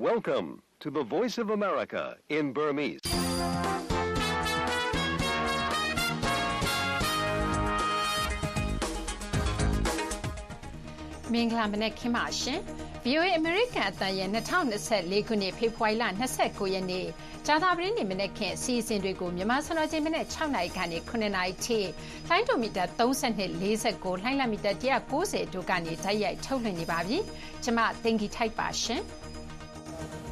[0.00, 3.00] Welcome to the Voice of America in Burmese.
[11.32, 12.58] ။မင်္ဂလာမနက်ခင်းပါရှင်။
[13.04, 16.04] VOA အမေရိကန်အသံရဲ့2024ခုနှစ်ဖေဖော်ဝါရီလ
[16.38, 17.06] 29ရက်နေ့
[17.46, 21.78] ကြာသပတေးနေ့မနက်ခင်းအစီအစဉ်တွေကိုမြန်မာစံတော်ချိန်မနက်6နာရီကနေ9နာရီထိ
[22.28, 27.18] လိုင်းဒိုမီတာ32 49လိုင်းလမီတာ190တို့ကနေဓာတ်ရိုက်ထုတ်လွှင့်နေပါပြီ။
[27.64, 29.02] ကျွန်မတင်ဂီထိုက်ပါရှင်။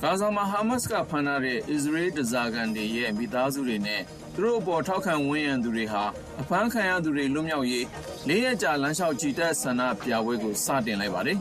[0.02, 4.00] ဂါဇာမှာဟာမတ်စ်ကဖမ်းထားတဲ့အစ္စရေးဒဇာကန်တွေရဲ့မိသားစုတွေနဲ့
[4.34, 6.04] သူတို့အပေါ်ထောက်ခံဝန်းရံသူတွေဟာ
[6.40, 7.86] အဖမ်းခံရသူတွေလွတ်မြောက်ရေး
[8.28, 11.38] လေးရက်ကြာလမ်းလျှောက်ချီတက်ဆန္ဒပြပွဲကိုစတင်လိုက်ပါတယ်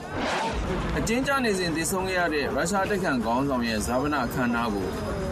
[0.98, 4.88] ။အကျဉ်းချနေစဉ်တည်ဆုံးခဲ့ရတဲ့ရုရှားတိုက်ခိုက်ခေါင်းဆောင်ရဲ့ဇာဝနာအခမ်းအနားကို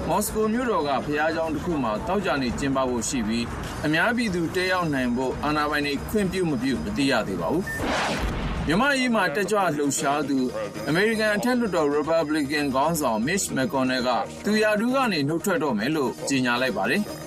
[0.08, 3.46] မော်စကိုမြို့တော်ကဖျားကျောင်းတစ်ခုမှာတောက်ကြနေကျင်းပဖို့ရှိပြီး
[3.86, 7.66] အများပြည်သူတက်ရောက်နိုင်ဖို့အာဏာပိုင်တွေခွင့်ပြုမပြုမသိရသေးပါဘူး။
[8.68, 10.38] မြန်မာရေးမှာတက်ကြွလှုပ်ရှားသူ
[10.88, 14.10] အမေရိကန်အထက်လွှတ်တော် Republican ခေါင်းဆောင် Mitch McConnell က
[14.46, 17.02] သူရာထူးကနေနှုတ်ထွက်တော့မယ်လို့ကြေညာလိုက်ပါတယ်။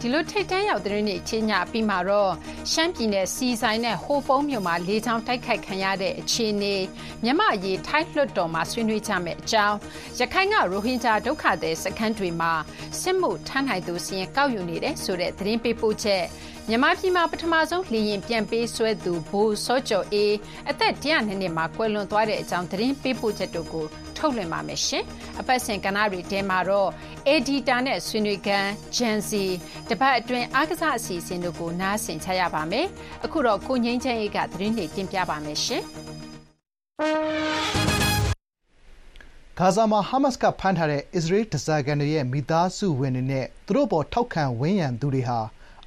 [0.00, 2.32] ဒီလိုထိတ်တန်းရောက်တဲ့နေ့ချင်းညပြီးမှာတော့
[2.72, 6.76] ရှမ်းပြည်နယ်စီဆိုင်နဲ့ဟိုပုံးမြို့မှာလေချောင်းတိုက်ခိုက်ခံရတဲ့အခြေအနေ
[7.24, 9.76] မြမရေးထိုင်းလွှတ်တော်မှာဆွေးနွေးကြမယ်အကြောင်း
[10.20, 12.52] ရခိုင်ကရိုဟင်ဂျာဒုက္ခသည်စခန်းတွေမှာ
[13.00, 16.24] စစ်မှုထမ်းနိုင်သူစီရင်ကောက်ယူနေတဲ့ဆိုတဲ့သတင်းပေးပို့ချက်
[16.72, 20.34] မြန်မာပြည်မှာပထမဆုံးလေရင်ပြန်ပေးဆွဲသူဘိုးစောကျော်အေး
[20.70, 25.04] အသက်100နှစ်မှာကွယ်လွန်သွားတဲ့အကြောင်းသတင်းပေးပို့ချက်တို့ကိုထုတ်လွှင့်ပါမယ်ရှင်။
[25.40, 26.90] အပတ်စဉ်ကဏ္ဍတွေထဲမှာတော့
[27.34, 29.30] Editor နဲ့ဆွေးနွေးခန်း Gen Z
[29.88, 32.86] တပတ်အတွင်းအားကစားအစီအစဉ်တို့ကိုနားဆင်ချရပါမယ်။
[33.24, 35.82] အခုတော့ကိုငိမ့်ချမ်းအေးကသတင်းတွေတင်ပြပါမယ်ရှင်။
[39.58, 45.40] ဂါဇာမှာဟာမတ်စ်ကဖမ်းထားတဲ့အစ္စရေးဓားစာခံတွေရဲ့မိသားစုဝင်တွေနဲ့သူတို့အပေါ်ထောက်ခံဝန်းရံသူတွေဟာ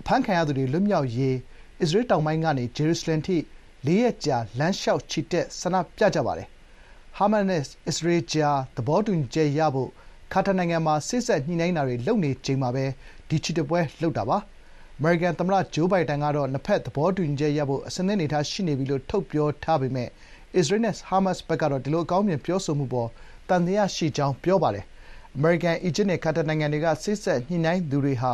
[0.06, 1.36] အဖမ်းခံရသူတွေ လွတ်မြောက်ရေး
[1.82, 3.38] အစ္စရေးတောင်ပိုင်းကနေ ဂျေရုဆလင်အထိ
[3.86, 6.48] လေးရက်ကြာ လမ်းလျှောက်ချီတက် ဆန္ဒပြကြပါတယ်။
[7.18, 9.90] ဟာမတ်စ်နဲ့ အစ္စရေးကြား သဘောတူညီချက်ရဖို့
[10.34, 12.86] ကာတာနိုင်ငံမှာ စေ့စပ်ညှိနှိုင်းတာတွေ လုပ်နေချိန်မှာပဲ
[13.30, 14.38] ဒီချီတက်ပွဲ လုပ်တာပါ။
[14.98, 20.10] အမေရိကန်သမ္မတ ဂျိုးဘိုင်ဒန်ကတော့ နှစ်ဘက် သဘောတူညီချက်ရဖို့ အဆင်သင့်အနေအထား ရှိနေပြီလို့ ထုတ်ပြောထားပေမယ့်
[20.56, 23.10] အစ္စရေးနဲ့ ဟာမတ်စ်ဘက်ကတော့ ဒီလို အကောင်းမြင် ပြောဆိုမှုအပေါ်
[23.50, 24.86] သံသယရှိကြောင်း ပြောပါတယ်။
[25.36, 28.34] အမေရိကန်၊အီဂျစ်နဲ့ ကာတာနိုင်ငံတွေက စေ့စပ်ညှိနှိုင်းသူတွေဟာ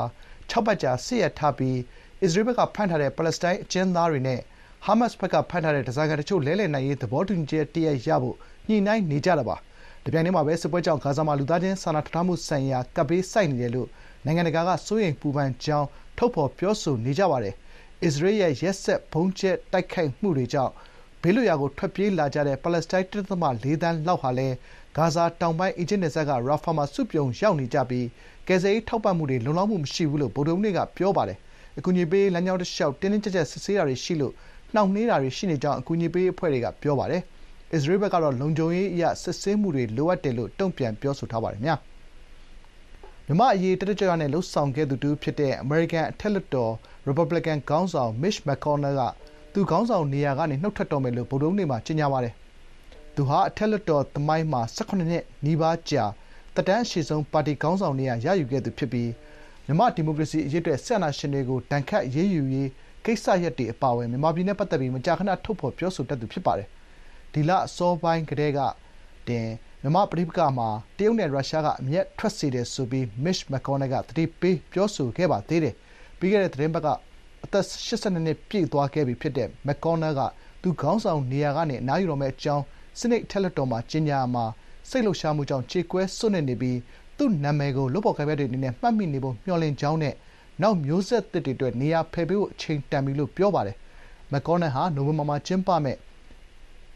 [0.51, 1.77] ၆ပတ်ကြာစစ်ရပ်ထားပြီး
[2.21, 4.39] အစ္စရေးဘက်ကဖမ်းထားတဲ့ပါလက်စတိုင်းအကျဉ်းသားတွေနဲ့
[4.85, 8.35] ဟာမတ်စ်ဘက်ကဖမ်းထားတဲ့ဓားစာခံတချို့လဲလှယ်နိုင်ရေးသဘောတူညီချက်တရပ်ရဖို့
[8.67, 9.55] ညှိနှိုင်းနေကြတာပါ။
[10.05, 13.87] တပြိုင်တည်းမှာပဲစစ်ပွဲကြောင့်ဂါဇာမှာလူသားချင်းစာနာထောက်ထားမှုဆိုင်ရာကပ်ဘေးဆိုက်နေတယ်လို့
[14.25, 15.87] နိုင်ငံတကာကစိုးရိမ်ပူပန်ကြောင်း
[16.17, 17.55] ထုတ်ဖော်ပြောဆိုနေကြပါတယ်။
[18.03, 20.73] အစ္စရေးရဲ့ရက်စက်ဗုံးကြဲတိုက်ခိုက်မှုတွေကြောင့်
[21.21, 24.55] ဘေးလွတ်ရာကိုထွက်ပြေးလာကြတဲ့ပါလက်စတိုင်း၁.၄သန်းလောက်ဟာလည်း
[24.97, 28.05] ဂါဇာတောင်ပိုင်းအီဂျစ်နယ်စပ်ကရာဖာမှာစုပြုံရောက်နေကြပြီး
[28.51, 31.37] ကယ်ဆယ်ရေးထောက်ပံ့မှုတွေလုံလောက်မှုမရှိဘူးလို့ဗုဒ္ဓဟူးနေ့ကပြောပါတယ်။
[31.77, 34.33] အကူအညီပေးရေးလမ်းကြောင်းတလျှောက်တင်းတင်းကျပ်ကျပ်စစ်ဆေးတာတွေရှိလို့
[34.73, 37.21] နှောင့်နှေးတာတွေရှိနေကြောင်းအကူအညီပေးရေးအဖွဲ့တွေကပြောပါတယ်။
[37.73, 46.73] အစ္စရေးဘက်ကတော့လုံခြုံရေးအရစစ်ဆေးမှုတွေလိုအပ်တယ်လို့တုံ့ပြန်ပြောဆိုထားပါတယ်။မြန်မာ့အရေးတက်တက်ကြွကြွနဲ့လုပ်ဆောင်ခဲ့သူတဦးဖြစ်တဲ့အမေရိကန်အထက်လွှတ်တော်
[47.05, 49.01] ရီပတ်ဘလီကန်ခေါင်းဆောင် Mitch McConnell က
[49.53, 52.33] သူခေါင်းဆောင်နေရာကနေနှုတ်ထွက်တော့မယ်လို့ဗုဒ္ဓဟူးနေ့မှာကြေညာပါတယ်။
[53.16, 56.05] သူဟာအထက်လွှတ်တော်သမိုင်းမှာ၁၇နှစ်နီးပါးကြာ
[56.55, 59.09] သက်တမ်းအရှည်ဆုံးပါတီခေါင်းဆောင်နေရာရယူခဲ့သူဖြစ်ပြီး
[59.65, 62.69] မြန်မာ့ဒီမိုကရေစီအရေးအတွက်စစ်အာဏာရှင်တွေကိုဒဏ်ခတ်အရေးယူရေး
[63.05, 66.67] ကိစ္စရပ်တွေအပါအဝင်မြန်မာပြည်နဲ့ပတ်သက်ပြီးမကြာခဏထုတ်ဖော်ပြောဆိုတတ်သူဖြစ်ပါတယ်။
[67.33, 68.59] ဒီလအစောပိုင်းကတည်းက
[69.27, 69.47] တင်
[69.81, 75.75] မြန်မာ့ပဋိပက္ခမှာတရုတ်နဲ့ရုရှားကအမြတ်ထွက်စေတယ်ဆိုပြီး Mitch McConnell ကသတိပေးပြောဆိုခဲ့ပါသေးတယ်။
[76.19, 76.87] ပြီးခဲ့တဲ့သီတင်းပတ်က
[77.43, 80.21] အသက်၈၂နှစ်ပြည့်သွားခဲ့ပြီဖြစ်တဲ့ McConnell က
[80.61, 82.63] သူခေါင်းဆောင်နေရာကနေအနားယူတော့မယ့်အကြောင်း
[82.99, 84.45] ဆီနိတ်အထက်လွှတ်တော်မှာကြေညာရာမှာ
[84.89, 86.77] စိတ်လှုပ်ရှားမှုကြောင့် ကြေကွဲစွန့်နစ်နေပြီး
[87.17, 90.13] သူ့နာမည်ကို လုပ်ဖော်ကိုင်ဖက်တွေအနေနဲ့ မှတ်မိနေဖို့ မျှော်လင့်ကြောင်းနဲ့
[90.61, 93.75] နောက်မျိုးဆက်သစ်တွေအတွက် နေရာဖယ်ပေးဖို့ အချိန်တန်ပြီလို့ ပြောပါတယ်။
[94.31, 95.97] McConnell ဟာ နိုဝင်ဘာမှာ ကျင်းပမယ့်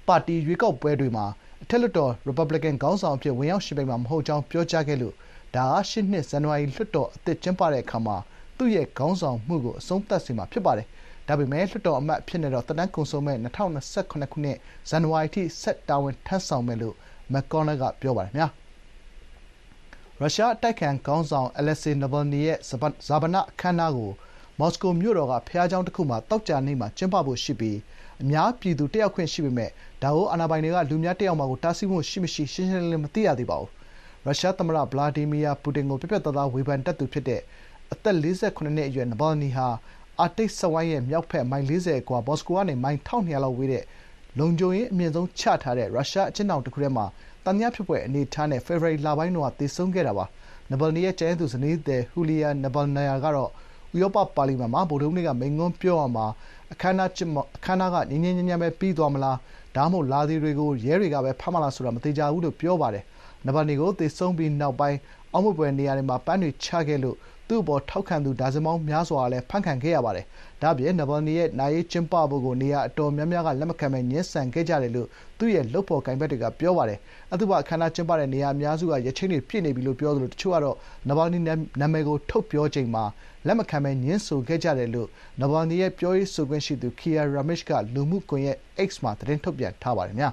[0.08, 1.26] ပါတီရွေးကောက်ပွဲတွေမှာ
[1.64, 5.14] အထက်လွှတ်တော် ရီပတ်ဘလီကန် ခေါင်းဆောင်အဖြစ် ဝင်ရောက်ယှဉ်ပြိုင်မှာ မဟုတ်ကြောင်း ပြောကြားခဲ့လို့
[5.56, 8.18] ဒါဟာ ရှေ့နှစ် ဇန်နဝါရီ လွှတ်တော်အသစ် ကျင်းပတဲ့အခါမှာ
[8.58, 10.88] သူ့ရဲ့ ခေါင်းဆောင်မှုကို အဆုံးသတ်စေမှာ ဖြစ်ပါတယ်။
[11.28, 14.58] ဒါပေမယ့် လွှတ်တော်အမတ်အဖြစ်နဲ့တော့ သက်တမ်းကုန်ဆုံးမယ့် ၂၀၂၇ ခုနှစ်
[14.90, 16.96] ဇန်နဝါရီအထိ ဆက်တာဝန်ထမ်းဆောင်မယ်လို့
[17.32, 18.34] McConnell ကပြောပါတယ်။
[20.20, 22.58] ရုရှားအတိုက်အခံခေါင်းဆောင် Alexei Navalny ရဲ့
[23.08, 24.12] ဈာပနအခမ်းအနားကို
[24.60, 27.78] မော်စကိုမြို့တော်က ဘုရားကျောင်းတခုမှာ သောကြာနေ့မှာ ကျင်းပဖို့ရှိပြီး
[28.22, 29.72] အများပြည်သူတက်ရောက်ခွင့်ရှိပေမယ့်
[30.04, 33.70] ဒါကို အာဏာပိုင်တွေက လူအများတက်ရောက်မှာကို တားဆီးမှုရှိမရှိ ရှင်းရှင်းလင်းလင်း မသိရသေးပါဘူး။
[34.26, 37.42] ရုရှားသမ္မတ Vladimir Putin ကို ပြတ်ပြတ်သားသား ဝေဖန်တတ်သူဖြစ်တဲ့
[37.94, 39.68] အသက် ၄၇ နှစ်အရွယ် Navalny ဟာ
[40.22, 43.84] အာတိတ်စက်ဝိုင်းရဲ့ မြောက်ဘက် မိုင် ၄၀ အကွာ မော်စကိုကနေ မိုင် ၁၂၀၀ လောက်ဝေးတဲ့
[44.40, 47.06] လုံခြုံရေးအမြင့်ဆုံးချထားတဲ့ ရုရှားအကျဉ်းထောင်တခုထဲမှာ
[47.46, 50.26] သံသယဖြစ်ဖွယ်အနေအထားနဲ့ ဖေဖော်ဝါရီလပိုင်းတုန်းက သေဆုံးခဲ့တာပါ။
[50.70, 53.50] Navalny ရဲ့ ကျန်ရစ်သူ ဇနီးသည် Yulia Navalnaya ကတော့
[53.96, 56.26] ဥရောပပါလီမန်မှာ ဗုဒ္ဓဟူးနေ့က မိန့်ခွန်းပြောရာမှာ
[56.72, 57.10] အခမ်းအနား
[57.94, 59.36] က ငြိမ်းငြိမ်းချမ်းချမ်းပဲ ပြီးသွားမလား၊
[59.76, 63.04] ဒါမှမဟုတ် လာသူတွေကို ရဲတွေကပဲ ဖမ်းမလားဆိုတာ မသေချာဘူး လို့ ပြောပါတယ်။
[63.46, 64.98] Navalny ကို သေဆုံးပြီးနောက်ပိုင်း
[65.34, 67.16] အောက်မေ့ဖွယ်နေရာတွေမှာ ပန်းတွေချခဲ့လို့
[67.48, 70.26] သူ့အပေါ် ထောက်ခံသူ ဒါဇင်ပေါင်းများစွာလည်း ဖမ်းခံခဲ့ရပါတယ်။
[70.62, 75.08] ဒါ့အပြင် Navalny ရဲ့ နာရေးကျင်းပဖို့ကို နေရာအတော်များများက လက်မခံဘဲ ငြင်းဆန်ခဲ့ကြတယ်လို့
[75.38, 77.00] သူ့ရဲ့ လုပ်ဖော်ကိုင်ဖက်တွေက ပြောပါတယ်။
[77.34, 81.40] အသုဘအခမ်းအနား ကျင်းပတဲ့ နေရာအများစုက ရက်ချိန်းတွေ ပြည့်နေပြီလို့ ပြောသလို တချို့ကတော့ Navalny
[81.82, 83.04] နာမည်ကို ထုတ်ပြောချိန်မှာ
[83.48, 85.08] လက်မခံဘဲ ငြင်းဆိုခဲ့ကြတယ်လို့
[85.40, 88.58] Navalny ရဲ့ ပြောရေးဆိုခွင့်ရှိသူ Kia Ramesh က လူမှုကွန်ရက်
[88.88, 90.28] X မှာ သတင်းထုတ်ပြန်ထားပါတယ်။ VOA အမေ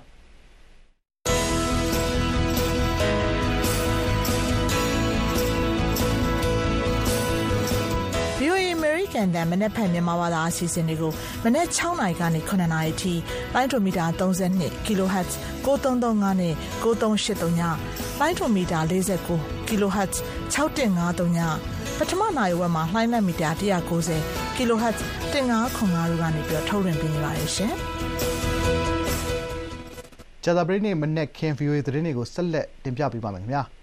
[9.13, 11.13] ကန်အသံမနက်ဖြန်မြန်မာဘာသာအစီအစဉ်တွေကို
[11.45, 13.13] မနက်6နာရီကနေ9နာရီထိ
[13.55, 15.31] လိုင်းဒိုမီတာ32 kHz
[15.65, 17.63] 9335နဲ့9383ည
[18.21, 20.15] လိုင်းဒိုမီတာ49 kHz
[20.55, 21.39] 6153ည
[21.99, 24.99] ပထမနိုင်ဝက်မှာလှိုင်းလက်မီတာ190 kHz
[25.33, 27.75] 1505တို့ကနေပြီးထုတ်လွှင့်ပေးနေပါတယ်ရှင်။
[30.45, 33.63] ကြာသပတေးနေ့မနက်ခင်း VOA သတင်းတွေကိုဆက်လက်တင်ပြပေးပါမယ်ခင်ဗျာ။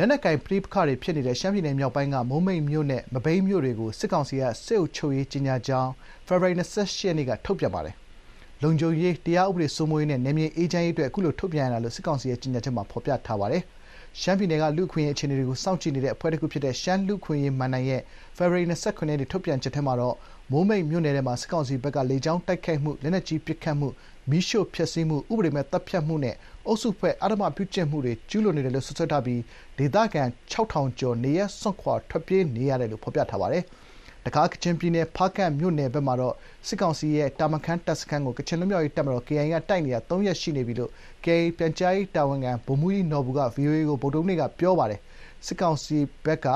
[0.00, 5.90] လက်နက်ကိုင်ပဋိပက္ခတွေဖြစ်နေတဲ့ ရှမ်းပြည်နယ်မြောက်ပိုင်းကမိုးမိတ်မြို့နဲ့ မဘိမ်းမြို့တွေကို စစ်ကောင်စီက စစ်အုပ်ချုပ်ရေးကြေညာကြောင်း
[6.26, 7.94] ဖေဖော်ဝါရီ ၂၈ ရက်နေ့က ထုတ်ပြန်ပါတယ်။
[8.62, 13.62] လုံခြုံရေး၊တရားဥပဒေစိုးမိုးရေးနဲ့ နယ်မြေအေးချမ်းရေးအတွက် အခုလို ထုတ်ပြန်ရတာလို့ စစ်ကောင်စီရဲ့ ကြေညာချက်မှာ ဖော်ပြထားပါတယ်။
[14.20, 18.02] ရှမ်းပြည်နယ်က လူ့အခွင့်အရေးအခြေအနေတွေကို စောင့်ကြည့်နေတဲ့ အဖွဲ့တခုဖြစ်တဲ့ ရှမ်းလူ့အခွင့်အရေးမဏ္ဍိုင်ရဲ့
[18.36, 20.16] ဖေဖော်ဝါရီ ၂၇ ရက်နေ့ ထုတ်ပြန်ချက်ထဲမှာတော့
[20.52, 23.88] မိုးမိတ်မြို့နယ်ထဲမှာ စစ်ကောင်စီဘက်က လေကြောင်းတိုက်ခိုက်မှု၊လက်နက်ကြီးပစ်ခတ်မှု၊
[24.30, 26.34] မီးရှို့ဖျက်ဆီးမှု၊ဥပဒေမဲ့သတ်ဖြတ်မှုနဲ့
[26.66, 29.40] အုပ်စုဖွဲ့ အဓမ္မပြုကျင့်မှုတွေ ကျူးလွန်နေတယ်လို့ စွပ်စွဲထားပြီး
[29.78, 30.22] ဒေသခံ
[30.52, 33.62] ၆,၀၀၀ကျော် နေရပ်စွန့်ခွာ ထွက်ပြေးနေရတယ်လို့ ဖော်ပြထားပါတယ်။
[34.26, 36.34] တခါ ကချင်ပြည်နယ် ဖားကန့်မြို့နယ်ဘက်မှာတော့
[36.66, 40.90] စစ်ကောင်စီရဲ့ တာမခန် တပ်စခန်းကို ကချင်လွတ်မြောက်ရေးတပ်မတော် KIA က တိုက်နေတာ ၃ ရက်ရှိနေပြီလို့
[41.24, 45.00] KIA ပြန်ကြားရေးတာဝန်ခံ ဗိုလ်မှူးကြီးနော်ဘူက VOA ကို ဗုဒ္ဓဟူးနေ့က ပြောပါတယ်။
[45.46, 46.46] စစ်ကောင်စီဘက်က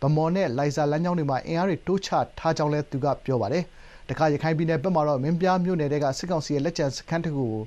[0.00, 3.64] ဗန်းမော်နဲ့ လိုင်ဇာလမ်းကြောင်းတွေမှာ အင်အားတွေ တိုးချထားကြောင်းလည်း သူက ပြောပါတယ်။
[4.08, 7.64] တခါ ရခိုင်ပြည်နယ်ဘက်မှာတော့ မင်းပြားမြို့နယ်ထဲက စစ်ကောင်စီရဲ့ လက်ကျန်စခန်းတခုကို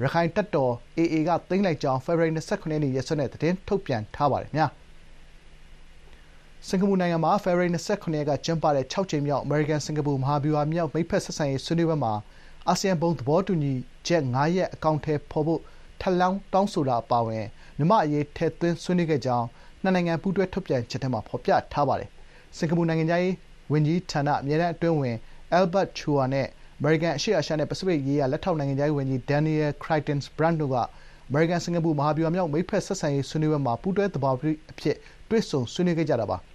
[0.00, 4.50] ရက္ခိုင့်တပ်တော် AA က သိမ်းလိုက်ကြောင်း ဖေဖော်ဝါရီ ၂၇ ရက်နေ့ ရက်စွဲနဲ့ သတင်းထုတ်ပြန်ထားပါတယ်။
[6.68, 12.12] စင်္ကာပူနိုင်ငံမှာ ဖေဖော်ဝါရီ ၂၇ ရက်က ကျင်းပတဲ့ ၆ ကြိမ်မြောက် အမေရိကန်-စင်္ကာပူ မဟာဗျူဟာမြောက် မိတ်ဖက်ဆက်ဆံရေး ဆွေးနွေးပွဲမှာ
[12.68, 13.72] အာဆီယံ ဘုံသဘောတူညီ
[14.06, 15.60] ချက် ၅ ရပ် အကောင်အထည်ဖော်ဖို့
[16.00, 17.44] ထပ်လောင်း တောင်းဆိုတာ အပါအဝင်
[17.76, 19.46] မြန်မာ့အရေး ထည့်သွင်းဆွေးနွေးခဲ့ကြောင်း
[19.82, 22.08] နှစ်နိုင်ငံ ပူးတွဲ ထုတ်ပြန်ချက်ထဲမှာ ဖော်ပြထားပါတယ်။
[22.56, 23.34] စင်္ကာပူနိုင်ငံခြားရေး
[23.72, 25.16] ဝန်ကြီးဌာန အမြဲတမ်းအတွင်းဝန်
[25.58, 26.48] Albert Chua နဲ့
[26.78, 30.76] အမေရိကန်အရှေ့အာရှနဲ့ပစိဖိတ်ရေးရာလက်ထောက်နိုင်ငံခြားရေးဝန်ကြီး Daniel Crichton-Brand တို့က
[31.28, 34.96] အမေရိကန်-စင်္ကာပူမဟာဗျူဟာမြောက်မိတ်ဖက်ဆက်ဆံရေးဆွေးနွေးပွဲမှာပူးတွဲသဘာပတိအဖြစ်
[35.30, 36.38] တွေ့ဆုံဆွေးနွေးခဲ့ကြတာပါ။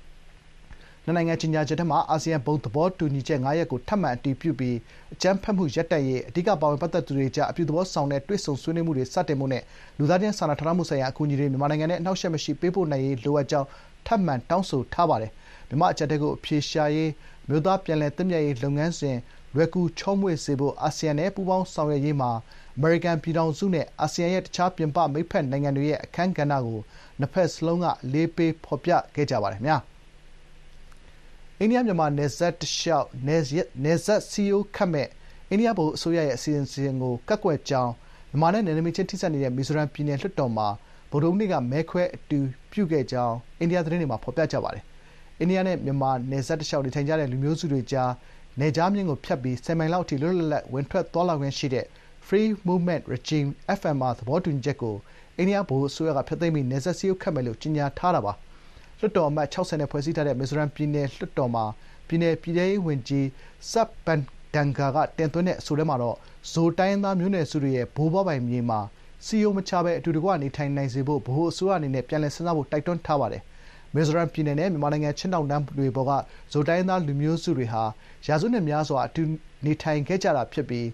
[1.05, 4.77] နှစ်နိုင်ငံကြေညာချက်ထဲမှာအာဆီယံဘုံသဘောတူညီချက်၅ရပ်ကိုထပ်မံအတည်ပြုပြီး
[5.13, 9.63] အကြမ်းဖက်မှုရပ်တန့်ရေး၊အဓိကပါဝင်ပတ်သက်သူတွေကြားအပြုသဘောဆောင်တဲ့တွေ့ဆုံဆွေးနွေးမှုတွေစတင်ဖို့နဲ့
[9.97, 13.67] လူသားချင်းစာနာထောက်ထားမှုဆိုင်ရာအကူအညီတွေမြန်မာနိုင်ငံထဲအနှောင့်အယှက်မရှိပေးပို့နိုင်ရေးလိုအပ်ကြောင်း
[14.07, 15.31] ထပ်မံတောင်းဆိုထားပါတယ်။
[15.69, 17.09] မြန်မာ့အကျပ်အတည်းကိုအဖြေရှာရေး၊
[17.45, 19.17] အမျိုးသားပြန်လည်သင့်မြတ်ရေးလုပ်ငန်းစဉ်
[19.57, 22.31] လွယ်ကူချောမွေ့စေဖို့ အာဆီယံနဲ့ ပူးပေါင်းဆောင်ရွက်ရေးမှာ
[22.77, 26.79] အမေရိကန်ပြည်ထောင်စုနဲ့ အာဆီယံရဲ့ တခြား ပြင်ပ မိတ်ဖက်နိုင်ငံတွေရဲ့ အခန်းကဏ္ဍကို
[27.19, 29.61] နှစ်ဘက်စလုံးက အလေးပေး ဖော်ပြခဲ့ကြပါတယ်။
[31.59, 35.09] အိန္ဒိယ-မြန်မာ နယ်စပ်တလျှောက် နယ်စပ်စည်းရိုးခတ်မယ့်
[35.49, 37.93] အိန္ဒိယ ဗဟိုအစိုးရရဲ့ အစီအစဉ်ကို ကန့်ကွက်ကြောင်း
[38.31, 40.67] မြန်မာနဲ့ နယ်နိမိတ်ချင်း ထိစပ်နေတဲ့ မီဇိုရမ်ပြည်နယ် လွှတ်တော်မှာ
[41.11, 44.83] ဗုဒ္ဓဟူးနေ့က မဲခွဲ အတည်ပြုခဲ့ကြောင်း အိန္ဒိယ သတင်းတွေမှာ ဖော်ပြကြပါတယ်။
[45.39, 48.11] အိန္ဒိယနဲ့ မြန်မာ နယ်စပ်တလျှောက် နေထိုင်ကြတဲ့ လူမျိုးစုတွေကြား
[48.59, 51.85] နယ်ခြားမျဉ်းကိုဖြတ်ပြီး ၁၀ မိုင်လောက်အထိ လွတ်လွတ်လပ်လပ် ဝင်ထွက်သွားလာခွင့်ရှိတဲ့
[52.27, 53.49] Free Movement Regime
[53.79, 54.95] (FMR) သဘောတူညီချက်ကို
[55.37, 58.33] အိန္ဒိယ ဗဟိုအစိုးရက ဖျက်သိမ်းပြီး နယ်စပ်စည်းရိုးခတ်မယ်လို့ ကြေညာထားတာပါ။
[58.99, 61.65] လွှတ်တော်အမတ် ၆၀ နဲ့ ဖွဲ့စည်းထားတဲ့ မီဇိုရမ်ပြည်နယ် လွှတ်တော်မှာ
[62.07, 63.25] ပြည်နယ် ပြည်ထဲရေးဝန်ကြီး
[63.71, 66.17] Sat Pangdanga ကတင်သွင်းတဲ့ အဆိုထဲမှာတော့
[66.51, 68.79] ဇို တိုင်းရင်းသားမျိုးနွယ်စုတွေရဲ့ ဘိုးဘွားပိုင်မြေမှာ
[69.25, 73.43] စည်းရိုးမခြားဘဲ အတူတကွ နေထိုင်နိုင်စေဖို့ ဗဟိုအစိုးရအနေနဲ့ ပြန်လည်စဉ်းစားဖို့ တိုက်တွန်းထားပါတယ်။
[73.97, 76.11] မီဇိုရမ်ပြည်နယ်နဲ့မြန်မာနိုင်ငံချင်းတောင်တန်းတွေပေါ်က
[76.51, 77.83] ဇိုတိုင်းရင်းသားလူမျိုးစုတွေဟာ
[78.27, 79.23] ရာစုနှစ်များစွာအတူ
[79.65, 80.87] နေထိုင်ခဲ့ကြတာဖြစ်ပြီး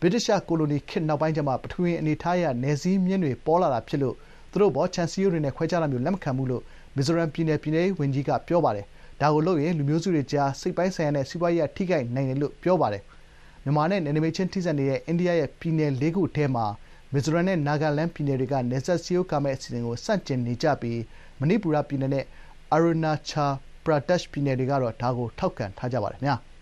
[0.00, 4.14] ဗြိတိသျှကိုလိုနီခေတ်နောက်ပိုင်းကျမှပထဝီအနေအထားအရနယ်စည်းမျဉ်းတွေပေါ်လာတာဖြစ်လို့
[4.50, 6.62] သူတို့အပေါ်ခြံစည်းရိုးတွေနဲ့ခွဲခြားတာမျိုးလက်မခံဘူးလို့
[6.96, 8.86] မီဇိုရမ်ပြည်နယ်ပြည်ထဲရေးဝန်ကြီးကပြောပါတယ်။
[9.20, 13.02] ဒါကိုလုပ်ရင်လူမျိုးစုတွေကြားစိတ်ပိုင်းဆိုင်ရာနဲ့စီးပွားရေးအရထိခိုက်နိုင်တယ်လို့ပြောပါတယ်။
[13.64, 16.66] မြန်မာနဲ့နယ်နိမိတ်ချင်းထိစပ်နေတဲ့အိန္ဒိယရဲ့ပြည်နယ်လေးခုထဲမှာ
[17.12, 21.00] မီဇိုရမ်နဲ့နာဂလန်းပြည်နယ်တွေကနယ်စပ်စည်းရိုးကာမယ့်အစီအစဉ်ကိုဆန့်ကျင်နေကြပြီး
[21.40, 22.24] မဏိပူရပြည်နယ်နဲ့
[22.72, 23.52] အာရူနာချယ်
[23.84, 26.36] ပရာဒက်ရှ် ပြည်နယ်တွေကတော့ ဒါကို ထောက်ခံထားကြပါတယ်ခင်ဗျာ။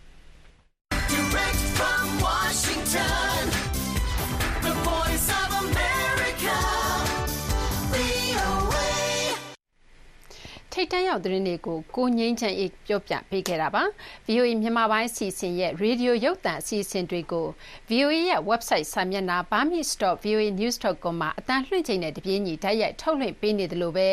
[10.84, 10.94] America, VOA.
[10.94, 13.82] ထိတ်တန်းရောက်သတင်းတွေကို ကိုငိမ့်ချန်အေးပြောပြပေးခဲ့တာပါ။
[14.26, 17.46] VOA မြန်မာပိုင်းအစီအစဉ်ရဲ့ ရေဒီယိုရုပ်သံအစီအစဉ်တွေကို
[17.90, 24.08] VOA ရဲ့ website စာမျက်နှာ burmese.voanews.com မှာအတန်းလွှင့်ချိန်နဲ့တပြေးညီ တိုက်ရိုက်ထုတ်လွှင့်ပေးနေသလိုပဲ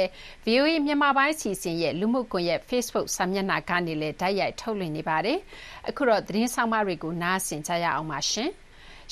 [0.46, 5.40] VOA မြန်မာပိုင်းအစီအစဉ်ရဲ့ လူမှုကွန်ရက် Facebook စာမျက်နှာကနေလည်း တိုက်ရိုက်ထုတ်လွှင့်နေပါတယ်။
[5.90, 8.20] အခုတော့ သတင်းဆောင်မတွေကို နားဆင်ကြရအောင်ပါ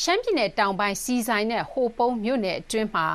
[0.03, 3.07] ရှင်။ရှမ်းပြည်နယ်တောင်ပိုင်းဆီဆိုင်နဲ့ဟိုပုံးမြို့နယ်အတွင်းမှာ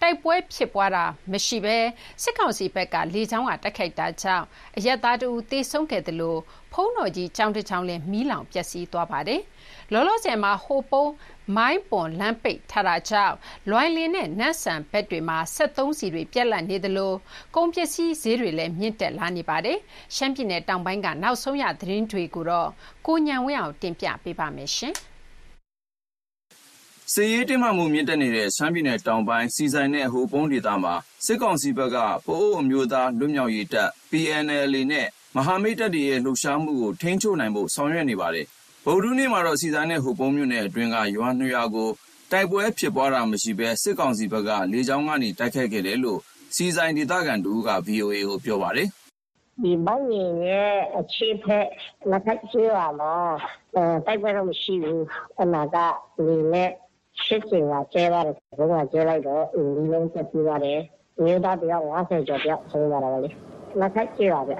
[0.00, 1.78] တိုက်ပွဲဖြစ်ပွားတာမရှိဘဲ
[2.22, 4.44] စစ်ကောင်စီဘက်ကလေကြောင်းကတိုက်ခိုက်တာကြောင့်
[4.76, 6.36] အရပ်သားတဦးသေဆုံးခဲ့သလို
[6.72, 9.40] ဘုန်းတော်ကြီးကျောင်းတစ်ကျောင်းလည်းမီးလောင်ပျက်စီးသွားပါတယ်။
[9.92, 11.10] လောလောဆယ်မှာဟိုပုံး
[11.56, 13.34] မိုင်းပွန်လမ်းပိတ်ထားတာကြောင့်
[13.70, 17.12] လွိုင်လင်းနဲ့နတ်ဆန်ဘက်တွေမှာ73စီတွေပြက်လက်နေသလို
[17.56, 19.78] ကုန်ပစ္စည်းဈေးတွေလည်းမြင့်တက်လာနေပါတယ်။
[20.16, 22.70] ရှမ်းပြည်နယ်တောင်ပိုင်းကနောက်ဆုံးရသတင်းတွေကိုတော့
[23.06, 24.96] ကိုညံဝင်းအောင်တင်ပြပေးပါမယ်ရှင်။
[27.10, 30.94] စစ်ရေးတင်းမာမှုမြင့်တက်နေတဲ့ ရှမ်းပြည်နယ်တောင်ပိုင်းစီဆိုင်နဲ့ ဟိုပုံးဒေသမှာ
[31.24, 35.06] စစ်ကောင်စီဘက်ကပိုအိုအမျိုးသား လွတ်မြောက်ရေးတပ် PNLA နဲ့
[35.36, 38.46] မဟာမိတ်တပ်တွေရဲ့ လှုပ်ရှားမှုကို ထိန်းချုပ်နိုင်ဖို့ ဆောင်ရွက်နေပါတယ်။
[38.86, 41.88] ဗုဒ္ဓနေ့မှာတော့စီဆိုင်နဲ့ ဟိုပုံးမြို့နယ်အတွင်းက ရွာနှစ်ရွာကို
[42.32, 46.20] တိုက်ပွဲဖြစ်ပွားတာမရှိဘဲ စစ်ကောင်စီဘက်က လေကြောင်းကနေ တိုက်ခတ်ခဲ့တယ်လို့
[46.56, 48.88] စီဆိုင်ဒေသခံတူက VOA ကို ပြောပါတယ်။
[49.62, 50.08] ဒီ မိုင်း
[50.46, 51.66] ရဲ့အခြေဖက်
[52.10, 53.14] လက်ခတ်ကျွေးပါမှာ
[54.06, 55.04] တိုက်ပွဲတော့ မရှိဘူး
[55.42, 55.76] အနာက
[56.26, 56.70] လေနဲ့
[57.26, 60.78] ရှစ်ကျင်ကကျဲပါတယ်ဘုံကကျဲလိုက်တော့အင်းလုံးဆက်ပြပါတယ်
[61.24, 63.30] မြို့သားတယောက်50ကျော်တယောက်ဆုံးသွားတာပဲလေ
[63.80, 64.54] လက်ခတ်ကျဲပါဗျ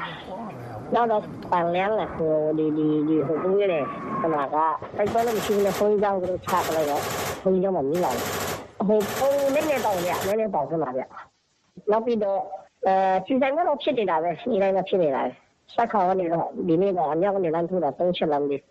[0.94, 3.84] နောက်တော့ပန်လန်းလည်းဟိုဒီဒီဒီဟိုဘူးရတယ်
[4.20, 4.56] ခဏက
[4.96, 7.02] တိုက်ပွဲလည်းမရှိဘူးလေဘုန်းကြီးကျောင်းကိုချပလိုက်တော့
[7.42, 8.24] ဘုန်းကြီးကျောင်းမှာမြည်လာတယ်
[8.88, 11.02] ဟိုဘုန်းနည်းနည်းတောင်းရနည်းနည်းတောင်းစမှာဗျ
[11.90, 12.40] နောက်ပြီးတော့
[12.86, 12.94] အဲ
[13.26, 15.30] စီဆိုင်ကတော့ဖြစ်နေတာပဲစီတိုင်းကဖြစ်နေတာပဲ
[15.74, 18.62] ဆက်ခေါ်နေတော့ဒီနေ့ကအမြောက်ကနေလမ်းထူတာ၃ချက်လမ်းလေး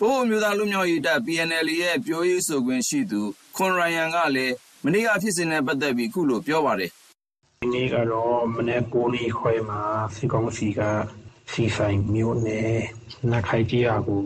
[0.00, 3.20] ဗိုလ်အမျိုးသားလွတ်မြောက်ရေးတပ် PNLA ရဲ့ ပြောရေးဆိုခွင့်ရှိသူ
[3.56, 6.90] ခွန်ရိုင်ယန်ကလည်း မနေ့က ဖြစ်စဉ်နဲ့ ပတ်သက်ပြီး အခုလို ပြောပါတယ်။
[7.60, 9.80] ဒီနေ့ကတော့ မနေ့9နာရီခွဲမှာ
[10.14, 10.80] စစ်ကောင်စီက
[11.52, 12.74] စီဆိုင်မြို့နယ်
[13.32, 14.16] နခိုင်ကြီးအကူ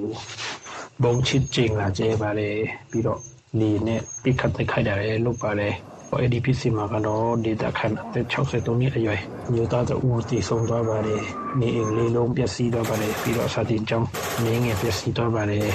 [1.02, 2.56] ဘုံချစ်ကျင်းလာကြပါတယ်
[2.90, 3.20] ပြီးတော့
[3.58, 5.74] နေနဲ့ပိခတ်တိုက်ခိုက်တယ်လို့ပါတယ်
[6.18, 9.20] အဲ့ဒီဖြစ်စီမှာကတော့ဒေတာခန်အသက်63နှစ်အရွယ်
[9.52, 11.22] မြို့သားတို့ဦးတည်ဆုံးသွားပါတယ်
[11.60, 14.08] နေအိမ်လေးလုံးပျက်စီးသွားပါတယ်ပြီးတော့စာတင်ကျောင်း
[14.44, 15.66] နေငယ်ပျက်စီးသွားပါတယ်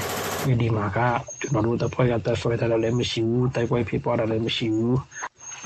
[0.61, 0.99] ဒီမှာက
[1.39, 4.97] ကျွန်တော်တို့တပ်ဖွဲ့ကတပ်ဆွဲထားတယ်လည်းမရှိဘူးတိုက်ပွဲဖြစ်ပွားတာလည်းမရှိဘူး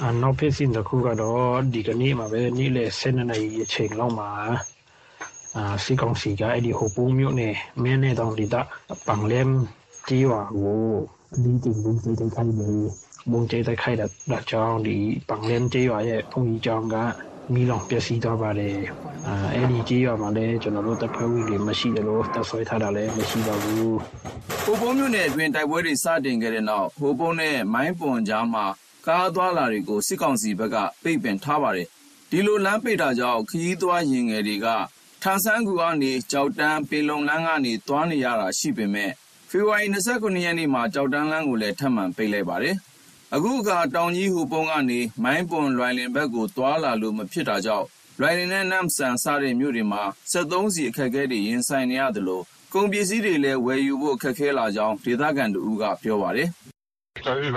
[0.02, 4.30] အနောက်ဖြစ်စဉ်တစ်ခုကတော့ဒီကနေ့မှာပဲနေ့လယ်7နာရီအချိန်လောက်မှာ
[5.56, 8.62] အာစီကောင်စီကအဲ့ဒီဟိုပူးမြို့နယ်မင်းနဲ့တောင်ဒီတာ
[9.06, 9.50] ပန်လမ်
[10.08, 10.82] ကြီးဝါကို
[11.44, 12.70] လီတင်ဘူးစိတ်တိုက်ခိုက်နေ
[13.32, 14.96] ဘုံကျဲတိုက်ခိုက်တာဒါကြောင့်ဒီ
[15.30, 16.96] ပန်လမ်ကြီးဝါရဲ့ဘုံကြီးကျောင်းက
[17.54, 18.76] မီးလောင်ပျက်စီးသွားပါတယ်
[19.28, 23.98] အဲအဲ့ဒီကြီးရွာမှာလည်းကျွန်တော်တို့တပ်ဖွဲ့ဝင်တွေမရှိတယ်လို့တပ်ဆွဲထားတာလည်းမရှိပါဘူး
[24.64, 28.66] ဟိုပုံးမြို့နယ်အတွင်းတိုက်ပွဲတွေစတင်ခဲ့တဲ့နောက်ဟိုပုံးနဲ့မိုင်းပွန်ကြားမှာ
[29.08, 31.88] ကားသွားလာတွေကိုစစ်ကောင်စီဘက်ကပိတ်ပင်ထားပါတယ်
[32.30, 34.68] ဒီလိုလမ်းပိတ်တာကြောင့်ခရီးသွားရင်ငယ်တွေက
[35.24, 39.12] ထန်ဆန်းကူကနေကြောက်တန်းပေလုံလန်းကနေသွားနေရတာရှိပေမဲ့
[39.50, 42.76] ဖေဖော်ဝါရီ29ရက်နေ့မှာကြောက်တန်းလန်းကိုလည်းထပ်မံပိတ်လိုက်ပါတယ်
[43.36, 47.88] အခုကတောင်ကြီးဟူပုံကနေ မိုင်းပွန်လွိုင်လင်ဘက်ကိုတွာလာလို့ မဖြစ်တာကြောင့်
[48.20, 56.48] လွိုင်လင်နဲ့ နမ်ဆန် စတဲ့မြို့တွေမှာ73စီအခက်အခဲတွေ ရင်ဆိုင်နေရတယ်လို့ကုန်ပစ္စည်းတွေလည်း ဝယ်ယူဖို့အခက်အခဲလာကြောင်း ဒေသခံတို့ကပြောပါတယ်။
[57.26, 57.54] ဒါလည်း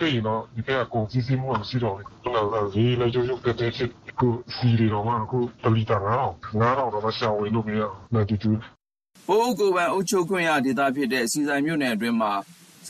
[0.00, 8.56] သိတော့ ဒီကကုန်စည်စည်းမှုမရှိတော့ဘူး။တော့ဒီလည်း ရုပ်ရုပ်တက်တက်ဖြစ်ကိုစီရီတော့မှ အခု တလီတာတော့9000တော့ရှာဝင်လို့ မရဘူး။
[9.28, 12.32] ပိုးကိုပန်အုတ်ချုပ်ခွင့်ရဒေသဖြစ်တဲ့စီဆိုင်မြို့နယ်အတွင်းမှာ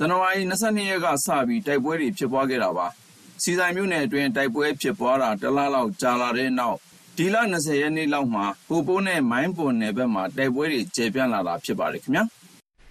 [0.00, 2.86] ဇန်နဝါရီ22ရက်ကစပြီးတိုက်ပွဲတွေဖြစ်ပွားခဲ့တာပါ။
[3.42, 6.76] စီဆိုင်မြို့နယ်အတွင်းတိုက်ပွဲဖြစ်ပွားတာတလလောက်ကြာလာတဲ့နောက်
[7.16, 12.24] ဒီလ20ရက်နေ့လောက်မှာဟိုပိုးနဲ့မိုင်းပွန်နယ်ဘက်မှာတိုက်ပွဲတွေကျေပြန့်လာတာဖြစ်ပါတယ်ခင်ဗျာ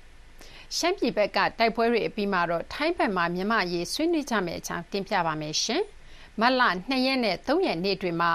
[0.78, 5.84] ။ရှမ်းပြည်ဘက်ကတိုက်ပွဲတွေအပြီးမှာတော့ထိုင်းဘက်မှာမြန်မာရေးဆွေးနွေးကြမယ့်အကြောင်းတင်ပြပါမယ်ရှင်။
[6.42, 8.32] မတ်လ၂ရက်နဲ့၃ရက်နေ့တွေမှာ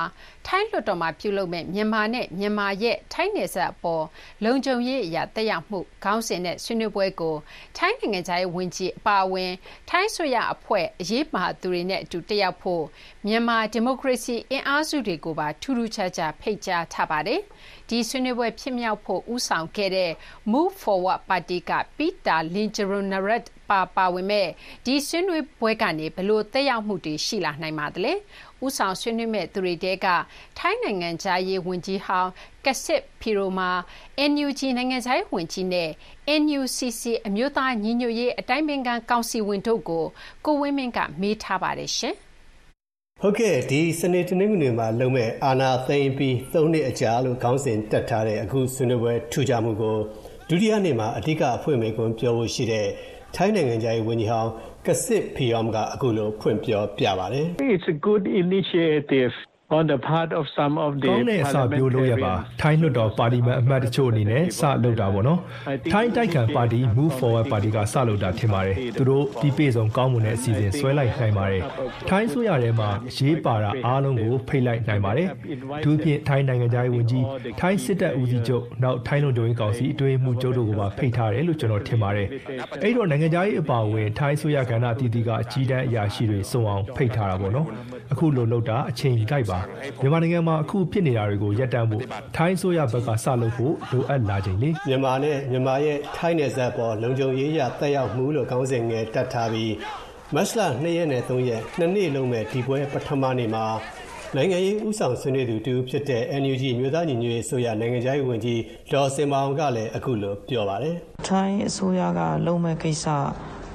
[0.46, 4.04] ထိုင်းလွှတ်တော်မှာ ပြုလုပ်မယ့် မြန်မာနဲ့ မြန်မာရဲ့ ထိုင်းနယ်စပ်အပေါ်
[4.44, 7.34] လုံခြုံရေးအရ သက်ရောက်မှု ခေါင်းစဉ်နဲ့ ဆွေးနွေးပွဲကို
[7.76, 9.52] ထိုင်းနိုင်ငံခြားရေးဝန်ကြီး အပါအဝင်
[9.90, 12.84] ထိုင်းအစိုးရအဖွဲ့အရေးပါသူတွေနဲ့အတူ တက်ရောက်ဖို့
[13.26, 17.40] မြန်မာ ဒီမိုကရေစီအင်အားစုတွေကိုပါ ထူးထူးခြားခြား ဖိတ်ကြားထားပါတယ်။
[17.88, 20.10] ဒီဆွေးနွေးပွဲ ဖြစ်မြောက်ဖို့ ဦးဆောင်ခဲ့တဲ့
[20.52, 24.48] Move Forward ပါတီက Peter Limjaroenrat ပါ ပါဝင်မဲ့
[24.86, 28.12] ဒီဆွေးနွေးပွဲကနေဘလို့သက်ရောက်မှုတွေ ရှိလာနိုင်ပါသလဲ
[28.64, 30.06] ဥဆောင်ဆွေးနွေးမဲ့သူတွေတဲက
[30.58, 32.30] ထိုင်းနိုင်ငံသားရေးဝန်ကြီးဟောင်း
[32.64, 33.70] ကစစ်ဖီရိုမာ
[34.30, 35.90] NUG နိုင်ငံသားရေးဝန်ကြီးနဲ့
[36.42, 40.04] NUCC အမျိုးသားညီညွတ်ရေး အတိုင်းပင်ခံကောင်စီဝင်တို့ကို
[40.44, 42.14] ကိုဝင်းမင်းက မေးထားပါတယ်ရှင်
[43.20, 49.96] ဟုတ်ကဲ့ ဒီ စနေ တနင်္ဂနွေမှာလုံမဲ့အာနာသိမ့်ပြီး ၃ နှစ်အကြာလို့ ခေါင်းစဉ်တက်ထားတဲ့ အခုဆွေးနွေးပွဲ ထူကြမှုကို
[50.48, 52.88] ဒုတိယနေ့မှာ အဓိက အဖွင့်မိကွန်းပြောဖို့ရှိတဲ့
[53.36, 54.50] ထိုင်းနိုင်ငံသားရေးဝန်ကြီးဟောင်း
[54.86, 58.58] ကစစ်ဖီယောမ်ကအခုလို ဖွင့်ပြောပြပါတယ် It's a good initiative on the
[59.12, 59.51] part of some of the
[61.10, 65.40] ကောင်းတဲ့အစပျိုးလို့ရပါထိုင်းလွှတ်တော်ပါတီမန်အမတ်တချို့အနေနဲ့စလုပ်တာပေါ့နော်
[65.92, 71.62] ထိုင်းတိုက်ခံပါတီ Move Forward ပါတီကစလုပ်တာထင်ပါတယ်သူတို့ဒီပေဆုံးကောင်းမွန်တဲ့အစီအစဉ်ဆွဲလိုက်နိုင်ပါတယ်
[72.08, 75.28] ထိုင်းဆိုရထဲမှာရေးပါတာအားလုံးကိုဖိတ်လိုက်နိုင်ပါတယ်
[75.84, 77.24] သူဖြင့်ထိုင်းနိုင်ငံသားရေးဝန်ကြီး
[77.60, 82.28] ထိုင်းစစ်တပ်ဦးစီးချုပ်နောက်ထိုင်းလုံခြုံရေးကောင်စီအတွင်းမှုချုပ်တို့ကိုပါဖိတ်ထားတယ်လို့ကျွန်တော်ထင်ပါတယ်
[82.82, 87.66] အဲ့တော့နိုင်ငံသားရေးအပါအဝင်ထိုင်းဆိုရကဏ္ဍအသီးသီးကအကြီးတန်းအရာရှိတွေစုံအောင်ဖိတ်ထားတာပေါ့နော်
[88.12, 89.58] အခုလိုလုပ်တာအချိန်ကြီးပါ
[90.02, 92.02] မြန်မာနိုင်ငံမှာအခုဖြစ်နေတာတွေကိုရပ်တန့်ဖို့
[92.36, 99.74] ထိုင်းဆိုရဘက်ကစလုပ်ဖို့လိုအပ်လာချိန်လေမြန်မာနဲ့မြန်မာရဲ့ထိုင်းနယ်စပ်ပေါ်လုံခြုံရေးရတက်ရောက်မှုလို့ခေါင်းစဉ်ငယ်တက်ထားပြီး
[100.34, 103.66] မတ်လ2ရက်နဲ့3ရက်နှစ်နေ့လုံးမဲ့ဒီပွဲပထမနေ့မှာ
[104.36, 108.60] နိုင်ငံရေးဥဆောင်ဆွေးနွေးသူတူဖြစ်တဲ့ NUG မြို့သားညီညွတ်ရေးအစိုးရနိုင်ငံခြားရေးဝန်ကြီး
[108.92, 110.96] ဒေါ်စင်မောင်ကလည်းအခုလိုပြောပါတယ်
[111.28, 113.06] ထိုင်းအစိုးရကလုံမဲ့ကိစ္စ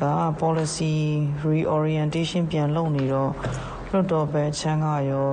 [0.01, 0.05] က
[0.41, 0.93] policy
[1.49, 3.31] reorientation ပြန်လုပ်နေတော့
[3.91, 5.29] လွတ်တော်ပဲချမ်းကရော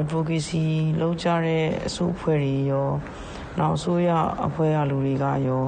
[0.00, 0.66] advocacy
[1.00, 2.88] လုပ်ကြတဲ့အစုအဖွဲ့တွေရော
[3.58, 4.10] နောက်အစိုးရ
[4.46, 5.64] အဖွဲ့ရလူတွေကရော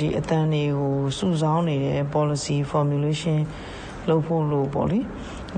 [0.00, 3.38] ဒီအတန်းတွေကိုစုဆောင်းနေတဲ့ policy formulation
[4.08, 5.00] လုပ်ဖို့လို့ပေါ့လေ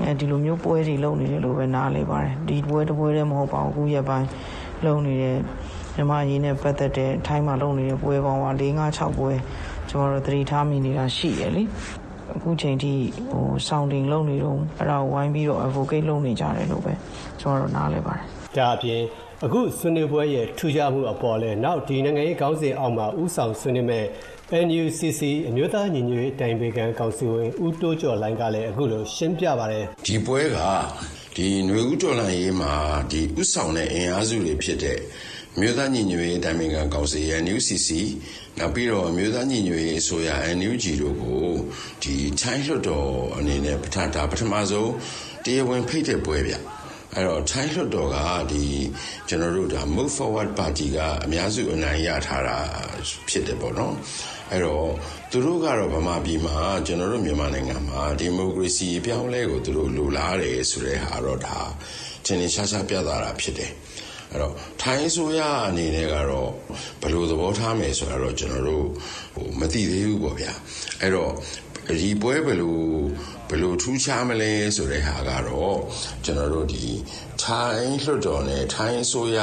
[0.01, 4.27] အဲဒီလိုမျိုးပွဲတွေလုပ်နေတယ်လို့ပဲနားလည်ပါတယ်ဒီပွဲတစ်ပွဲတည်းမဟုတ်ပါဘူးအခုရက်ပိုင်း
[4.85, 5.37] လုပ်နေတဲ့
[5.95, 9.31] မြန်မာရင်းနဲ့ပတ်သက်တဲ့ထိုင်းမှာလုပ်နေတဲ့ပွဲပေါင်းက၄၅6ပွဲ
[9.89, 11.63] ကျွန်တော်တို့သတိထားမိနေတာရှိရလေ
[12.37, 12.93] အခုချိန်ထိ
[13.31, 16.93] ဟိုစောင်းတင်လုပ်နေတော့အဲ့ဒါဝိုင်းပြီးတော့ advocate လုပ်နေကြတယ်လို့ပဲ
[17.41, 18.23] ကျွန်တော်တို့နားလည်ပါတယ်
[18.57, 19.01] ဒါအပြင်
[19.45, 24.05] အခုဆွေးနွေးပွဲရဲ့ထူးခြားမှုအပေါ်လဲနောက်ဒီနိုင်ငံရေးခေါင်းစဉ်အောက်မှာဥဆောင်ဆွေးနွေးမဲ့
[24.65, 30.57] NUCC အမျိုးသားညီညွတ်ရေးတိုင်ပင်ခံကောင်စီဝင်ဦးတိုးကျော်လိုင်းကလည်းအခုလိုရှင်းပြပါတယ်ဒီပွဲက
[31.35, 32.73] ဒီຫນွေဦးတော်လှန်ရေးမှာ
[33.11, 34.97] ဒီဥဆောင်တဲ့အင်အားစုတွေဖြစ်တဲ့
[35.61, 37.89] မြို့သားညီညွတ်ရေးတိုင်ပင်ခံကောင်စီရဲ့ NUCC
[38.59, 41.43] နောက်ပြီးတော့မြို့သားညီညွတ်ရေးအစိုးရ NUG တို့ကို
[42.03, 44.91] ဒီထိုင်းလွှတ်တော်အနေနဲ့ပထဒါပထမဆုံး
[45.43, 46.53] တရားဝင်ဖိတ်တဲ့ပွဲဗျ
[47.13, 48.17] အဲ့တော့ထိုင်းလွှတ်တော်က
[48.51, 48.63] ဒီ
[49.27, 52.57] ကျွန်တော်တို့ဒါ Move Forward Party ကအများစုအနိုင်ရထားတာ
[53.29, 53.95] ဖြစ်တယ်ပေါ့နော်
[54.51, 54.87] အဲ့တော့
[55.31, 61.57] သူတို့ကတော့ဗမာပြည်မှာကျွန်တော်တို့မြန်မာနိုင်ငံမှာဒီမိုကရေစီအပြောင်းအလဲကိုသူတို့လိုလားတယ်ဆိုတဲ့ဟာတော့ဒါ
[62.25, 63.71] ထင်ထင်ရှားရှားပြသတာဖြစ်တယ်
[64.37, 66.51] အဲ့တော့ထိုင်းဆိုရအနေနဲ့ကတော့
[67.01, 68.85] ဘယ်လိုသဘောထားမယ်ဆိုတာတော့ကျွန်တော်တို့
[69.35, 70.51] ဟိုမသိသေးဘူးပေါ့ဗျာ
[71.01, 71.31] အဲ့တော့
[71.99, 72.77] ဒီပွဲဘယ်လို
[73.49, 75.77] ဘယ်လိုထူးခြားမလဲဆိုတဲ့ဟာကတော့
[76.25, 76.85] ကျွန်တော်တို့ဒီ
[77.43, 79.39] ထိုင်းလွှတ်တော်နဲ့ထိုင်းဆိုရ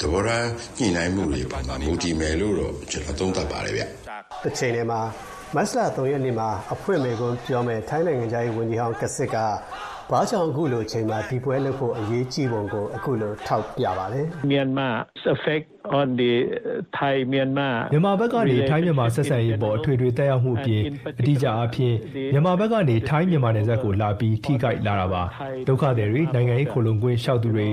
[0.00, 0.46] သဘောထား
[0.78, 3.82] ညှိနှိုင်းမှုတွေပုံမှာမူတည်မယ်လို့တော့ကျွန်တော်သုံးသပ်ပါတယ်ဗျ
[4.44, 5.00] တစ်ချိန်တည်းမှာ
[5.54, 9.36] မတ်လ3ရက်နေ့မှာအဖွင့်မေကွန်းပြောမဲ့ထိုင်းနိုင်ငံသားရေးဝန်ကြီးဟောင်းကစစ်က
[10.10, 15.66] ဘာကြောင့်အခုလိုအချိန်မှာဒီပွဲလုပ်ဖို့အရေးကြီးပုံကိုအခုလိုထောက်ပြပါတယ် Myanmar's effect
[15.98, 16.32] on the
[16.96, 20.82] Thai Myanmar မြန်မာဘက်ကနေထိုင်းမြန်မာဆက်ဆံရေးပေါ်အထွေထွေတက်ရောက်မှုအပြင်
[21.20, 21.94] အတိအကျအဖြစ်
[22.32, 25.22] မြန်မာဘက်ကနေထိုင်းမြန်မာနယ်စပ်ကိုလာပြီးထိခိုက်လာတာပါ
[25.68, 27.68] ဒုက္ခသည်တွေနိုင်ငံရေးခိုလုံခွင့်ရှောက်သူတွေ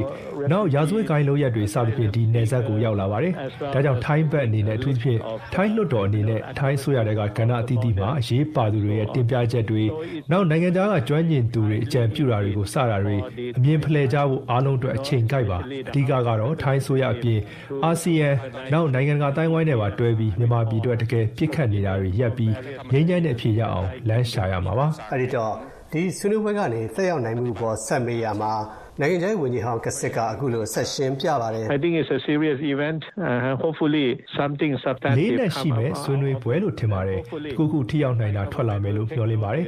[0.51, 3.33] နောက်ရာဇဝတ်ကိုင်းလုံးရက်တွေစသဖြင့်ဒီနယ်စပ်ကိုရောက်လာပါတယ်
[3.73, 5.19] ဒါကြောင့်ထိုင်းဘက်အနေနဲ့အထူးသဖြင့်
[5.53, 9.83] ထိုင်းလွှတ်တော်အနေနဲ့ထိုင်းဆိုရတဲ့ကကဏ္ဍအသီးသီးမှာအရေးပါသူတွေရဲ့တင်ပြချက်တွေ
[10.31, 13.15] နောက်နိုင်ငံသားကကျွမ်းကျင်သူတွေအကြံပြုတာတွေကိုစတာတွေ
[13.57, 15.59] အမြင်ဖလှယ်ကြဖို့အားလုံးအတွက်အချိန်ကိုက်ပါ
[15.89, 17.39] အဓိကကတော့ထိုင်းဆိုရအပြင်
[17.83, 18.29] အာဆီယံ
[18.73, 22.53] နောက်နိုင်ငံတကာတိုင်းဝိုင်းတွေပါတွဲပြီးမြန်မာပြည်အတွက်တကယ်ပြစ်ခတ်နေတာတွေရပ်ပြီး
[22.91, 25.53] ငြိမ်းချမ်းတဲ့အဖြစ်ရအောင်လမ်းရှာရမှာပါအဲ့ဒီတော့
[25.91, 28.53] ဒီဆွေးနွေးပွဲကနေသက်ရောက်နိုင်မှုပေါ်ဆက်မေးရမှာ
[29.01, 34.05] နိုင်ငံခြားရေးဝန်ကြီးဟောင်းကစစ်ကအခုလိုဆက်ရှင်းပြပါတယ် I think it's a serious event uh, hopefully
[34.39, 37.19] something လေး substantive နဲ့ရှိ come မဲ့ out ဆွေးနွေးပွဲလို့ထင်ပါတယ်
[37.51, 39.65] တခုခုထိရောက်နိုင်တာထွက်လာမယ်လို့မျှော်လင့်ပါတယ်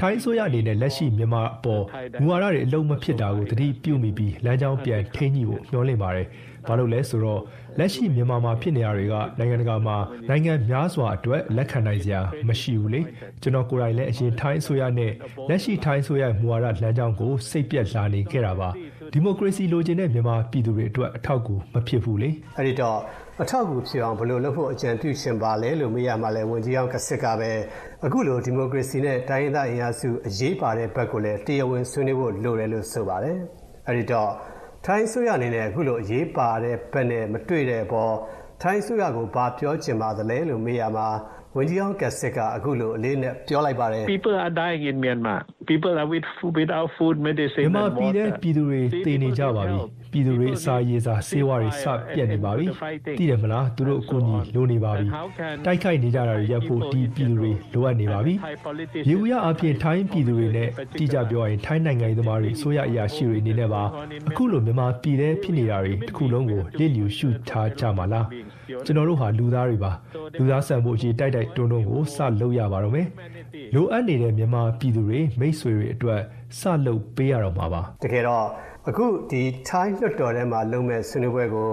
[0.00, 1.82] ထိုင်းဆိုရအနေနဲ့လက်ရှိမြန်မာအပေါ်
[2.20, 6.26] မူဝါဒတွေအလုံးမဖြစ်တာကိုသတိပြုမိပြီးလမ်းကြောင်းပြန်ထိန်းညှိဖို့မျှော်လင့်ပါတယ်
[6.66, 7.40] ဘာလို့လဲဆိုတော့
[7.78, 9.96] လက်ရှိမြန်မာမှာဖြစ်နေရတွေကနိုင်ငံတကာမှာ
[10.28, 13.00] နိုင်ငံများစွာအတွက်လက်ခံနိုင်စရာမရှိဘူးလေ
[13.42, 15.12] ကျွန်တော်ကိုယ်တိုင်လည်းအရင်ထိုင်းအစိုးရနဲ့
[15.48, 18.68] လက်ရှိထိုင်းအစိုးရမူဝါဒလမ်းကြောင်းကိုစိတ်ပြက်လာနေခဲ့တာပါ
[19.12, 22.98] ဒီမိုကရေစီလိုချင်တဲ့မြန်မာပြည်သူတွေအတွက်အထောက်အကူမဖြစ်ဘူးလေအဲ့ဒီတော့
[23.42, 27.52] အထောက်အကူဖြစ်အောင်ဘယ်လိုလုပ်ဖို့အကြံပြုရှင်ပါလဲလို့မေးရမှာလဲဝန်ကြီးအောင်ကစစ်ကပဲ
[28.04, 33.36] အခုလိုဒီမိုကရေစီနဲ့တိုင်းရင်းသားအင်အားစုအရေးပါတဲ့ဘက်ကိုလည်းတရားဝင်ဆွေးနွေးဖို့လိုတယ်လို့ဆိုပါတယ်
[33.86, 34.30] အဲ့ဒီတော့
[34.86, 38.14] ထိုင်းဆိုရအနေနဲ့ အခုလို အရေးပါတဲ့ဘက်နဲ့ မတွေ့တဲ့အပေါ်
[38.62, 41.08] ထိုင်းဆိုရကို ဘာပြောချင်ပါသလဲလို့ မေးရမှာ
[41.56, 45.40] ဝန်ကြီးအောင်ကစစ်ကအခုလို အလေးနဲ့ပြောလိုက်ပါတယ် people are dying in Myanmar
[45.70, 49.78] people are with food, without food မြ medicine န်မာ and ပြည်တဲ့ water ပြည်သူတွေတည်နေကြပါပြီ
[50.12, 52.66] ပြည်သူတွေအစာရေစာဆေးဝါးတွေစပြတ်နေပါပြီ
[53.18, 55.06] တည်တယ်မလားသူတို့အကူအညီလိုနေပါပြီ
[55.64, 58.34] တိုက်ခိုက်နေကြတာတွေရပ်ဖို့ဒီပြည်သူတွေလိုအပ်နေပါပြီ
[59.08, 63.82] ရေဦးရအပြင်ထိုင်းပြည်သူတွေနဲ့တိကျပြောရရင်ထိုင်းနိုင်ငံရေးသမားတွေအစိုးရအရာရှိတွေအနေနဲ့ပါ
[64.28, 68.26] အခုလိုမြန်မာပြည်တဲ့ဖြစ်နေတာတွေတစ်ခုလုံးကိုလစ်လျူရှုထားကြမှာလား
[68.86, 69.92] ကျွန်တော်တို့ဟာလူသားတွေပါ
[70.38, 73.06] လူသားဆန်ဖို့အရေးတိုက်တိုက်တွန်းတွန်းကိုစလုပ်ရပါတော့မယ်
[73.74, 76.20] လိုအပ်နေတဲ့မြန်မာပြည်သူတွေမိတ်ဆွေဆွေတွေအတွက်
[76.60, 78.46] စလုပ်ပေးရတော့မှာပါတကယ်တော့
[78.88, 81.70] အခုဒီထိုင်းလွှတ်တော်ထဲမှာလုပ်မဲ့ဆွေးနွေးပွဲကို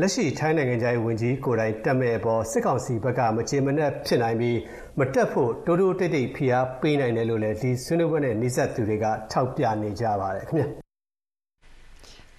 [0.00, 4.58] လက်ရှိထိုင်းနိုင်ငံခြားရေးဝန်ကြီးကိုယ်တိုင်တက်မဲ့အပေါ်စစ်ကောင်စီဘက်ကမချေမနှက်ဖြစ်နိုင်ပြီး
[4.98, 10.66] မတက်ဖို့တိုးတိုးတိတ်တိတ်ဖိအားပေးနိုင်တယ်လို့လည်းဒီဆွေးနွေးပွဲနဲ့နှိစက်သူတွေကထောက်ပြနေကြပါတယ်ခင်ဗျာ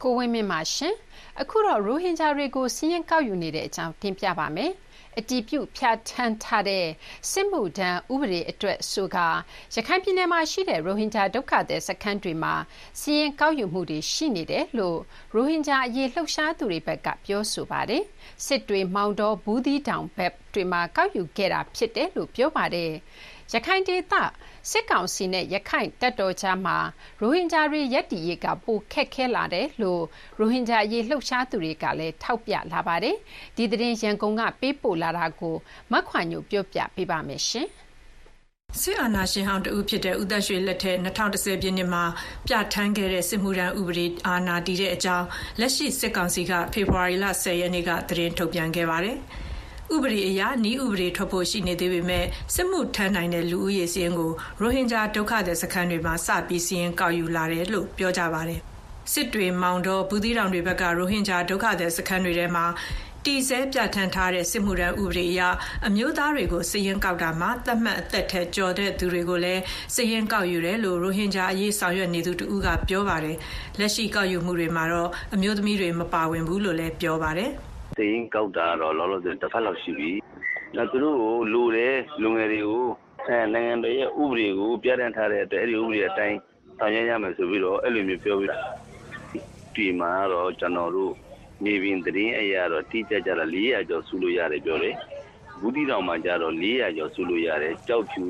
[0.01, 0.93] ကိုဝင်းမြင့်ပါရှင်
[1.41, 4.71] အခုတော့ရိုဟင်ဂျာတွေကိုစီးရင်ကောက်ယူနေတဲ့အကြောင်းတင်ပြပါမယ်
[5.17, 6.85] အတီးပြုတ်ဖြတ်ထန်းထားတဲ့
[7.31, 9.17] စစ်မှုထမ်းဥပဒေအတွက်ဆိုက
[9.73, 12.53] ရခိုင်ပြည်နယ်မှာရှိတဲ့ ရိုဟင်ဂျာဒုက္ခသည်စခန်းတွေမှာ
[12.99, 14.99] စီးရင်ကောက်ယူမှုတွေ ရှိနေတယ်လို့
[15.33, 18.03] ရိုဟင်ဂျာအရေး လှုပ်ရှားသူတွေဘက်က ပြောဆိုပါတယ်
[18.45, 22.91] စစ်တွေ မောင်တော်ဘူးသီးတောင်ဘက်တွေမှာ ကောက်ယူခဲ့တာဖြစ်တယ်လို့ ပြောပါတယ်
[23.53, 24.13] ရခိုင်ဒေသ
[24.69, 26.77] စစ်ကောင်စီနဲ့ရခိုင်တပ်တော်ကြားမှာ
[27.21, 30.03] ရိုဟင်ဂျာတွေရက်တီရေးက ပိုခက်ခဲလာတယ်လို့
[30.39, 33.15] ရိုဟင်ဂျာအရေး လှုပ်ရှားသူတွေကလည်း ထောက်ပြလာပါတယ်။
[33.55, 35.55] ဒီသတင်း ရန်ကုန်က ပေးပို့လာတာကို
[35.91, 37.69] မခွာညိုပြောပြပေးပါမယ်ရှင်။
[38.81, 42.03] စစ်အာဏာရှင်ဟောင်းတဦးဖြစ်တဲ့ ဦးသက်ရွှေလက်ထက်2010ပြည့်နှစ်မှာ
[42.47, 45.27] ပြဋ္ဌာန်းခဲ့တဲ့ စစ်မှုထမ်းဥပဒေ အာဏာတည်တဲ့အကြောင်း
[45.59, 49.17] လက်ရှိစစ်ကောင်စီက ဖေဖော်ဝါရီလ10ရက်နေ့က သတင်းထုတ်ပြန်ခဲ့ပါတယ်။
[49.95, 52.25] ဥပဒေအရနီးဥပဒေထွက်ဖို့ရှိနေသေးပေမဲ့
[52.55, 58.59] စစ်မှုထမ်းနိုင်တဲ့လူဦးရေစည်းကိုရိုဟင်ဂျာဒုက္ခသည်စခန်းတွေမှာစပြီးစီးရင်ကောက်ယူလာတယ်လို့ပြောကြပါတယ်။
[59.11, 62.65] စစ်တွေမောင်တော်ဘူးသီးတောင်တွေဘက်ကရိုဟင်ဂျာဒုက္ခသည်စခန်းတွေထဲမှာ
[63.25, 65.41] တီဆဲပြဋ္ဌာန်းထားတဲ့စစ်မှုထမ်းဥပဒေအရ
[65.87, 69.61] အမျိုးသားတွေကိုစည်ရင်ကောက်တာမှာသတ်မှတ်အသက်ထက်ကျော်တဲ့သူတွေကိုလည်း
[69.95, 73.37] စည်ရင်ကောက်ယူတယ်လို့ရိုဟင်ဂျာအရေးဆောင်ရွက်နေသူတဦးကပြောပါတယ်
[73.79, 77.51] လက်ရှိကောက်ယူမှုတွေမှာတော့အမျိုးသမီးတွေမပါဝင်ဘူးလို့လည်းပြောပါတယ်။
[77.95, 80.11] စိရင်ကောက်တာတော့လောလောဆယ်တစ်ဖက်လောက်ရှိပြီ။
[80.75, 82.85] နောက်သူတို့ကိုလိုတယ်လူငယ်တွေကို
[83.27, 86.37] အဲနိုင်ငံတော်ရဲ့ဥပဒေကိုပြဋ္ဌာန်းထားတဲ့အတွက်အဲ့ဒီဥပဒေအတိုင်း
[86.79, 88.51] ဆောင်ရွက်ရမယ်ဆိုပြီးတော့အဲ့လိုမျိုးပြောပြီး
[89.75, 91.13] ဒီမှာတော့ကျွန်တော်တို့
[91.65, 94.95] နေပြင်သတင်းအရာတော့တိကျကြတာ400ကျော်စုလို့ရတယ်ပြောတယ်။
[95.59, 98.23] ဘူးတီတောင်မှာကြတော့400ကျော်စုလို့ရတယ်။ကြောက်ဖြူ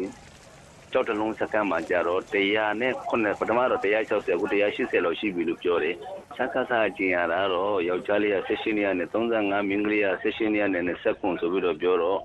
[0.93, 5.95] ကြောက်တလုံးစကမ်းမှာကြတော့100နဲ့9ပထမတော့160အခု180လောက်ရှိပြီလို့ပြောတယ်။
[6.37, 12.19] စက္ကစကျင်ရတာတော့ယောက်ျားလေးက16နှစ်နဲ့35မင်းကလေးက16နှစ်နဲ့29ဆိုပြီးတော့ပြောတော့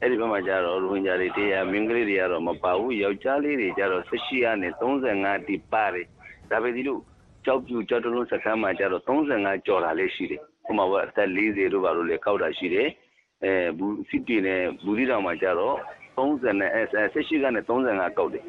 [0.00, 6.06] အဲ့ဒီဘက်မှာကြတော့ရိုဟင်ဂျာတွေတရားမင်းကလေးတွေကတော့မပါဘူးယောက်ျားလေးတွေကြတော့16ကနေ35တိပါတယ်
[6.50, 6.98] ဒါပဲဒီလို
[7.44, 12.88] ကြောက်ပြူကြောက်တလုံးစကမ်းမှာကြတော့35ကျော်တာလေးရှိတယ်။ဟိုမှာကအသက်40တို့ပါလို့လေကောက်တာရှိတယ်။
[13.44, 15.76] အဲဘူးစစ်တီနဲ့ဘူးဒီတောင်မှာကြတော့
[16.16, 16.82] 30နဲ့အဲ
[17.14, 18.44] 16ကနေ35ကောက်တယ်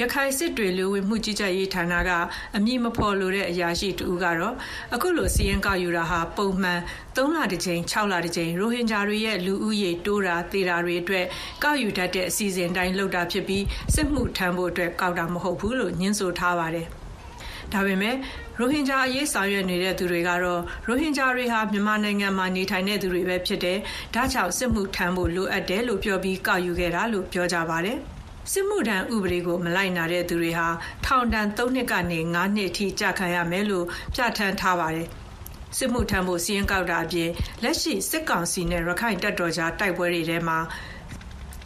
[0.00, 2.10] ရခိုင်စစ်တွေလူဝင်မှုကြီးကြပ်ရေးဌာနက
[2.56, 4.54] အမည်မဖော်လိုတဲ့အရာရှိတူကတော့
[4.94, 6.80] အခုလိုစီရင်ကောက်ယူတာဟာပုံမှန်
[7.16, 11.26] 3လတစ်ကြိမ်6လတစ်ကြိမ်ရိုဟင်ဂျာတွေရဲ့လူဦးရေတိုးတာသေတာတွေအတွက်
[11.62, 16.86] ကောက်ယူတတ်တဲ့အစီအစဉ်တိုင်းလုပ်တာဖြစ်ပြီးစစ်မှုထမ်းဖို့အတွက်ကောက်တာမဟုတ်ဘူးလို့ညှင်းဆိုထားပါတယ်။
[17.72, 18.16] ဒါပေမဲ့
[18.58, 23.78] ရိုဟင်ဂျာအရေးဆောင်ရွက်နေတဲ့သူတွေကတော့ရိုဟင်ဂျာတွေဟာမြန်မာနိုင်ငံမှာနေထိုင်တဲ့သူတွေပဲဖြစ်တယ်။
[24.14, 27.98] ဒါကြောင့်စစ်မှုထမ်းဖို့လိုအပ်တယ်လို့ပြောပြီးကောက်ယူခဲ့တာလို့ပြောကြပါတယ်။
[28.52, 30.68] စစ်မှုထမ်းဥပဒေကိုမလိုက်နာတဲ့သူတွေဟာ
[31.04, 35.08] ထောင်ဒဏ်3နှစ်ကနေ9နှစ်အထိကြာခံရမယ်လို့ပြဋ္ဌာန်းထားပါတယ်။
[35.76, 37.30] စစ်မှုထမ်းဖို့စီရင်ကောက်တာအပြင်
[37.62, 40.58] လက်ရှိစစ်ကောင်စီနဲ့ရခိုင်တပ်တော်ကြားတိုက်ပွဲတွေထဲမှာ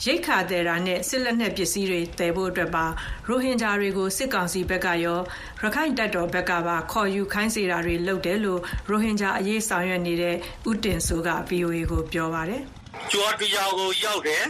[0.05, 2.87] ရိတ်ခါတဲ့တာနဲ့စစ်လက်နက်ပစ္စည်းတွေတည်ဖို့အတွက်ပါ
[3.27, 5.21] ရိုဟင်ဂျာတွေကိုစစ်ကောင်စီဘက်ကရော
[5.61, 10.37] ရခိုင်တပ်တော်ဘက်ကပါခေါ်ယူခိုင်းစေတာတွေလုပ်တယ်လို့ရိုဟင်ဂျာအရေးဆောင်ရွက်နေတဲ့
[10.71, 12.63] ဥတင်ဆိုက VOA ကိုပြောပါတယ်
[13.11, 14.45] ကျွာတရားကိုရောက်တယ်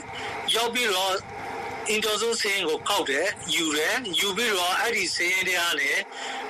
[0.55, 1.15] ရောက်ပြီးတော့
[1.91, 5.91] အင်တာဆိုစင်းကိုကောက်တယ်ယူတယ်ယူပြီးတော့အဲ့ဒီစင်းတွေကနေ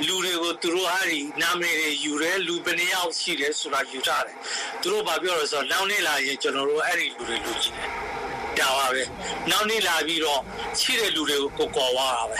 [0.07, 4.37] လူတွေကိုသူတို့အဲ့ဒီနာမည်တွေယူတယ်လူဘယ်နှယောက်ရှိတယ်ဆိုတာယူထားတယ်
[4.83, 8.08] သူတို့ဘာပြောလဲဆိုတော့နောက်နေ့လာရင်ကျွန်တော်တို့အဲ့ဒီလူတွေလူကြည့်တယ်
[8.61, 9.03] ဒါပါပဲ
[9.51, 10.41] နောက်နေ့လာပြီးတော့
[10.81, 12.39] ရှိတဲ့လူတွေကိုကိုကော်သွားတာပဲ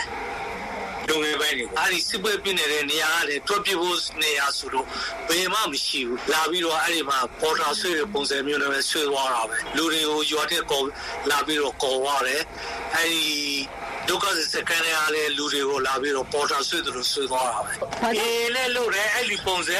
[1.07, 4.85] လူငယ်ပိုင်းတွေအဲ့ဒီစစ်ပွဲပြနေတဲ့နေရာကနေတွက်ပြဖို့နေရာဆိုတော့
[5.29, 10.81] ဘယ်မှမရှိဘူးလာပြီးတော့အဲ့ဒီမှာပေါ်တာဆွေးတဲ့ပုံစံမျိုးနဲ့ပဲဆွေးသွားတာပဲလူတွေကိုရွာတဲ့ကော
[11.29, 12.41] လာပြီးတော့ကော်သွားတယ်
[12.95, 13.25] အဲ့ဒီ
[14.07, 17.71] ဒုက္ခစကန်းရတဲ့လူတွေကိုလာပြီးတော့ပေါ်တာဆွေးတယ်လို့ဆွေးသွားတာပဲ
[18.17, 19.79] အေးလည်းလို့တယ်အဲ့ဒီပုံစံ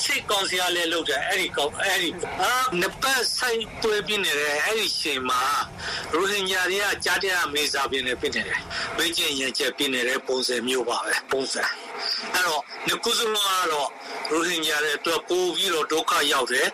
[0.00, 2.10] စစ်ကောင်စီကလည်းလုပ်တယ်အဲ့ဒီကောင်အဲ့ဒီ
[2.42, 5.42] အာနပတ်ဆိုင်တွဲပြနေတယ်အဲ့ဒီချိန်မှာ
[6.12, 8.60] ရိုဟင်ဂျာတွေကကြားတဲ့မေစာပြင်းနေပြနေတယ်
[8.96, 11.64] ဘိကျင်ရချက်ပြနေတဲ့ပုံစံမျိုးပါပဲပုံစံ
[12.32, 13.36] အဲ့တော့ငကုစုံက
[13.72, 13.88] တော့
[14.30, 16.68] ရိုဟင်ဂျာတွေအတွက်ပို့ပြီးတော့ဒုက္ခရောက်တယ်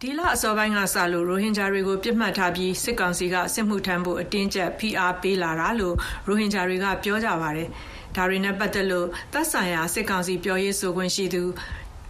[0.00, 5.96] ဒီလအစောပိုင်းကစလို့ရိုဟင်ဂျာတွေကိုပြစ်မှတ်ထားပြီးစစ်ကောင်စီကစစ်မှုထမ်းဖို့အတင်းကျပ်ဖိအားပေးလာတာလို့
[6.26, 7.68] ရိုဟင်ဂျာတွေကပြောကြပါတယ်။
[8.16, 11.42] ဒါတွေနဲ့ပတ်သက်လို့သက်ဆိုင်ရာစစ်ကောင်စီပြောရေးဆိုခွင့်ရှိသူ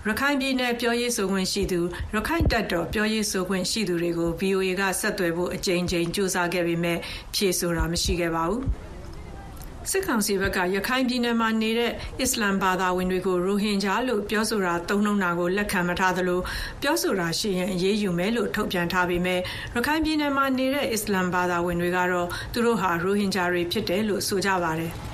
[0.09, 1.81] ရခိုင်ပြည်နယ်ပြောရေးဆိုခွင့်ရှိသူ
[2.15, 6.99] ရခိုင်တပ်တော်ပြောရေးဆိုခွင့်ရှိသူတွေကို VOA ကဆက်သွယ်ဖို့အကြိမ်ကြိမ်စူးစမ်းခဲ့ပေမဲ့
[7.35, 8.63] ဖြေဆိုတာမရှိခဲ့ပါဘူး။
[9.91, 16.41] စစ်ကောင်စီဘက်ကရခိုင်ပြည်နယ်မှာနေတဲ့အစ္စလမ်ဘာသာဝင်တွေကိုရိုဟင်ဂျာလို့ပြောဆိုတာသုံးနှုန်းတာကိုလက်ခံမထားသလို
[16.83, 19.41] ပြောဆိုတာရှိရင်အရေးယူမယ်လို့ထုတ်ပြန်ထားပေမဲ့
[19.75, 24.93] ရခိုင်ပြည်နယ်မှာနေတဲ့အစ္စလမ်ဘာသာဝင်တွေကတော့သူတို့ဟာရိုဟင်ဂျာတွေဖြစ်တယ်လို့ဆိုကြပါတယ်။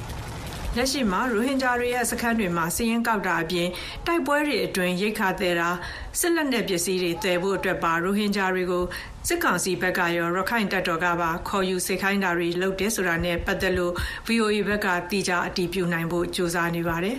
[0.77, 3.69] လက်ရှိမှာရိုဟင်ဂျာတွေရဲ့စခန်းတွေမှာစီးရင်ကောက်တာအပြင်
[4.07, 5.71] တိုက်ပွဲတွေအတွင်းရိတ်ခါသည်တာ
[6.19, 8.85] စစ်လက်နက်ပစ္စည်းတွေတည်ဖို့အတွက်ပါရိုဟင်ဂျာတွေကို
[9.29, 13.93] စစ်ကောင်စီဘက်ကရောရခိုင်တပ်တော်ကပါခေါ်ယူစိတ်ခိုင်းတာတွေလုပ်တယ်ဆိုတာနဲ့ပတ်သက်လို့
[14.29, 17.19] VOA ဘက်ကတိကျအတည်ပြုနိုင်ဖို့ကြိုးစားနေပါတယ်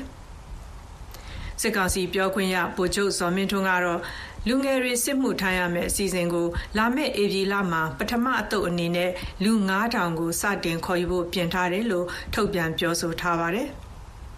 [1.62, 3.99] စစ်ကောင်စီပြောခွင့်ရဗိုလ်ချုပ်ဇော်မင်းထွန်းကတော့
[4.47, 6.47] လူငယ်တွေစစ်မှုထမ်းရမယ့်အစီအစဉ်ကို
[6.78, 9.12] လာမယ့်ဧပြီလမှာ ပထမအသုတ်အနေနဲ့
[9.43, 9.52] လူ
[9.86, 13.69] 9000ကို စတင်ခေါ်ယူဖို့ ပြင်ထားတယ်လို့ ထုတ်ပြန်ပြောဆိုထားပါတယ်။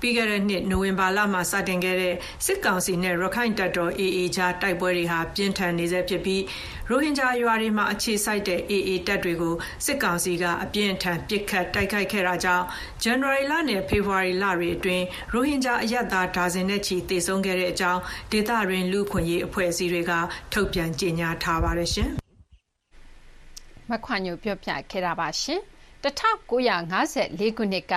[0.01, 6.41] ပြီးခဲ့တဲ့နှစ်နိုဝင်ဘာလမှာစတင်ခဲ့တဲ့စစ်ကောင်စီနဲ့ရခိုင်တပ်တော် AA ကြားတိုက်ပွဲတွေဟာပြင်းထန်နေဆဲဖြစ်ပြီး
[6.89, 12.65] ရိုဟင်ဂျာရွာတွေမှာအခြေစိုက်တဲ့ AA တပ်တွေကိုစစ်ကောင်စီကအပြင်းထန်ပစ်ခတ်တိုက်ခိုက်ခဲ့တာကြောင့်
[13.01, 20.11] ဇန်နဝါရီလနဲ့ဖေဖော်ဝါရီလတွေအတွင်းရိုဟင်ဂျာအရက်သားဒါဇင်နဲ့ချီတေဆုံးခဲ့တဲ့အကြောင်းဒေသတွင်းလူခွင့်ရေးအဖွဲ့အစည်းတွေက
[20.53, 22.09] ထုတ်ပြန်ကြေညာထားပါတယ်ရှင်။
[23.89, 25.61] မခွာညိုပြောပြခဲ့တာပါရှင်။
[26.03, 27.95] 1954 ခုနှစ်က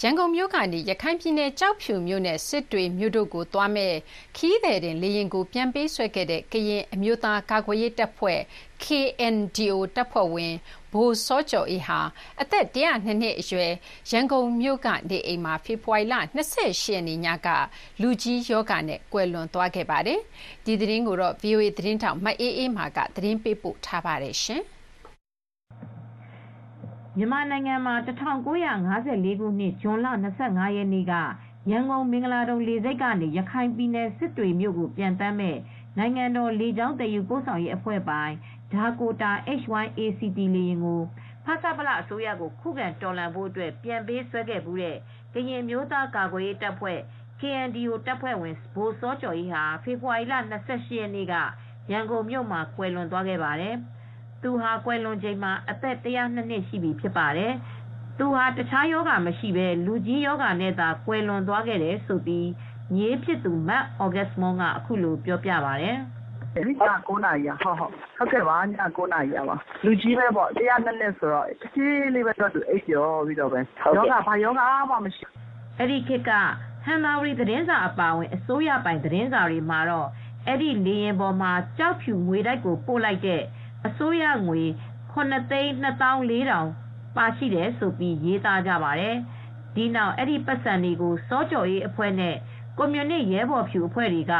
[0.00, 3.96] ရန်ကုန်မြို့ကနေ ရခိုင်ပြည်နယ် ကျောက်ဖြူမြို့နဲ့ စစ်တွေမြို့တို့ကို သွားမယ့်
[4.36, 8.40] ခရီးသည်တင် လေယာဉ်ကို ပြန်ပေးဆွဲခဲ့တဲ့ ကရင်အမျိုးသား ကာကွယ်ရေးတပ်ဖွဲ့
[8.84, 10.54] KNDO တပ်ဖွဲ့ဝင်
[10.92, 12.00] ဗိုလ်စောကျော်အေးဟာ
[12.40, 13.72] အသက် ၁၀၂ နှစ်အရွယ်
[14.10, 16.58] ရန်ကုန်မြို့က နေအိမ်မှာ ဖေဖော်ဝါရီလ ၂၈
[16.92, 17.48] ရက်နေ့ညက
[18.00, 20.20] လူကြီးရောဂါနဲ့ ကွယ်လွန်သွားခဲ့ပါတယ်။
[20.64, 24.36] ဒီသတင်းကို ဗွီအိုအေသတင်းထောက် မအေးအေးမာက သတင်းပေးပို့ထားပါတယ်။
[27.18, 28.10] မြန်မာနိုင်ငံမှာ၁
[28.46, 30.12] ၉၅၄ခုနှစ်ဇွန်လ၂
[30.58, 31.14] ၅ရက်နေ့က
[31.70, 35.58] ရန်ကုန်မင်္ဂလာဒုံလေဆိပ်ကနေရခိုင်ပြည်နယ်စစ်တွေမြို့ကိုပျံသန်းမယ့်
[35.98, 38.32] နိုင်ငံတော်လေကြောင်းသယ်ယူပို့ဆောင်ရေးအဖွဲ့ပိုင်
[38.72, 41.00] Dakota Hy-ACT လေယာဉ်ကို
[41.44, 44.96] ဖဆပလအစိုးရကိုခုခံတော်လှန်ဖို့ပြန်ပေးဆွဲခဲ့ဖူးတဲ့
[45.34, 46.98] ကရင်အမျိုးသားကာကွယ်ရေးတပ်ဖွဲ့
[47.40, 51.34] KNDO တပ်ဖွဲ့ဝင်ဗိုလ်စောကျော်အေးဟာဖေဖေါ်ဝါရီလ၂၈ရက်နေ့က
[51.90, 53.76] ရန်ကုန်မြို့မှာကွယ်လွန်သွားခဲ့ပါတယ်။
[54.44, 57.52] သူဟာကွယ်လွန်ချိန်မှာအသက်၁၀၂နှစ်ရှိပြီဖြစ်ပါတယ်။
[58.18, 62.22] သူဟာတခြားရောဂါမရှိဘဲလူကြီးရောဂါနဲ့သာကွယ်လွန်သွားခဲ့တယ်လို့
[62.94, 65.96] မြေးဖြစ်သူမတ်ဩဂတ်မွန်ကအခုလိုပြောပြပါတယ်။
[66.68, 66.70] “ည
[67.08, 67.86] 9နာရီကဟုတ်ဟု
[68.24, 68.60] တ်ကဲ့ပါည
[68.96, 75.24] 9နာရီကပါလူကြီးပဲပေါ့102နှစ်ဆိုတော့တဖြည်းလေးပဲတော့သူအိပ်ပျော်ပြီးတော့ပဲယောဂဘာယောဂမှမရှိ
[75.78, 76.30] အဲ့ဒီခေတ်က
[76.84, 80.08] ဟန်မာဝရီသတင်းစာအပါအဝင်အစိုးရပိုင်သတင်းစာတွေမှာတော့
[80.46, 83.42] အဲ့ဒီလေရင်ပေါ်မှာကြောက်ဖြူငွေတိုက်ကိုပို့လိုက်တဲ့
[83.86, 84.62] အစိုးရငွေ
[85.12, 89.16] 9သိန်း2400ပါရှိတယ်ဆိုပြီးရေးသားကြပါတယ်။
[89.74, 92.34] ဒီနောက်အဲ့ဒီပတ်စံတွေကိုစောကြော်ရေးအဖွဲ့နဲ့
[92.78, 94.34] ကွန်မြူနစ်ရဲဘော်ဖြူအဖွဲ့တွေက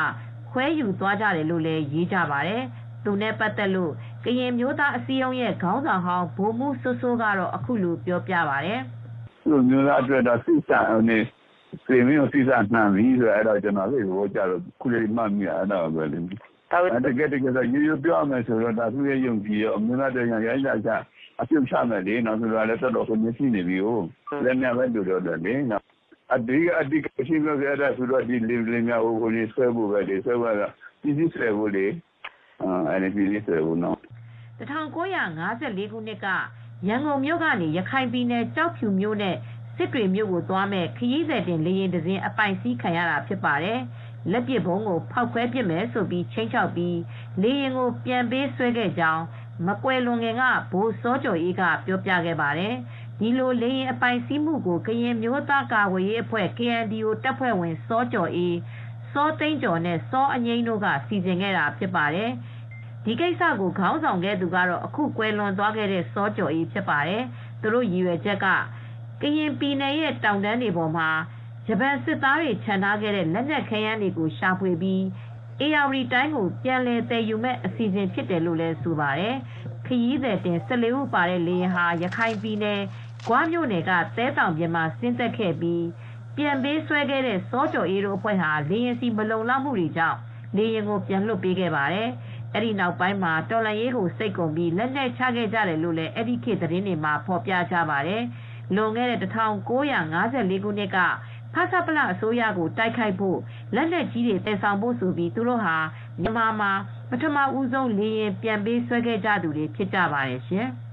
[0.51, 2.63] ခွဲယူသွားကြတယ်လို့လည်းရေးကြပါတယ်။
[3.05, 3.93] သူနဲ့ပတ်သက်လို့
[4.25, 8.81] ကရင်မျိုးသားအစည်းအရုံးရဲ့ခေါင်းဆောင်ဟောင်းဗိုလ်မှူးစိုးစိုးကတော့အခုလိုပြောပြပါတယ်။
[9.49, 11.19] သူမျိုးသားအတွက်တော့စိတ်ဆန်နေ
[11.87, 16.19] ပြေမင်းကိုစိတ်ဆန်နှံပြီးဆိုတော့အဲ့တော့ကျွန်တော်လေးကိုကြတော့ခုလေးမှတ်မိရအဲ့တော့ပဲလေ
[17.07, 20.91] တကယ်တကယ်ဆိုရိုးရိုးပြောရမယ်ဆိုတော့ဒါသူရဲ့ယုံကြည်ရောအမျိုးသားတရားရိုင်းလာချ
[21.41, 24.05] အပြုတ်ချမယ်လေနော်ဆိုတော့လည်းတော်တော်ကိုမျက်စိနေပြီဟုတ်
[24.45, 25.83] လည်းများပဲတို့တော့လေနော်
[26.35, 30.63] အဒီအဒီကရှိလို့ရတဲ့ဆိုတော့ဒီလေလေများဟိုကိုလေးဆွဲဖို့ပဲလေဆွဲဖို့က
[31.03, 31.87] ပြည်စည်းဆွဲဖို့လေ
[32.63, 33.99] အဲအဲ့ဒီပြည်စည်းဆွဲဖို့နော်
[34.59, 36.27] 1954ခုနှစ်က
[36.89, 39.37] ရန်ကုန်မြို့ကနေရခိုင်ပြည်နယ်ကြောက်ဖြူမြို့နဲ့
[39.77, 43.79] စစ်တွေမြို့ကိုသွားမဲ့ခရီးသည်တင်လေယာဉ်တစ်စင်းအပိုင်စီးခံရတာဖြစ်ပါတယ်။
[44.31, 46.99] လက်ပစ်ဗုံးကိုဖောက်ခွဲပစ်မယ်ဆိုပြီးချိန်ချောက်ပြီး
[47.43, 49.23] လေယာဉ်ကိုပြန်ပေးဆွဲခဲ့ကြောင်း
[49.67, 52.75] မကွယ်လွန်ခင်ကဘိုးစောကျော်အေးကပြောပြခဲ့ပါတယ်။
[53.19, 58.57] ဒီလိုလေရင်အပိုင်စီးမှုကိုကရင်မျိုးသားကာကွယ်ရေးအဖွဲ့ KNDO တပ်ဖွဲ့ဝင်စောကျော်အေး
[59.13, 62.31] စောသိန်းကျော်နဲ့စောအငိမ့်တို့ကစီစဉ်ခဲ့တာဖြစ်ပါတယ်။
[63.05, 67.23] ဒီကိစ္စကိုခေါင်းဆောင်ခဲ့သူကတော့အခုကွယ်လွန်သွားခဲ့တဲ့စောကျော်အေးဖြစ်ပါတယ်။
[67.61, 68.47] သူတို့ရည်ရွယ်ချက်က
[69.23, 71.09] ကရင်ပြည်နယ်ရဲ့တောင်တန်းတွေပေါ်မှာ
[71.67, 75.05] ဂျပန်စစ်သားတွေခြံထားခဲ့တဲ့လက်နက်ခဲယမ်းတွေကိုရှာဖွေပြီး
[75.61, 79.35] အေယာဝတီတိုင်းကိုပြန်လည်သယ်ယူမဲ့အစီအစဉ်ဖြစ်တယ်လို့လည်းဆိုပါတယ်။
[79.87, 82.81] ခရီးသည်တင်14ဦးပါတဲ့လေယာဉ်ဟာရခိုင်ပြည်နယ်
[83.27, 85.85] ဂွမြို့နယ်ကသဲတောင်ပြင်မှာဆင်းသက်ခဲ့ပြီး
[86.37, 90.19] ပြန်ပေးဆွဲခဲ့တဲ့စောကျော်အေးတို့အဖွဲ့ဟာလေယာဉ်စီမလုံလောက်မှုတွေကြောင့်
[90.57, 92.09] လေယာဉ်ကိုပြန်လွှတ်ပေးခဲ့ပါတယ်။
[92.53, 98.23] အဲ့ဒီနောက်ပိုင်းမှာတော်လန်ရေးကိုစိတ်ကုန်ပြီးလက်နက်ချခဲ့ကြတယ်လို့လည်းအဲ့ဒီခေတ်သတင်းတွေမှာဖော်ပြကြပါတယ်။
[98.75, 99.77] လွန်ခဲ့တဲ့1954ခု
[100.79, 100.99] နှစ်က
[101.55, 103.39] ဖဆပလအစိုးရကိုတိုက်ခိုက်ဖို့
[103.75, 105.77] လက်နက်ကြီးတွေတည်ဆောင်ဖို့ဆိုပြီးသူတို့ဟာ
[106.21, 106.73] မြန်မာမှာ
[107.11, 110.69] ပထမဦးဆုံးလေရင်ပြန်ပေးဆွဲခဲ့ကြသူတွေဖြစ်ကြပါတယ်ရှင်။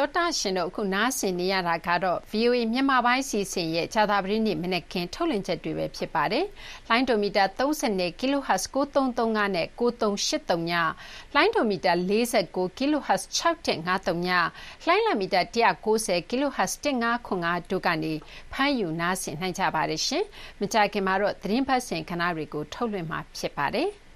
[0.00, 6.44] သောတာရှင်တို့ အခု နားဆင်နေရတာကတော့ VOA မြန်မာပိုင်းစီစဉ်ရဲ့ဂျာတာပရိနိမနက်ခင်း ထုတ်လွှင့်ချက်တွေပဲဖြစ်ပါတယ်။
[6.88, 10.72] လိုင်းဒိုမီတာ30 kHz 9335နဲ့ 9383 ည
[11.34, 14.28] လိုင်းဒိုမီတာ49 kHz 6153 ည
[14.86, 18.12] လိုင်းလမီတာ190 kHz 1505တို့ကနေ
[18.52, 20.24] ဖမ်းယူ နားဆင်နိုင်ကြပါတယ်ရှင်။
[20.60, 23.90] မကြခင်မှာတော့ သတင်းဖတ်စင်ခဏတွေကို ထုတ်လွှင့်မှာ ဖြစ်ပါတယ်။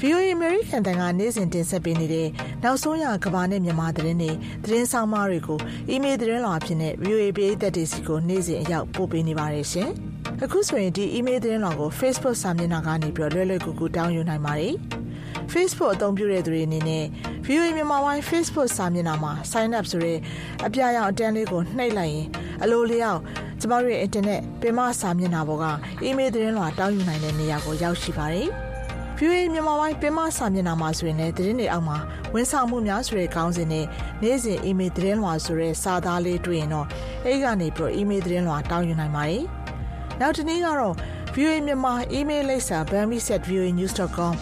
[0.00, 2.28] VOA American တန်ကနေ့စဉ်တင်ဆက်ပေးနေတဲ့
[2.64, 4.30] နောက်ဆုံးရကဘာနဲ့မြန်မာသတင်းတွေ
[4.64, 5.58] သတင်းဆောင်မတွေကို
[5.90, 9.88] အီးမေးလ်သတင်းလွှာအဖြစ်နဲ့ VOA ပရိသတ်တွေစီကိုနေ့စဉ်အရောက်ပို့ပေးနေပါတယ်ရှင်။
[10.44, 14.74] အခုဆိုရင်ဒီအီးမေးလ်သတင်းလွှာကို Facebook စာမျက်နှာကနေပြီးတော့လွယ်လွယ်ကူကူတောင်းယူနိုင်ပါတယ်။
[15.52, 17.04] Facebook အသုံးပြုတဲ့သူတွေအနေနဲ့
[17.46, 20.18] VOA မြန်မာပိုင်း Facebook စာမျက်နှာမှာ sign up ဆိုတဲ့
[20.66, 22.26] အပြာရောင်အတန်းလေးကိုနှိပ်လိုက်ရင်
[22.62, 23.20] အလိုလျောက်
[23.60, 25.64] ကျမတို့ရဲ့ internet ပင်မစာမျက်နှာပေါ်က
[26.02, 28.50] အီးမေးလ်သတင်းလွှာတောင်းယူနိုင်တဲ့နေရာကိုရောက်ရှိပါတယ်။
[29.20, 31.98] VOA မြန်မာပိုင်းပင်မစာမျက်နှာမှာဆိုရင်လည်းသတင်းတွေအောက်မှာ
[32.34, 33.86] ဝန်ဆောင်မှုများဆိုတဲ့ခေါင်းစဉ်နဲ့
[34.22, 36.86] နေ့စဉ်အီးမေးလ်သတင်းလွှာဆိုတဲ့စာသားလေးတွေ့ရင်တော့
[37.24, 39.44] အဲဒီကနေပြီးတော့အီးမေးလ်သတင်းလွှာတောင်းယူနိုင်ပါတယ်။
[40.20, 40.94] နောက်တစ်နည်းကတော့
[41.34, 44.34] VOA မြန်မာအီးမေးလ်လိပ်စာ bami@voanews.com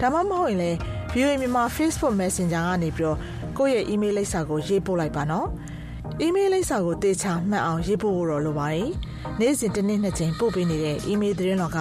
[0.00, 0.78] ဒါမှမဟုတ်ရင်လည်း
[1.12, 3.18] VOA မြန်မာ Facebook Messenger ကနေပြီးတော့
[3.58, 5.48] ကိုယ့်ရဲ့အီးမေးလ်လိပ်စာကိုရေးပို့လိုက်ပါနော်။
[6.20, 8.88] အီးမေးလ်လိပ်စာကိုတေချာမှတ်အောင်ရေးပို့ဖို့တော့လိုပါတယ်။
[9.40, 11.78] နေ့စဉ်တစ်နေ့နှစ်ကြိမ်ပို့ပေးနေတဲ့အီးမေးလ်သတင်းတော်က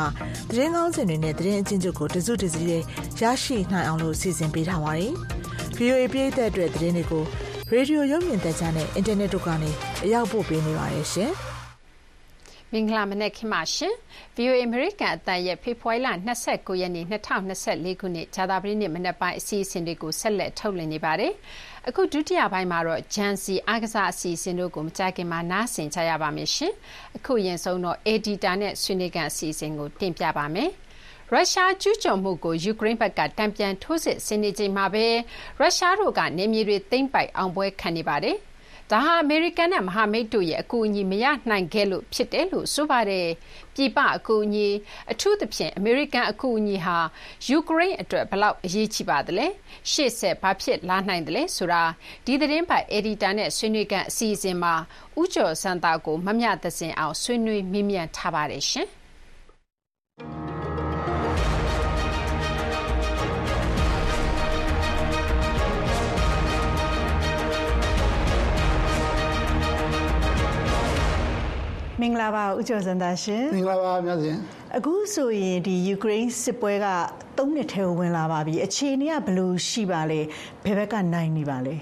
[0.49, 2.83] သတင်းကောင်းစင်တွေနဲ့သတင်းအချင်းချုပ်ကိုတစုတစည်းလေး
[3.21, 5.11] ရရှိနိုင်အောင်လို့စီစဉ်ပေးထားပါတယ်။
[5.77, 7.23] VOA ပြည်သက်အတွက်သတင်းတွေကို
[7.71, 9.71] ရေဒီယိုရုပ်မြင်သံကြားနဲ့အင်တာနက်တို့ကနေ
[10.03, 11.31] အရောက်ပို့ပေးနေပါတယ်ရှင်။
[12.71, 13.93] မင်္ဂလာမနက်ခင်းပါရှင်။
[14.35, 16.09] VOA American အသံရဲ့ဖေဖော်ဝါရီလ
[16.45, 17.05] 29ရက်နေ့
[17.51, 21.33] 2024ခုနှစ်ဂျာတာပရိနေ့မနက်ပိုင်းအစီအစဉ်တွေကိုဆက်လက်ထုတ်လွှင့်နေပါတယ်။
[21.89, 26.73] အခုဒုတိယပိုင်းမှာတော့ဂျန်စီအားကစားအစီအစဉ်တို့ကိုမကြခင်မှာနားဆင်ကြရပါမယ်ရှင်။
[27.17, 30.69] အခုရင်ဆုံးတော့ Editor နဲ့ဆွေးနွေးကန်အစီအစဉ်ကိုတင်ပြပါမယ်။
[31.31, 35.05] ရုရှားကျူးကျော်မှုကိုယူကရိန်းဘက်ကတံပြန်ထိုးစစ်ဆင်နေချိန်မှာပဲ
[35.59, 38.37] ရုရှားတို့ကနေမြေတွေသိမ်းပိုက်အောင်ပွဲခံနေပါတယ်။
[38.91, 43.27] ဒါဟာအမေရိကန်နဲ့မဟာမိတ်တို့ရဲ့အကူအညီမရနိုင်ခဲ့လို့ဖြစ်တယ်လို့ဆိုပါတယ်။
[43.81, 44.67] ပြည်ပအကူအညီ
[45.11, 46.97] အထူးသဖြင့် အမေရိကန်အကူအညီဟာ
[47.47, 49.47] ယူကရိန်းအတွက်ဘလောက် အရေးကြီးပါသလဲ။
[49.91, 51.83] ရှေ့ဆက် ဘာဖြစ်လာနိုင်သလဲဆိုတာ
[52.25, 54.73] ဒီသတင်းပတ်အက်ဒီတာနဲ့ ဆွေးနွေးကန်အစီအစဉ်မှာ
[55.21, 58.63] ဥကျော်စံတာကို မမျှသစင်အောင် ဆွေးနွေးမြမြထားပါတယ်
[72.01, 74.37] မင်္ဂလာပါဦးကျော်စံသားရှင်မင်္ဂလာပါမြတ်စဉ်
[74.77, 76.87] အခုဆိုရင်ဒီယူကရိန်းစစ်ပွဲက
[77.37, 80.19] ၃နှစ်ထဲကိုဝင်လာပါပြီအခြေအနေကဘယ်လိုရှိပါလဲ
[80.63, 81.75] ဘယ်ဘက်ကနိုင်နေပါလဲ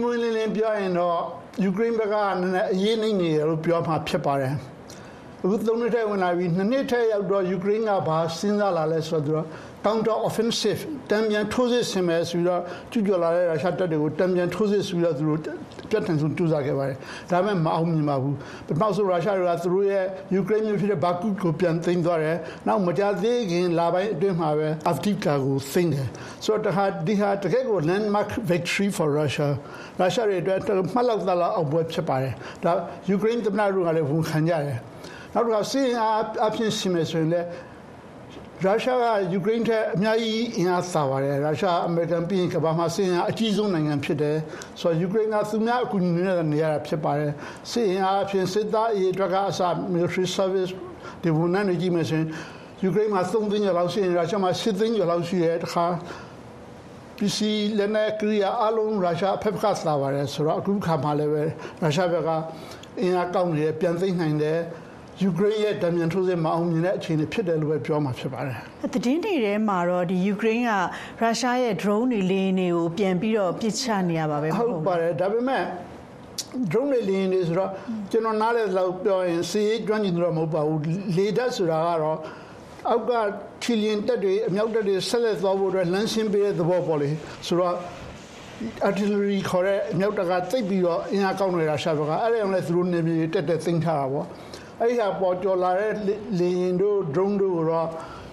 [0.00, 1.18] ငွေလင်းလင်းပြောရင်တော့
[1.64, 4.54] ယူကရိန်းဘက်ကနည်းနည်းအရေးနိုင်နေတယ်လို့ပြောမှဖြစ်ပါတယ်
[5.46, 9.44] အခု၃နှစ်ထဲဝင်လာပြီနှစ်နှစ်ထဲရောက်တော့ယူကရိန်းကဘာစဉ်းစားလာလဲဆိုတော့
[9.84, 10.80] counter offensive
[11.10, 15.40] တံပြန်ထိုးစစ်ဆင်မယ်ဆိုပြီးတော့ကျူးကျော်လာတဲ့ရုရှားတပ်တွေကိုတံပြန်ထိုးစစ်ဆိုပြီးတော့သူတို့
[15.90, 16.96] ပြတ်ထန်ဆုံးကြိုးစားခဲ့ပါတယ်
[17.30, 20.04] ဒါပေမဲ့မအောင်မြင်ပါဘူးပထမဆုံးရုရှားတွေကသူတို့ရဲ့
[20.34, 26.06] ယူကရိန်းမြို့ဖြစ်တဲ့ဘာကုကိုပြန်သိမ်းသွားတယ်နောက်မကြာသေးခင်လပိုင်းအတွင်းမှာပဲ Avdiivka ကိုသိမ်းတယ်
[26.44, 29.48] ဆိုတော့တခါဒီဟာတကယ်ကို landmark victory for Russia
[30.00, 30.58] ရုရှားတွေအတွက်
[30.94, 32.72] မှတ်လောက်သလောက်အောင်ပွဲဖြစ်ပါတယ်ဒါ
[33.08, 34.80] ယူကရိန်းသမ္မတတို့ကလည်းဝန်ခံကြတယ်
[35.34, 35.98] နောက်တစ်ခါစီးရင်
[36.46, 37.48] အဖြစ်ရှင်မယ်ဆိုရင်လည်း
[38.64, 44.36] ရုရှားကယူကရိန်းထက်အများကြီးအင်အားသာပါတယ်ရုရှားအမေရိကန်ပြီးရင်ကမ္ဘာမှာစစ်အင်အားအကြီးဆုံးနိုင်ငံဖြစ်တယ်
[44.80, 47.32] ဆိုတော့ယူကရိန်းကသူများအကူအညီနဲ့နေရတာဖြစ်ပါတယ်
[47.70, 49.60] စစ်အင်အားအဖြစ်စစ်သားအရေးအတွက်ကအစ
[49.94, 50.72] military service
[51.22, 52.28] ဒီဝန်ထမ်းတွေကြီးမယ်ဆိုရင်
[52.82, 55.86] ယူကရိန်းမှာ3သိန်းကျော်လောက်ရှိရင်ရုရှားမှာ7သိန်းကျော်လောက်ရှိတယ်တခါ
[57.18, 61.42] ပစ္စည်းလက်နက်ကရိယာအလုံးရုရှားဖက်ကသာပါတယ်ဆိုတော့အခုခါမှလည်းပဲ
[61.82, 62.30] ရုရှားဘက်က
[63.00, 64.58] အင်အားကောင်းနေတယ်ပြန်သိမ်းနိုင်တယ်
[65.22, 68.56] ယူကရိန်းရဲ့တံမြန်ထိုးစစ်မအောင်မြင်တဲ့အခြေအနေဖြစ်တယ်လို့ပဲပြောမှာဖြစ်ပါတယ်။
[68.92, 70.72] သတင်းတွေထဲမှာတော့ဒီယူကရိန်းက
[71.20, 75.62] ရုရှားရဲ့ drone တွေလေယာဉ်တွေကိုပြန်ပြီးတော့ပစ်ချနေရပါပဲဟုတ်ပါတယ်ဒါပေမဲ့
[76.70, 77.70] drone တွေလေယာဉ်တွေဆိုတော့
[78.10, 80.80] ကျွန်တော်နားလည်လောက်ပြောရင်စီးကျွမ်းကျင်တော့မဟုတ်ပါဘူး
[81.16, 82.18] လေတပ်ဆိုတာကတော့
[82.88, 83.12] အောက်က
[83.62, 87.10] ထီလျင်တက်တွေအမြောက်တက်တွေဆက်လက်သွားဖို့အတွက်လမ်းရှင်းပေးတဲ့သဘောပေါ့လေ
[87.46, 87.74] ဆိုတော့
[88.88, 94.26] artillery ခေါ်တဲ့အမြောက်တကတိတ်ပြီးတော့အင်အားကောင်းနေတာရှာဘကအဲ့ဒါကြောင့်လည်းသူတို့နေမြေတက်တက်သိမ်းထားတာပေါ့
[94.80, 95.92] အဲ့ဒီဟာပေါ်ကျော်လာတဲ့
[96.38, 97.88] လေရင်တို့ drone တို့တော့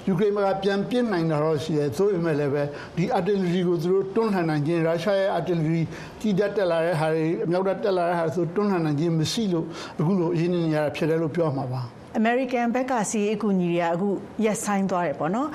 [0.08, 2.64] ယူကရိန်းကပြန်ပြစ်နိုင်တာတော့ရှိတယ်သို့ပေမဲ့လည်းပဲ
[2.96, 5.82] ဒီ artillery ကိုသူတို့တွန်းလှန်နိုင်ခြင်းရုရှားရဲ့ artillery
[6.22, 9.66] ကြီးတက်တက်လာတဲ့ဟာတွေအမြောက်တက်လာတဲ့ဟာဆိုတွန်းလှန်နိုင်ခြင်းမရှိလို့
[10.00, 11.82] အခုလိုအရင်းနေရတာဖြစ်တယ်လို့ပြောမှာပါ
[12.18, 14.10] အမေရိကန်ဘက်ကစီအကူညီတွေကအခု
[14.46, 15.50] ရက်ဆိုင်သွားတယ်ပေါ့နော်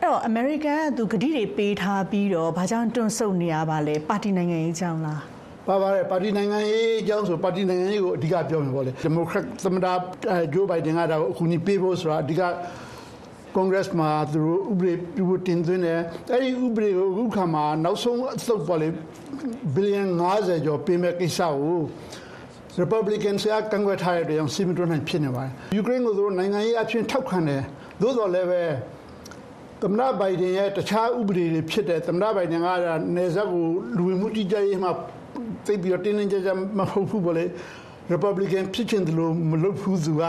[0.00, 5.31] အဲ့တော့အမေရိကန်ကသူဂတိတွေပေးထားပြီးတော့ဘာကြောင့်တွန့်ဆုတ်နေရပါလဲပါတီနိုင်ငံရေးကြောင်းလား
[5.66, 9.86] ပါပါတယ်ပါတီနိုင်ငံရေးအကြောင်းဆိုပါတီနိုင်ငံရေးကိုအဓိကပြောမှာပေါ့လေဒီမိုကရက်သမ္မတ
[10.52, 12.42] ဂျိုးဘိုင်ဒန်ကဒါကိုအခုညီပေးဖို့ဆိုတာအဓိက
[13.54, 18.88] ကွန်ဂရက်မှာသူတို့ဥပဒေပြုဖို့တင်သွင်းတယ်အဲ့ဒီဥပဒေကိုအခုခါမှာနောက်ဆုံးအသုတ်ပေါ်လေ
[19.74, 20.02] ဘီလီယံ
[20.34, 21.78] 90ကျော်ပေးမဲ့ကိစ္စကို
[22.82, 27.62] Republican ဆရာကန့်ကွက်ထားတဲ့ကြောင့်စီမံတွန်းနိုင်ဖြစ်နေပါတယ်ယူကရိန်းကိုသူတို့နိုင်ငံရေးအဖြစ်ထောက်ခံတယ်
[28.00, 28.62] သို့တော်လည်းပဲ
[29.82, 32.68] သမ္မတဘိုင်ဒန်ရဲ့တခြားဥပဒေတွေဖြစ်တဲ့သမ္မတဘိုင်ဒန်က
[33.16, 33.66] နေဆက်ကို
[33.96, 34.92] လူဝင်မှုကြီးကြပ်ရေးမှာ
[35.66, 37.44] သိပြီးတော့တင်းတင်းကြပ်ကြပ်မဟုတ်ဘူးပေါ့လေ
[38.12, 40.22] Republican ဖြစ်ချင်တယ်လို့မလုပ်ဘူးသူက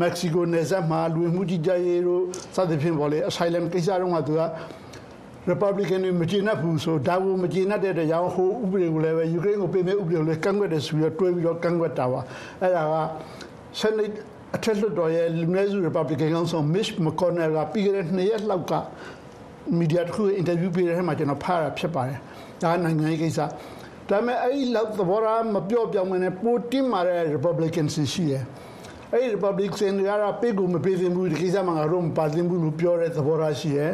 [0.00, 2.22] မက္ကဆီကိုနယ်စပ်မှာလူဝင်မှုကြီးကြပ်ရေးတို့
[2.54, 4.42] စသဖြင့်ပေါ့လေ asylum ကိစ္စတော့ကသူက
[5.50, 12.20] Republican တွေမကျေနပ်ဘူးဆိုဒါကိုမကျေနပ်တဲ့တဲ့ကြောင့်ဟိုဥပဒေကိုလည်းပဲယူကရိန်းကိုပေးမဲ့ဥပဒေကိုလည်းကန့်ကွက်တယ်ဆိုပြီးတော့တွဲပြီးတော့ကန့်ကွက်တာပါ
[12.60, 12.94] အဲ့ဒါက
[13.80, 14.16] Senate
[14.56, 18.72] အထက်လွှတ်တော်ရဲ့လူနည်းစု Republican ကောင်ဆောင် Mitch McConnell ကပြီးခဲ့တဲ့နှစ်ရက်လောက်က
[19.78, 22.18] မီဒီယာတစ်ခုအင်တာဗျူးပေးတဲ့ထဲမှာကျွန်တော်ဖတ်ရဖြစ်ပါတယ်
[22.62, 23.38] ဒါနိုင်ငံရေးကိစ္စ
[24.12, 28.42] ဒါပေမဲ့အဲ့ဒီလောက်သဘောထားမပြော့ပြောင်းမနဲ့ပိုတင်းမာတဲ့ Republican ရှိတယ်
[29.12, 33.92] အဲ့ဒီ Republican တွေကတော့ပေးကိုမပေးသင့်ဘူးဒီကိစ္စမှာငါတို့မပါသင့်ဘူးလို့ပြောတဲ့သဘောထားရှိတယ်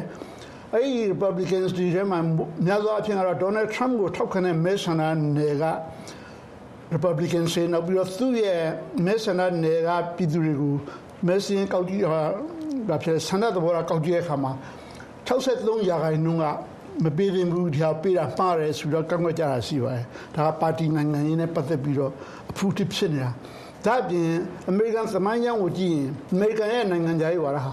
[0.75, 2.19] အဲ့ဒီ Republicans တွေထဲမှာ
[2.67, 5.03] များသောအားဖြင့်ကတော့ Donald Trump ကိုထောက်ခံတဲ့မဲဆန္ဒ
[5.37, 5.65] နယ်က
[6.95, 8.63] Republican တွေနောက်ပြီးတော့သူ့ရဲ့
[9.07, 10.75] မဲဆန္ဒနယ်ကပြည်သူတွေကို
[11.27, 12.23] မဲစင်းကောက်ကြည့်ဟာ
[12.89, 14.53] ဒါဖြစ်ဆန္ဒသဘောထားကောက်ကြည့်တဲ့အခါမှာ
[15.29, 16.47] 63ရာခိုင်နှုန်းက
[17.05, 20.05] မပေးသင့်ဘူးဒီဟာပေးတာမှားတယ်ဆိုတော့ကန့်ကွက်ကြတာရှိပါတယ်
[20.37, 22.13] ဒါကပါတီနိုင်ငံရေးနဲ့ပတ်သက်ပြီးတော့
[22.51, 23.31] အဖူးတစ်ဖြစ်နေတာ
[23.85, 24.31] ဒါ့အပြင်
[24.71, 27.73] အမေရိကန်သမိုင်းကြောင်းကိုကြည့်ရင်အမေရိကန်ရဲ့နိုင်ငံခြားရေးဝါဒဟာ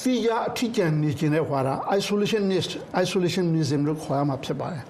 [0.00, 1.68] စီရအထီးကျန်နေခြင်းတဲ့ဝါဒ
[1.98, 2.72] isolationist
[3.02, 4.84] isolationism လို့ခေါ်ရမှာဖြစ်ပါတယ်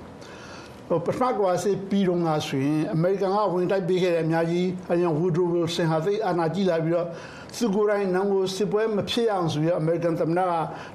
[0.89, 7.09] ဟိုပထမကစီပြီးတော့ငါဆိုရင်အမေရိကန်ကဝင်တိုက်ပေးခဲ့တဲ့အများကြီးအရင်ဝူဒရိုဝီဆင်ဟာသိအာနာကြည့်လာပြီးတော့
[7.57, 10.52] သူကိုယ်တိုင်နောင်ကိုစစ်ပွဲမဖြစ်အောင်ဆိုပြီးအမေရိကန်သမ္မတက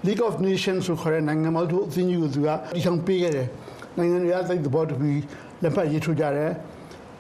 [0.07, 3.47] League of Nations ဆိုခေါ်တဲ့နိုင်ငံပေါင်းတို့အသင်းကြီးကိုသူကတီထောင်ပေးခဲ့တယ်
[3.97, 5.21] နိုင်ငံတွေကသိသဘောတူပြီး
[5.63, 6.51] လက်ဖက်ရေးထိုးကြတယ်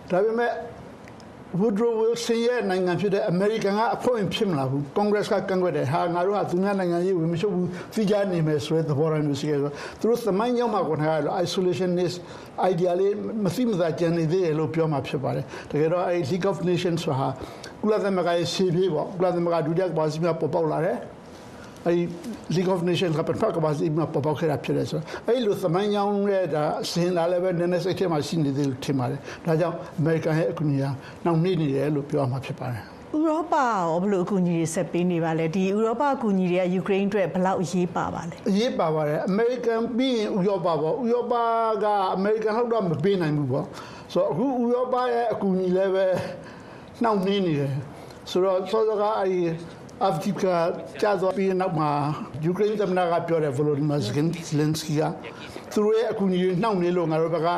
[0.09, 0.51] ဒါပေမဲ့
[1.57, 12.17] Woodrow Wilson ရဲ့နိုင်ငံဖြစ်တဲ့အမေရိကန်ကအဖို့ရင်ဖြစ်မလာဘူးကွန်ဂရက်ကကန့်ကွက်တယ်ဟာငါတို့ကသူများနိုင်ငံရေးဝင်မရှုပ်ဘူးသိကြနေမယ်ဆိုတဲ့သဘောထားမျိုးရှိခဲ့ဆိုသူတို့သမိုင်းရောက်မှာကိုထားရလို့ isolationist
[12.69, 13.13] idea လေး
[13.45, 17.27] မသိမသာကြံနေသေးတယ်လို့ပြောမှာဖြစ်ပါတယ်တကယ်တော့အဲ League of Nations ဆိုတာ
[17.81, 20.97] ကုလသမဂ္ဂရဲ့ရှေ့ပြေးပေါ့ကုလသမဂ္ဂဒုတိယကမ္ဘာစစ်မှာပေါ်ပေါက်လာတယ်
[21.87, 21.93] အဲ
[22.55, 30.89] League of Nations ကပတ်ကဘာစီမှာပေါ်ပေါက်ခဲ့တာဖြစ်တယ်ဆိုတော့အဲလိုသမိုင်းကြောင်းရဲ့ဒါစင်လာလည်းပဲနည်းနည်းစိတ်ထဲမှာရှိနေသေးလို့ထင်ပါတယ်ဒါကြောင့်အမေရိကန်ရဲ့အကူအညီဟာ
[31.23, 32.83] နှောင့်နှေးနေတယ်လို့ပြောမှာဖြစ်ပါတယ်
[33.15, 41.33] ဥရောပရောဘယ်လိုအကူအညီတွေဆက်ပေးနေပါလဲဒီဥရောပအကူအညီတွေကယူကရိန်းအတွက်ဘယ်လောက်အရေးပါပါလဲအရေးပါပါတယ်အမေရိကန်ပြီးရင်ဥရောပပေါ့ဥရောပ
[41.83, 43.65] ကအမေရိကန်လောက်တော့မပေးနိုင်ဘူးပေါ့
[44.13, 46.05] ဆိုတော့အခုဥရောပရဲ့အကူအညီလည်းပဲ
[47.03, 47.73] နှောင့်နှေးနေတယ်
[48.31, 49.39] ဆိုတော့စောစောကအဲဒီ
[50.03, 50.43] အာဖဂန်က
[51.01, 51.89] ကြာသွားပြီးနောက်မှာ
[52.43, 55.01] ယူကရိန်းသမ္မတကပြောတယ်ဗလိုဒီမာဇဂန်ဇလန်စကီက
[55.73, 57.49] သူတို့ရဲ့အကူအညီနှောင့်နေလို့ငါတို့ဘက်က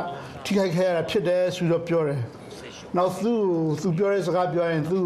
[0.46, 2.20] ထိခိုက်ခဲ့ရတာဖြစ်တယ်ဆိုတော့ပြောတယ်။
[2.98, 3.34] နောက်သူ
[3.82, 5.00] သူပြောတဲ့စကားပြောရင်သူ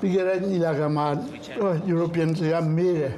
[0.00, 1.06] ပြီးကြတဲ့ညီလာခံမှာ
[1.92, 3.12] European ကမေးတယ်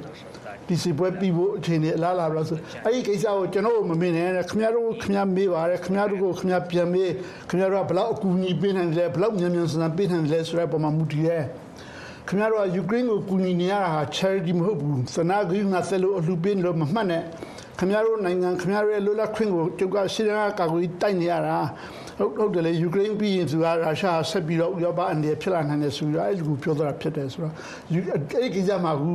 [0.67, 7.11] ဒီစီပွဲပြီးဖို့အချိန်ကြီးအလားလာလို့ဆိုအဲ့ဒီကိစ္စကိုကျွန်တော်မမေ့နဲ့ခင်ဗျားတို့ခင်ဗျားမေးပါတယ်ခင်ဗျားတို့ကိုခင်ဗျားပြန်မေး
[7.49, 11.43] ခင်ဗျားတို့ကဘလောက်အကူအညီပေးနိုင်တယ်ဘလောက်မြန်မြန်ဆန်ဆန်ပေးနိုင်တယ်ဆိုတဲ့ပုံမှာမူတည်ရဲ့
[12.33, 17.23] ခင်ဗျားတို့ကယူကရိန်းကိုကူညီနေရတာဟာ charity မဟုတ်ဘူးသနာဂိငါဆက်လို့အလှပေးလို့မမှတ်နဲ့
[17.79, 21.57] ခင်ဗျားတို့နိုင်ငံခင်ဗျားတို့ရဲ့လွတ်လပ်ခွင့်ကိုကျုပ်ကရှင်းရကာကွယ်တိုက်နေရတာ
[22.19, 27.53] ဟုတ်ဟုတ်တယ်လေယူကရိန်းပြီးရင်သူကရုရှားဆက်ပြီးတော့ဥရောပအနေနဲ့ဖြစ်လာနိုင်တယ်ဆိုတော့အဲ့ဒီကိုပြောတာဖြစ်တယ်ဆိုတော့
[27.89, 29.11] အဲ့ဒီကိစ္စမှာကူ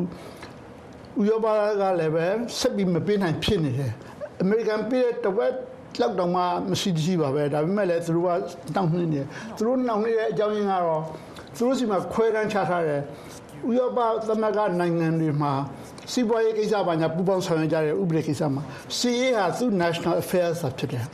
[1.21, 1.47] ဥရောပ
[1.81, 2.27] ကလည်းပဲ
[2.59, 3.93] ဆက်ပြီးမပေးနိုင်ဖြစ်နေတယ်
[4.43, 5.53] အမေရိကန်ပြည်တဝက်
[6.01, 8.31] လောက်တော့မှမရှိရှိပါပဲဒါပေမဲ့လည်းသူတို့က
[8.75, 9.21] တောင်းနှင်းနေ
[9.57, 11.03] သူတို့နှောင်နေတဲ့အကြောင်းရင်းကတော့
[11.59, 13.01] သူတို့စီမှာခွဲတန်းချထားတယ်
[13.69, 13.99] ဥရောပ
[14.29, 15.53] သမဂ္ဂနိုင်ငံတွေမှာ
[16.13, 18.63] စီးပွားရေးကိစ္စပါညာပူးပေါင်းဆောင်ရွက်ကြတဲ့ဥပဒေကိစ္စမှာ
[18.99, 21.05] စီရေးဟာသူ national affairs ဖြစ်တယ်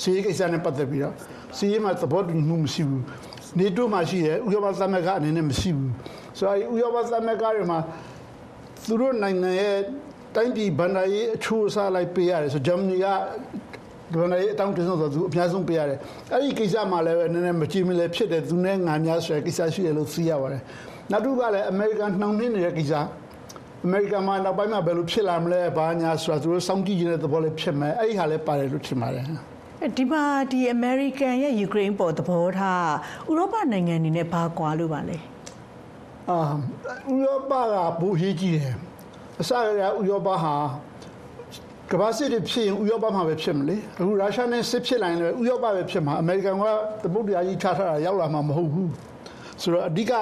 [0.00, 1.14] စီရေးကိစ္စနဲ့ပတ်သက်ပြီးတော့
[1.56, 3.02] စီရေးမှာသဘောတူမှုမရှိဘူး
[3.58, 5.92] နေတိုးမှာရှိတယ်ဥရောပသမဂ္ဂအနေနဲ့မရှိဘူး
[6.38, 7.78] ဆိုတော့ဥရောပသမဂ္ဂတွေမှာ
[8.86, 9.78] သူတို့နိုင်ငံရဲ့
[10.34, 13.06] တိုင်းပြည်ဗန္ဒာရေးအချိုးအစားလိုက်ပေးရတယ်ဆိုဂျာမနီက
[14.12, 15.98] ဒီဗန္ဒာရေးအတောင်းတင်ဆုံးဆိုသူအများဆုံးပေးရတယ်
[16.32, 20.62] အဲ့ဒီကိစ္စမှာလည်းပဲနည်းနည်းမကြည့်မလဲဖြစ်တယ်သူနဲ့ငါများဆိုတဲ့ကိစ္စရှိတယ်လို့သိရပါတယ်
[21.10, 22.92] နောက်တစ်ခုကလည်းအမေရိကန်နှောင့်နှင်းနေတဲ့ကိစ္စ
[23.84, 29.24] အမေရိကန်မှာနောက်ပိုင်းမှာဘယ်လိုဖြစ်လာမလဲဘာညာဆိုတာသူတို့စောင့်ကြည့်နေတဲ့သဘောလေးဖြစ်မယ်အဲ့ဒီဟာလည်းပါတယ်လို့ထင်ပါတယ်
[29.96, 32.88] ဒီမှာဒီ American ရဲ့ Ukraine ပေါ်သဘောထား
[33.30, 35.18] ဥရောပနိုင်ငံအနေနဲ့ဘာကွာလို့ပါလဲ
[36.30, 36.38] အာ
[37.12, 38.74] ဥရောပကဘူရေးကြည့်တယ်
[39.40, 40.54] အစကတည်းကဥရောပဟာ
[41.92, 46.64] ကမ္ဘာစစ်တွေဖြစ်ရင်ဥရောပမှာပဲဖြစ်မလဲအခုရုရှားနဲ့စစ်ဖြစ်လာရင်လည်းဥရောပပဲဖြစ်မှာအမေရိကန်က
[47.02, 48.90] သမုဒ္ဒရာကြီးထားထားတာရောက်လာမှာမဟုတ်ဘူး
[49.62, 50.12] ဆိုတော့အဓိက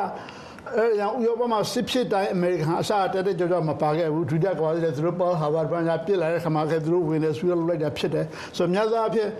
[0.77, 9.31] အဲကြောင့်ဥရောပမှာစစ်ဖြစ်တိုင်းအမေရိကန်အစတက်တက်ကြွကြွမပါခဲ့ဘူးဒုတိယကမ္ဘာစစ်လည်းသူတို့ပေါ်ဟာဗတ်ဘန်ကပြစ်လာတဲ့ခါမှာကသူတို့ဝင်နေဆွေးလုပ်လိုက်တာဖြစ်တယ်ဆိုတော့များသောအားဖြင့်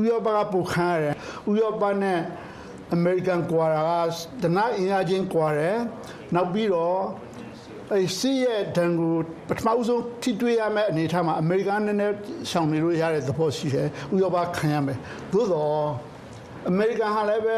[0.00, 1.14] ဥရောပကပူခန်းရတယ်
[1.50, 2.18] ဥရောပနဲ့
[2.94, 3.90] အမေရိကန်ကွာတာက
[4.42, 5.78] ဒနာအင်အားချင်းကွာတယ်
[6.34, 6.98] နောက်ပြီးတော့
[7.92, 9.14] အဲစီးရဲ့ဒဏ်ကို
[9.48, 12.14] ပထမဦးဆုံးထိတွေ့ရမယ့်အနေအထားမှာအမေရိကန်နည်းနည်း
[12.50, 14.98] ရှောင်နေလို့ရတဲ့သဘောရှိတယ်ဥရောပခံရမယ်
[15.32, 15.86] သို့တော့
[16.70, 17.56] အမေရိကန်ဟာလည်းပဲ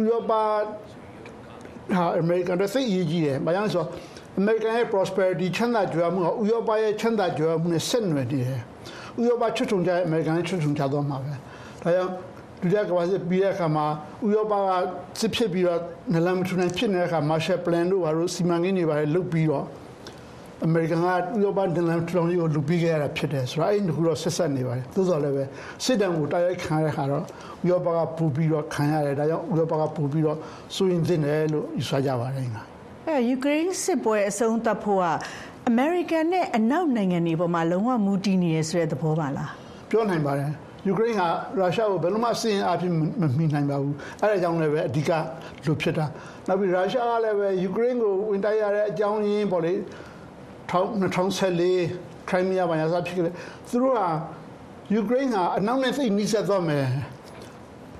[0.00, 0.42] ဥရောပဟာ
[2.20, 3.88] အမေရိကန်တို့သိအရေးကြီးတယ်ဘာကြောင့်လဲဆိုတော့
[4.38, 8.60] အမေရိကန်ရဲ့ prosperity ချမ်းသာကြွယ်မှုကဥရောပရဲ့ချမ်းသာကြွယ်မှုနဲ့ဆက်နွယ်နေတယ်
[9.20, 11.36] ဥရောပချွတ်ထုံကြအမေရိကန်ရဲ့ချွတ်ထုံကြသွားမှာပဲဒါ
[11.84, 12.12] ကြောင့်
[12.60, 13.86] ဒုတိယကမ္ဘာစစ်ပြီးတဲ့အခါမှာ
[14.26, 14.70] ဥရောပက
[15.20, 15.80] စစ်ဖြစ်ပြီးတော့
[16.12, 19.66] နလန်မထူနိုင်ဖြစ်နေတဲ့အခါ Marshall Plan တို့ဘာလို့စီမံကိန်းတွေပါလုတ်ပြီးတော့
[20.64, 21.10] အမေရိကန်ကဥ
[21.44, 25.44] ရောပနလန်ထူထောင်ရေးကိုလုပ်ပြီးခဲ့ရတာဖြစ်တယ်ဆိုတော့အဲ့ဒီခုတော့ဆက်ဆက်နေပါတယ်သို့တော်လည်းပဲ
[25.84, 27.24] စစ်တမ်းကိုတိုက်ရိုက်ခံရတဲ့အခါတော့ဥ
[27.70, 30.38] ရောပကပူပြီးတော့ခံရတယ်ဒါကြောင့်ဥရောပကပူပြီးတော့
[30.74, 32.62] စိုးရင်သင့်တယ်လို့ယူဆကြပါတယ်ငါ
[33.06, 35.06] အဲယူကရိန်းစစ်ပွဲအဆုံးသတ်ဖို့က
[35.68, 39.50] အမေရိကန်နဲ့အနောက်နိုင်ငံတွေပေါ်မှာလုံးဝမူတည်နေရဆိုတဲ့သဘောပါလား
[39.90, 40.50] ပြောနိုင်ပါတယ်
[40.86, 41.22] ယူကရိန်းက
[41.58, 45.10] ရုရှားကိုဘယ်လိုမှစင်အားဖြင့်မမီနိုင်ပါဘူးအဲဒါကြောင့်လည်းပဲအဓိက
[45.66, 46.06] လိုဖြစ်တာ
[46.48, 49.72] နောက်ပြီးရုရှားကလည်းပဲယူကရိန်းကိုဝင်တိုက်ရတဲ့အကြောင်းရင်းပေါ့လေ
[50.70, 53.34] 2014ခရိုင်းမီးယားဘာညာစဖြစ်ခဲ့တယ်
[53.68, 54.00] သူတို့က
[54.94, 56.86] ယူကရိန်းကအနောက်နဲ့သိနှိစက်သွားမယ်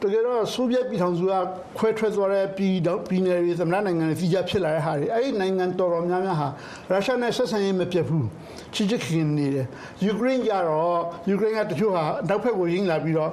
[0.02, 1.32] တကယ်တော့ဆိုဗီယက်ပြည်ထောင်စုက
[1.78, 6.48] ခွဲထွက်သွားတဲ့ပြည်တော့ပြည်နယ်တွေသမ္မတနိုင်ငံတွေကြီးကြဖြစ်လာတဲ့ဟာတွေအဲ့ဒီနိုင်ငံတော်တော်များများဟာ
[6.90, 8.26] ရုရှားနဲ့ဆက်ဆံရေးမပြတ်ဘူး
[8.74, 9.66] ချစ်ချစ်ခင်နေတယ်
[10.04, 11.00] ယူကရိန်းကြတော့
[11.30, 13.30] ယူကရိန်းကတချို့ဟာနောက်ဖက်ကိုရင်းလာပြီးတော့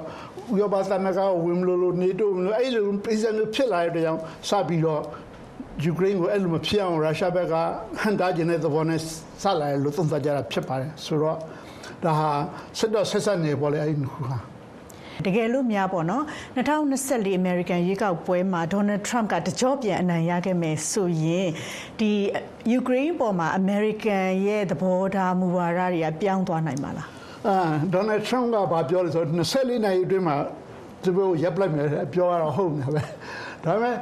[0.54, 5.02] ဥရောပသမဂ္ဂကိုဝင်မလို့လို့နေတိုးလို့အဲ့လိုပြည်စံမျိုးဖြစ်လာတဲ့ကြောင့်စပြီးတော့
[5.84, 7.54] ယူကရိန်းကိုအဲ့လိုမဖြစ်အောင်ရုရှားဘက်က
[8.00, 9.00] ဟန်တာကျင်တဲ့သဘောနဲ့
[9.42, 11.36] စလာတယ်လို့သုံးသပ်ကြတာဖြစ်ပါတယ်ဆိုတော့
[12.04, 12.30] ဒါဟာ
[12.78, 14.36] ဆက်တော့ဆက်ဆက်နေပေါ်လေအဲ့ဒီခုဟာ
[15.26, 16.24] တကယ်လို့များပေါ့နော်
[16.56, 21.48] 2024အမေရိကန်ရွေးကောက်ပွဲမှာဒေါ်နယ်ထရမ့်ကတကြောပြန်အနိုင်ရခဲ့မယ်ဆိုရင်
[21.98, 22.10] ဒီ
[22.72, 27.08] ယူကရိန်းပေါ်မှာအမေရိကန်ရဲ့သဘောထားမူဝါဒတွေကပြောင်းသွားနိုင်ပါလား
[27.48, 27.58] အာ
[27.92, 30.36] ဒေါ်နယ်ထရမ့်ကဘာပြောလဲဆိုတော့24နိုင်အတွင်းမှာ
[31.02, 33.02] ဒီဘက်ကိုရပ်လိုက်မယ်ပြောရတော့ဟုတ်နေပဲ
[33.64, 33.96] ဒါပေမဲ့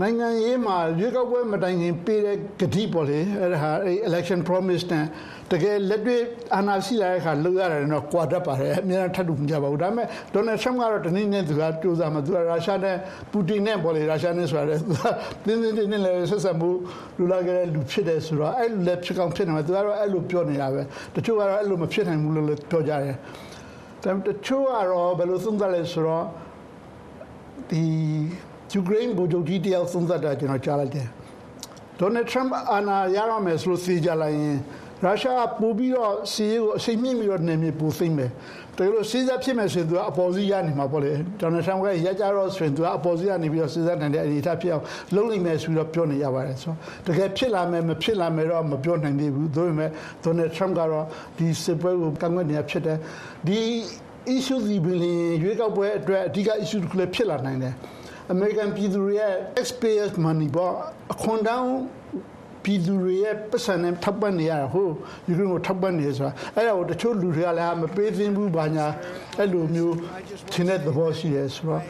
[0.00, 5.04] နိုင်ငံရေးမှာရွေးကောက်ပွဲမတိုင်ခင်ပေးတဲ့ကတိပေါ့လေအဲ့ဒါဟာအဲ့ election promise နဲ့
[5.52, 6.22] တကယ်လက်တွေ့
[6.56, 12.96] အာဏာရှိလာတဲ့အခါလုပ်ရတယ်တော့ကွာတတ်ပါတယ်အများထပ်တူမကြပါဘူးဒါပေမဲ့ဒေါ်နယ်ထရမ့်ကတော့တနည်းနဲ့သူကကြိုးစားမှာသူကရုရှားနဲ့
[13.30, 15.04] ပူတင်နဲ့ပေါ့လေရုရှားနဲ့ဆိုရတယ်သူက
[15.46, 16.70] တင်းတင်းတင်းတင်းလည်းဆက်ဆက်မှု
[17.18, 20.82] လူလာခဲ့တဲ့လူဖြစ်တယ်ဆိုတော့အဲ့လိုလည်းဖြစ်ကောင်းဖြစ်နေမှာသူကတော့အဲ့လိုပြောနေတာပဲ
[21.14, 23.14] တချို့ကတော့အဲ့လိုမဖြစ်နိုင်ဘူးလို့လည်းပြောကြတယ်
[24.02, 26.24] ဒါပေမဲ့တချို့ကတော့ဘယ်လိုသုံးသပ်လဲဆိုတော့
[27.70, 27.82] ဒီ
[28.72, 31.08] ယူကရိန်းဗိုလ်ချုပ်ကြီးတယောက်သုံးသပ်တာကျွန်တော်ကြားလိုက်တယ်
[31.98, 34.58] ဒေါ်နယ်ထရမ့်အာဏာရရမယ်ဆိုလို့သိကြလိုက်ရင်
[35.04, 38.30] ရုရှားပို့ပြီးတော့စီးရေးကိုအချိန်မြင့်ပြီးတော့နေမြေပိုသိမ့်မယ်
[38.76, 44.84] တကယ်လို့စီးစားဖြစ်မယ်ဆိုရင်သူကအပေါ်စီးရနေမှာပေါ့လေဒေါ်နယ်ထရမ့်ကရကြတော့ဆိုရင်သူကအပေါ်စီးရနေပြီးတော့စီးစားနိုင်တဲ့အနေအထားဖြစ်အောင်
[45.14, 49.90] လုပ်နိုင်မယ်ဆိုပြီးတော့ပြောနေရပါတယ်ဆိုတော့တကယ်ဖြစ်လာမယ်မဖြစ်လာမယ်တော့မပြောနိုင်သေးဘူးဒါပေမဲ့
[50.24, 51.04] ဒေါ်နယ်ထရမ့်ကတော့
[51.38, 52.98] ဒီစစ်ပွဲကိုကန့်ကွက်နေရဖြစ်တယ်
[53.46, 53.60] ဒီ
[54.34, 57.74] issue ဒီဘီလီရွေးကောက်ပွဲအတွက်အဓိက issue တစ်ခုလည်းဖြစ်လာနိုင်တယ်
[58.34, 60.74] American ပြည်သူတွေရဲ့ taxpayers money ပေါ့
[61.12, 61.68] အခွန်တောင်း
[62.64, 64.88] ပြည်သူတွေရဲ့ပတ်စံနဲ့ထောက်ပံ့နေရတာဟို
[65.28, 68.86] ယူကရိန်းကိုထောက်ပံ့နေဆိုတာအဲ့ဒါကိုတချို့လူတွေကလည်းမပေးသင့်ဘူးဘာညာ
[69.38, 69.94] အဲ့လိုမျိုး
[70.52, 71.82] သင်တဲ့သဘောရှိတယ်ဆိုတော့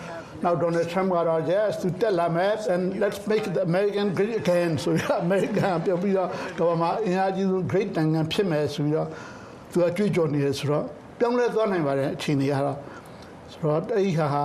[0.45, 2.37] Now Donald Trump ကတော့ yes to tell them
[2.73, 9.09] and let's make the American great again ဆိုရ American ပြောပြီးတော့ကမ္ဘာမှာအင်အားကြီးဆုံး great နိုင်ငံဖြစ်မယ်ဆိုပြီးတော့
[9.73, 10.85] သူကကြွေးကြော်နေတယ်ဆိုတော့
[11.19, 12.77] ပြောင်းလဲသွားနိုင်ပါတယ်အချိန်တွေကတော့
[13.53, 14.45] ဆိုတော့အဲ့ဒီဟာဟာ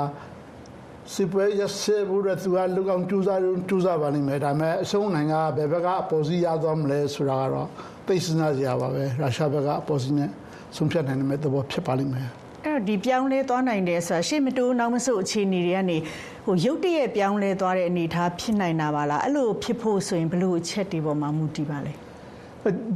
[1.13, 3.39] စစ်ပွဲရစေဘူးတဲ့သူကလူကောင်ကျူးစား
[3.69, 7.67] ကျူးစားပါလိမ့်မယ်ဒါပေမဲ့အဆုံးနိုင်ကဘယ်ဘက်ကအပေါ်စီးရသွားမလဲဆိုတာကတော့
[8.07, 10.29] သိစနာစရာပါပဲရုရှားဘက်ကအပေါ်စီးနဲ့
[10.75, 12.27] ဆုံးဖြတ်နိုင်တဲ့သဘောဖြစ်ပါလိမ့်မယ်
[12.65, 15.97] အဲ့တော့ဒီပြောင်းလဲသွားနိုင်တယ်ဆိုတာရှေ့မတိုးနောက်မဆုတ်အခြေအနေတွေကနေ
[16.45, 22.08] ဟိုရုတ်တရက်ပြောင်းလဲသွားတဲ့အနေအထားဖြစ်နိုင်တာပါလားအဲ့လိုဖြစ်ဖို့ဆိုရင်ဘယ်လိုအချက်တွေပေါ်မှာမူတည်ပါလဲ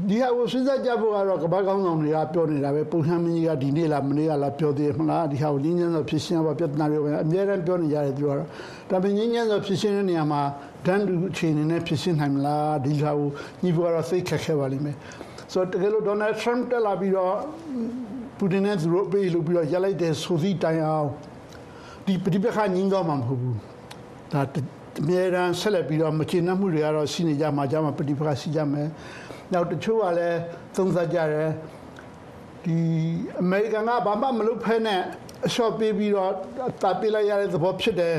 [0.10, 8.40] ဒီဟာကိုစဉ်းစားကြဖို့ကတော့ကမ္ဘာကောင်းဆောင်တွေကပြောနေတာပဲပုံမှန်မင်းကြီးကဒီနေ့လားမနေ့ကလားပြောသေးမလားဒီဟာကိုငင်းညမ်းစွာဖြစ်ရှင်းပါပြဿနာတွေပဲအများအားပြောနေကြတယ်သူကတော့
[8.90, 10.42] ဒါပေမဲ့ငင်းညမ်းစွာဖြစ်ရှင်းတဲ့နေရာမှာ
[10.86, 13.30] ဒန်းတူအခြေအနေနဲ့ဖြစ်ရှင်းနိုင်မလားဒီဟာကို
[13.64, 14.96] ညီဖို့ကတော့သိခက်ခဲပါလိမ့်မယ်
[15.52, 17.36] ဆိုတော့တကယ်လို့ဒေါ်နယ်ထရမ့်တက်လာပြီးတော့
[18.38, 21.10] ပူတင်နဲ့သူတို့ပေးလို့ပြီးတော့ရက်လိုက်တဲ့ဆိုသည့်တိုင်အောင်
[22.06, 23.58] ဒီပဋိပက္ခငင်းတော့မှာမဟုတ်ဘူး
[24.34, 24.42] ဒါ
[25.02, 28.88] အများရန်ဆက်လက်ပြီးတော့မချေနှံ့မှုတွေကတော့ရှိနေကြမှာကြမှာပဋိပက္ခရှိကြမယ်
[29.54, 30.40] နောက်တချို့ကလည်း
[30.76, 31.50] သုံးသပ်ကြတယ်
[32.66, 32.78] ဒီ
[33.42, 35.02] အမေရိကန်ကဘာမှမလုပ်ဖဲနဲ့
[35.46, 36.32] အလျှော့ပေးပြီးတော့
[36.84, 38.16] တာပေးလိုက်ရတဲ့သဘောဖြစ်တယ်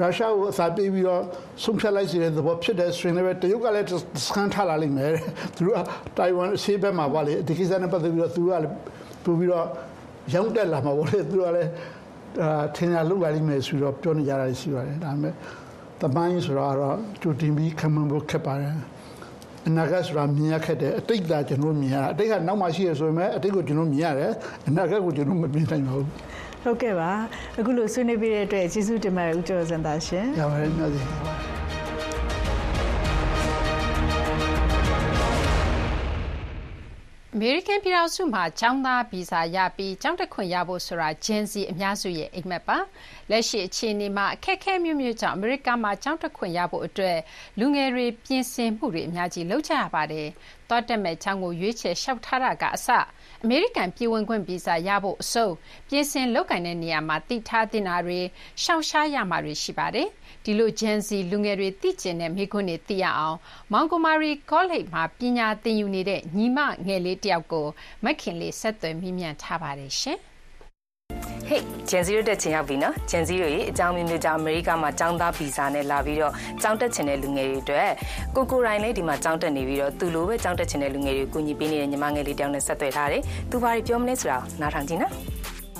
[0.00, 1.22] ရုရှားကိုအစာပေးပြီးတော့
[1.62, 3.86] ဆုံးဖြတ်လိုက်စီတဲ့သဘောဖြစ်တယ်ဆိုရင်လည်းတရုတ်ကလည်း
[4.24, 5.12] စကန်ထားလာလိမ့်မယ်
[5.56, 5.80] သူတို့က
[6.18, 8.74] တိုင်ဝမ်အရှေ့ဘက်မှာပါလေဒီကိစ္စနဲ့ပတ်သက်ပြီးတော့သူတို့ကလည်း
[9.24, 9.66] ပို့ပြီးတော့
[10.34, 11.70] ရောင်းတက်လာမှာပေါ့လေသူတို့ကလည်း
[12.42, 15.34] အာထင်ရလောက်လာလိမ့်မယ်ဆိုတော့ပြောနေကြတာရှိပါတယ်ဒါပေမဲ့
[16.02, 16.74] တမိုင်းဆိုတော့
[17.22, 18.74] ကြိုတင်ပြီးခံမှန်းဖို့ခက်ပါတယ်
[19.68, 24.32] အနာဂတ်ဆိုတာမြင်ရခက်တယ်အတိတ်ကကျွန်တော်မြင်ရတာအတိတ်ကနောက်မှရှိရဆိုရင်လည်းအတိတ်ကိုကျွန်တော်မြင်ရတယ်
[24.68, 26.06] အနာဂတ်ကိုကျွန်တော်မမြင်နိုင်ပါဘူး
[26.62, 27.10] ဟုတ်ကဲ့ပါ
[27.58, 31.57] အခုလိုဆွေးနွေးပေးတဲ့အတွက်ကျေးဇူးတင်ပါတယ်ဦးကျော်စံသားရှင်ရပါတယ်များစီ
[37.40, 42.78] မေရိကန်ပြည်ထောင်စုမှာ ကျောင်းသားဗီဇာရပြီး ကျောင်းတက်ခွင့်ရဖို့ဆိုတာ Gen Z အများစုရဲ့ အိပ်မက်ပါ။
[43.30, 47.18] လက်ရှိအခြေအနေမှာ အခက်အခဲအမျိုးမျိုးကြောင့် အမေရိကန်မှာ ကျောင်းတက်ခွင့်ရဖို့အတွက်
[47.58, 50.28] လူငယ်တွေ ပြင်ဆင်မှုတွေ အများကြီး လုပ်ကြရပါတယ်။
[50.68, 52.88] သွားတက်မယ့်ကျောင်းကို ရွေးချယ်လျှောက်ထားတာကအစ
[53.44, 55.54] အမေရိကန်ပြည်ဝင်ခွင့်ဗီဇာရဖို့အဆုံး
[55.88, 58.20] ပြင်ဆင်လုပ်ကိုင်တဲ့နေရာမှာသိထားသင့်တာတွေ၊
[58.62, 60.08] ရှောင်ရှားရမှာတွေရှိပါတယ်။
[60.44, 63.36] ဒီလို Gen Z လူငယ်တွေသိချင်တဲ့မေးခွန်းတွေသိရအောင်
[63.72, 67.66] Montgomery College မှာပညာသင်ယူနေတဲ့ညီမငယ်လေးတယောက်ကို
[68.04, 70.20] မခင်လေးဆက်သွယ်မေးမြန်းထားပါတယ်ရှင်။
[71.48, 76.32] ဟေ့ဂျန်စီတို့တက်ချင်ရောက်ပြီနော်ဂျန်စီတို့ရေအကြောင်းမျိုးမျိုးကြောင့်အမေရိကမှာကျောင်းသားဗီဇာနဲ့လာပြီးတော့
[76.62, 77.90] ကျောင်းတက်ချင်တဲ့လူငယ်တွေအတွက်
[78.36, 85.12] ကိုကိုရိုင်းလေးဒီမှာကျောင်းတက်နေပြီးတော့သူလိုပဲကျောင်းတက်ချင်တဲ့လူငယ်တွေကိုကူညီပေးနေတဲ့ညီမငယ်လေးတောင်းနဲ့ဆက်သွယ်ထားတယ်သူဘာတွေပြောမလဲဆိုတာနားထောင်ကြည့်နော်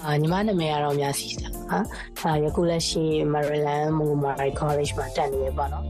[0.05, 1.79] အာညီမနာမည်ကတော့များစီတာဟာ
[2.21, 5.85] အာယခုလက်ရှိ Maryland Montgomery College မှာတက်နေရပါတော့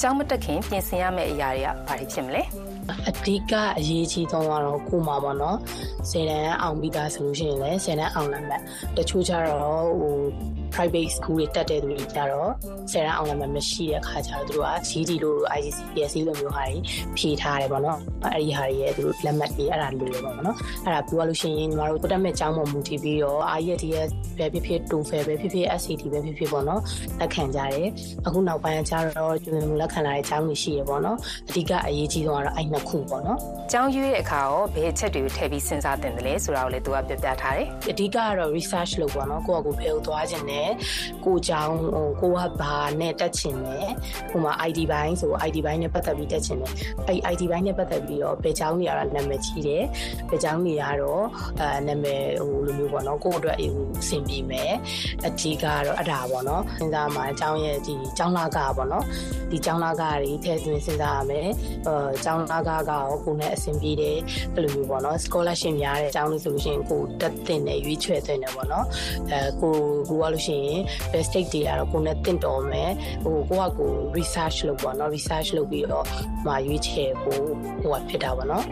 [0.00, 2.42] ကျောင်းမတက်ခင်ပြင်ဆင်ရမယ့်အရာတွေကဘာတွေဖြစ်မလဲ။
[3.08, 5.58] အဓိကအရေးကြီးဆုံးကတော့ကိုမှာပေါ့နော်
[6.10, 8.62] ဆယ်တန်းအောင်ပြီးသားဆိုလို့ရှိရင်လည်းဆယ်တန်းအောင်လက်မှတ်
[8.96, 10.16] တချို့ကျတော့ဟို
[10.74, 12.50] private school တွေတက်တဲ့သူတွေကြတော့
[12.92, 16.78] ဆယ်တန်းအောင်လက်မှတ်မရှိတဲ့အခါကျတော့သူတို့က GD လို့ ICC PSC လိုမျိုးဟာတွေ
[17.18, 26.80] ဖြေထားတယ်ပေါ့နော်အဲ့ဒီဟာတွေရဲ့သူတို့လက်မှတ်တွေအဲ့ဒါလိုတယ်ပေါ့နော်အဲ့ဒါပြောလို့ရှိရင်ညီမတို့တက်မဲ့ကျောင်းပေါ်မူတည်ပြီးတော့ IELTS ပဲဖြစ်ဖြစ် TOEFL ပဲဖြစ်ဖြစ် SAT ပဲဖြစ်ဖြစ်ပေါ့နော်
[27.20, 27.88] လက်ခံကြတယ်
[28.26, 31.16] အခုနောက်ပိုင်းကျတော့ကျွန်တော်လက်ခံလာတဲ့ကျောင်းတွေရှိရပေါ့နော်
[31.48, 33.38] အဓိကအရေးကြီးဆုံးကတော့အဲ့နှစ်ခုပေါ့နော်
[33.72, 40.66] ចောင်းရွေးတဲ့အခါရောဘယ်အချက်တွေကိုထည့်ပြီးစဉ်းစားတင်တယ်လဲဆိုတာကိုလည်းသူကပြပြထားတယ်အဓိကကတော့ research လုပ်ပေါ့နော်ကိုယ့်အကူဖယ်ကိုသွားခြင်းနဲ့လဲ
[41.24, 43.78] ကိုကြောင်ဟိုကိုကဘာနဲ့တက်ချင်လဲ
[44.30, 46.72] ဟိုမှာ ID ဘိုင်းဆို ID ဘိုင်းနဲ့ပတ်သက်ပြီးတက်ချင်တယ်
[47.06, 49.84] အဲ့ ID ဘိုင်းနဲ့ပတ်သက်ပြီးတော့ဘယ်ကြောင်နေရတာနာမည်ကြီးတယ်
[50.30, 51.24] ဘယ်ကြောင်နေရတော့
[51.60, 53.64] အဲနာမည်ဟိုလိုမျိုးပေါ့နော်ကိုအတွက်အ
[54.08, 54.72] ဆင်ပြေမယ်
[55.26, 59.04] အဓိကတော့အတာပေါ့နော်စဉ်းစားမှာအကြောင်းရဲ့ဒီကြောင်လာကပေါ့နော်
[59.50, 61.48] ဒီကြောင်လာကတွေထည့်သွင်းစဉ်းစားရမယ်
[61.86, 64.16] အဲကြောင်လာကကရောကိုနဲ့အဆင်ပြေတယ်
[64.54, 68.86] ဘယ်လိုမျိုးပေါ့နော် scholarship များတဲ့အကြောင်းလို့ဆိုလို့ရှိရင်ကိုတက်တင်တယ်ရွေးချယ်တင်တယ်ပေါ့နော်
[69.30, 69.74] အဲကို
[70.08, 70.80] ကိုကလို့ရှိရင်
[71.12, 72.90] best state တွေကတော့ကိုယ်နဲ့တင့်တော်မယ်
[73.24, 76.04] ဟိုကိုကကို research လုပ်ပေါ့နော် research လုပ်ပြီးတော့
[76.46, 77.38] မှာရွေးချယ်ကို
[77.82, 78.64] ဟိုကဖြစ်တာပေါ့နော်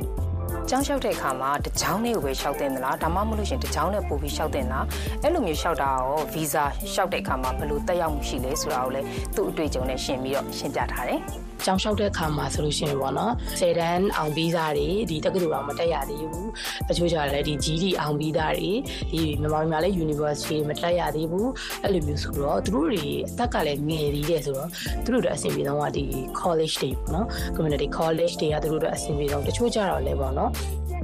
[0.71, 4.85] ចောင်းလျှောက်တဲ့အခါမှာတကြောင်းလေးကိုပဲလျှောက်တင်သလားဒါမှမဟုတ်လို့ရှရင်တကြောင်းနဲ့ပို့ပြီးလျှောက်တင်လား
[5.23, 9.07] အဲ့လိုမျိုးလျှောက်တာရောဗီဇာလျှောက်တဲ့အခါမှာဘယ်လိုတက်ရောက်မှုရှိလဲဆိုတာကိုလည်း
[9.37, 11.21] သူ့အတွေ့အကြုံနဲ့ရှင်းပြီးတော့ရှင်းပြထားတယ်
[11.65, 16.51] ကျောင်းလျှောက်တဲ့အခါမှာဆိုလို့ရှိရင်ပေါ့နော်ဆယ်တန်းအောင်ပြီးသားတွေဒီတက္ကသိုလ်အောင်မတက်ရသေးဘူး
[16.89, 18.73] တချို့ကြလည်းဒီ GD အောင်ပြီးသားတွေ
[19.13, 21.51] ဒီမြန်မာပြည်မှာလည်း university မတက်ရသေးဘူး
[21.83, 24.69] အဲ့လိုမျိုးဆိုတော့သူတို့တွေအသက်ကလည်းငယ်သေးတယ်ဆိုတော့
[25.05, 26.05] သူတို့တို့အဆင်ပြေဆုံးကဒီ
[26.41, 27.27] college တွေပေါ့နော်
[27.57, 30.51] community college တွေကသူတို့တို့အဆင်ပြေဆုံးတချို့ကြတော့လည်းပေါ့နော်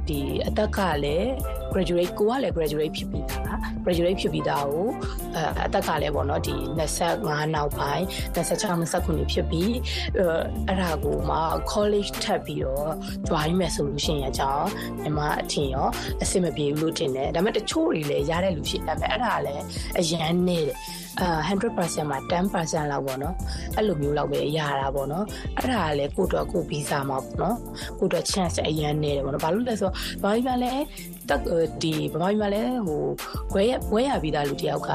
[0.08, 1.28] ဒီအသက်ကလည်း
[1.72, 4.88] graduate ကိုကလည်း graduate ဖြစ်ပြီးသား graduate ဖြစ်ပြီးသားကို
[5.34, 6.54] အဲအသက်ကလည်းပေါ့နော်ဒီ
[7.00, 9.72] 25နောက်ပိုင်း26 29ဖြစ်ပြီး
[10.68, 11.38] အဲ့ဒါကိုမှ
[11.72, 12.90] college ထပ်ပြီးတော့
[13.28, 14.68] join မယ်ဆိုလို့ရှိရင်အကြောင်း
[15.02, 15.88] ညီမအထင်ရော
[16.22, 19.64] အဆင်မပြေဘူးလို့ထင်တယ်ဒါပေမဲ့တချို့တွေလည်းရတဲ့လူရှိတယ်ဒါပေမဲ့အဲ့ဒါလည်း
[19.98, 23.34] အရန်နေတယ်အာ 100%မှာ10%လောက်ပေါ့နော်
[23.76, 25.24] အဲ့လိုမျိုးလောက်ပဲရတာပေါ့နော်
[25.56, 27.56] အဲ့ဒါကလည်းကိုယ့်အတွက်ကိုယ်ဗီဇာမှာပေါ့နော်
[27.98, 30.74] ကိုယ့်အတွက် chance အရင်နေတယ်ပေါ့နော်ဘာလို့လဲဆိုတော့ဘာလို့လဲလဲ
[31.28, 31.40] တက်
[31.82, 33.02] ဒီဘာမှမလဲဟို
[33.52, 34.90] ဘွဲဘွဲရပြီးသားလူတယောက်က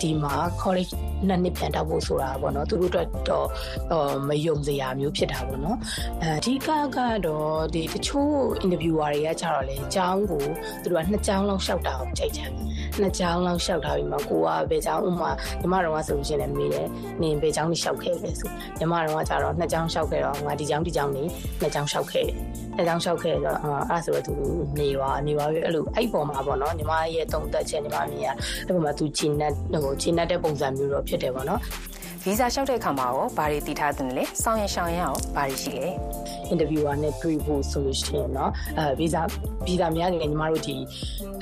[0.00, 0.92] ဒီမှာ college
[1.28, 3.46] နှစ်နှစ်ပြန်တောက်ဖို့ဆိုတာပေါ့နော်သူတို့အတွက်တော့
[4.28, 5.78] မယုံစရာမျိုးဖြစ်တာပေါ့နော်
[6.22, 10.44] အဓိကကတော့ဒီတချို့ interviewer တွေကကြတော့လေအကြောင်းကို
[10.82, 12.50] သူတို့ကနှစ်ကြောင်းလောက်ရှောက်တာကိုကြိုက်တယ်
[13.00, 15.30] နှစ်ကြောင်းလောက်ရှောက်ထားပြီးမှကိုကဘယ်ကြောင်းဥမာ
[15.60, 16.86] ညီမတော်ကဆိုလို့ရှိရင်လည်းမေးတယ်
[17.22, 21.24] နင်ဘယ်ကြောင်းကြီးရှောက်ခဲ့လဲဆိုညီမတော်ကကြတော့နှစ်ကြောင်းရှောက်ခဲ့တော့ငါဒီကြောင်းဒီကြောင်းနေ
[21.60, 22.36] နှစ်ကြောင်းရှောက်ခဲ့တယ်
[22.76, 24.34] နှစ်ကြောင်းရှောက်ခဲ့တော့အဲ့ဒါဆိုတော့သူ
[24.80, 28.28] နေပါနေပါပြီအဲ့လိုအဲ့ပေါ်မှာပေါ့နော်ညီမရဲ့တုံသက်ချက်ညီမမြင်ရ
[28.66, 31.60] အဲ့ပေါ်မှာသူဂျင်းနဲ့ဟိုဂျင်းနဲ့တဲ့ပုံစံမျိုးတော့ဖြစ်တယ်ပေါ့နော်
[32.23, 35.89] ဗီဇာလျှောက်တဲ့အခါမှာရောဘာတွေတည်ထားသင့်လဲစောင်းရင်ရှောင်းရင်ရောဘာတွေရှိလဲ
[36.53, 39.21] interviewer နဲ့ pre ဖို့ဆိုလို့ရှိရင်เนาะအဲ visa
[39.67, 40.75] visa များငယ်ညီမတို့ဒီ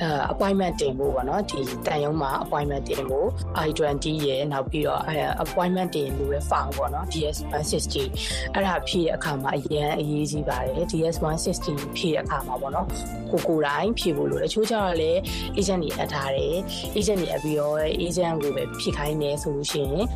[0.02, 3.28] အဲ appointment တင်ဖို့ပေါ့နော်ဒီတန်ရုံးမှာ appointment တင်ဖို့
[3.66, 11.16] I20 ရဲ့နောက်ပြီးတော့အဲ appointment တင်လို့ရ form ပေါ့နော် DS 160အဲ့ဒါဖြည့်တဲ့အခါမှာအရင်အရေးကြီးပါတယ် DS
[11.56, 12.86] 160ဖြည့်တဲ့အခါမှာပေါ့နော်
[13.30, 15.12] ကိုကိုတိုင်းဖြည့်ဖို့လို့တချို့ကျတော့လေ
[15.56, 16.54] agent တွေအပ်ထားတယ်
[16.96, 20.06] agent တွေအပ်ပြီးတော့ agent ကိုပဲဖြည့်ခိုင်းနေဆိုလို့ရှိရင်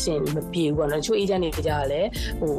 [0.00, 2.02] အဆင်မပြေဘူးပေါ့နော်တချို့ agent တွေကြတော့လေ
[2.40, 2.54] ဟို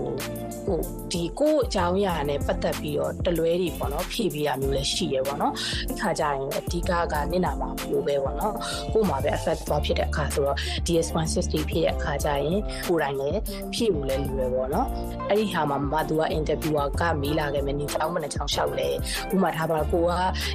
[0.66, 0.80] ဟို
[1.12, 5.54] ဒီကိုအကြောင်းအရာနဲ့ပတ်သက်ပြီးတော့တလွဲတွေပေါ့နော်ဖြည့်ပေးရမျိုးလည်းရှိရပေါ့နော်
[5.92, 8.56] အခါကျရင်အဓိကကနင့်နာမှာပို့ပဲပေါ့နော်
[8.94, 13.40] ကို့မှာပဲ effect သွားဖြစ်တဲ့အခါဆိုတော့ DS160 ဖြစ်တဲ့အခါကျရင်ကိုယ်တိုင်လည်း
[13.74, 14.88] ဖြည့်ဖို့လည်းလိုရပေါ့နော်
[15.30, 18.88] အဲ့ဒီဟာမှာမသူကအင်တာဗျူအာကမေးလာခဲ့မယ်နေတောင်းမနဲ့ချောင်းလျှောက်လဲ
[19.34, 20.12] ဥမာထားပါတော့ကိုက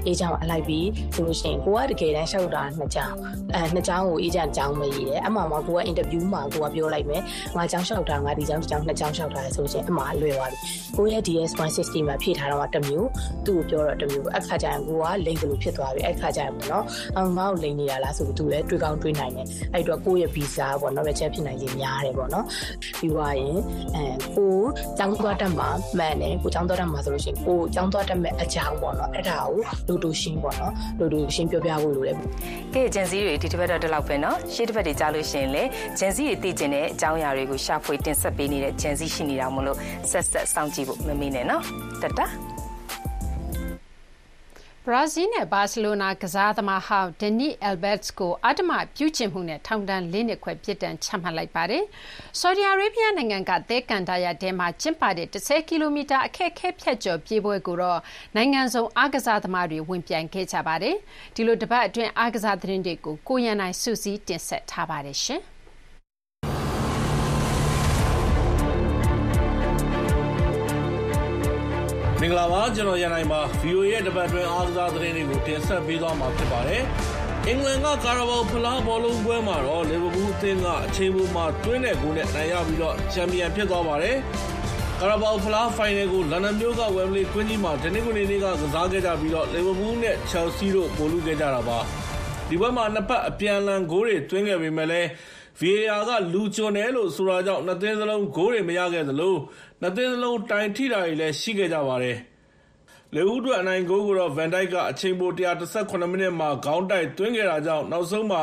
[0.07, 3.17] အေးချောင်းအလိုက်ပြီးဆိုလို့ရှိရင်ကိုကတကယ်တမ်းလျှောက်တာနှစ်ချောင်း
[3.55, 7.23] အဲနှစ်ချောင်းကိုအေးချောင်းချောင်းမရည်တယ်အမှမှာကိုကအင်တာဗျူးမှာကိုကပြောလိုက်မယ်
[7.57, 10.59] ငါကြောင်းလျှောက်တာငါဒီကြောင်းကြောင်းနှစ်ကြောင်းလျှောက်တာလေဆိုရင်အမှအလွယ်သွားပြီ
[10.97, 13.09] ကိုရဲ့ DS160 မှာဖြည့်ထားတော့တမျိုး
[13.47, 16.85] သူ့ကိုပြောတော့တမျိုးအခါကျရင်ကိုကလိမ့်တယ်လို့ဖြစ်သွားပြီအခါကျရင်ပေါ့နော်
[17.17, 22.45] အောင်ငါ့ကိုလိမ့်နေရလားဆိုပြီးသူလည်းတွေးကောင်းတွေးနိုင်တယ်အဲ့တော့ကိုရဲ့ visa ပေါ့နော်ပဲချက်ဖြစ်နိုင်ရင်များတယ်ပေါ့နော်
[22.99, 23.59] ပြီးွားရင်
[23.97, 24.05] အဲ
[24.37, 24.55] ကို
[24.99, 25.69] ကြောင်းသွားတတ်မှာ
[25.99, 29.57] မှန်တယ်ကိုကြောင်းသွားတတ်မှာဆိုလို့ရှိရင်ကိုကြောင်းသွားတတ်မဲ့အကြောင်းပေါ့နော်အဲ့ဒါကို
[29.89, 32.17] လိုတိုရှင်းပေါ့နော်လိုတိုရှင်းပြောပြဖို့လိုတယ်
[32.75, 35.63] ကဲဂျန်စီတွေဒီတစ်ပတ်တော့ဒီလောက်ပဲနော်ရှေ့တစ်ပတ်တွေကြားလို့ရှိရင်လေ
[35.99, 39.79] ဂျန်စီတွေတည်ကျင်တဲ့အကြောင်းအရာတွေကိုရှာဖွေတင်ဆက်ပေးနေတဲ့ဂျန်စီရှိနေတာမို့လို့
[40.11, 41.63] ဆက်ဆက်စောင့်ကြည့်ဖို့မမေ့နဲ့နော်
[42.03, 42.21] တတ
[44.89, 51.85] ဘရာဇီးနဲ့ဘာစီလိုနာကစားသမားဟောင်းဒနီအယ်ဘတ်စ်ကိုအတ္တမပြုကျင့်မှုနဲ့ထောင်ဒဏ်၄နှစ်ခွဲပြစ်ဒဏ်ချမှတ်လိုက်ပါတယ်။
[52.41, 58.01] ဆော်ဒီအာရေဗျနိုင်ငံကသဲကန်တာယာတဲမှာကျင်းပတဲ့10ကီလိုမီတာအခက်ခဲဖြတ်ကျော်ပြေးပွဲကိုတော့
[58.37, 60.97] နိုင်ငံစုံအားကစားသမားတွေဝင်ပြိုင်ခဲ့ကြပါတယ်။
[61.35, 65.43] ဒီလိုတစ်ပတ်အတွင်းအားကစားသတင်းတွေကိုကိုရန်နိုင်စုစည်းတင်ဆက်ထားပါတယ်ရှင်။
[72.27, 76.83] င်္ဂလာပါကျွန်တော်ရန်နိုင်ပါ VOA ရဲ့တပတ်တွင်အားကစားသတင်းတွေကိုတင်ဆက်ပေးသွားမှာဖြစ်ပါတယ်
[77.47, 84.17] အင်္ဂလန်ကကာရာဘောဖလားဘောလုံးပွဲမှာတော့လီဗာပူးအသင်းကအချိန်ပိုမှာတွင်းတဲ့ဂိုးနဲ့နိုင်ရပြီးတော့ချန်ပီယံဖြစ်သွားပါတယ်
[85.01, 91.79] ကာရာဘောဖလားဖိုင်နယ်ကိုလန်ဒန်မြို့ကဝမ်ဘလီကွင်းကြီးမှာတနင်္ဂနွေနေ့ကကစားခဲ့ကြပြီးတော့လီဗာပူးနဲ့ချယ်ဆီတို့ပိုလူခဲ့ကြတာပါ
[92.49, 95.09] ဒီဘက်မှာနှစ်ပတ်အပြန်အလှန်ဂိုးတွေတွင်းခဲ့ပေမဲ့လည်း
[95.61, 99.35] VAR ကလူချွန်တယ်လို့ဆိုတာကြောင့်နှစ်သင်းစလုံးဂိုးတွေမရခဲ့သလို
[99.81, 102.19] နှစ်သင်းစလုံးတိုင်ထိတာတွေလည်းရှိခဲ့ကြပါတယ်။
[103.15, 105.31] လေဦးအတွက်အနိုင်ဂိုးကိုတော့ Van Dijk ကအချိန်ပို
[105.69, 108.43] 118မိနစ်မှာ ခေါင်းတိုက်သွင်းခဲ့တာကြောင့် နောက်ဆုံးမှာ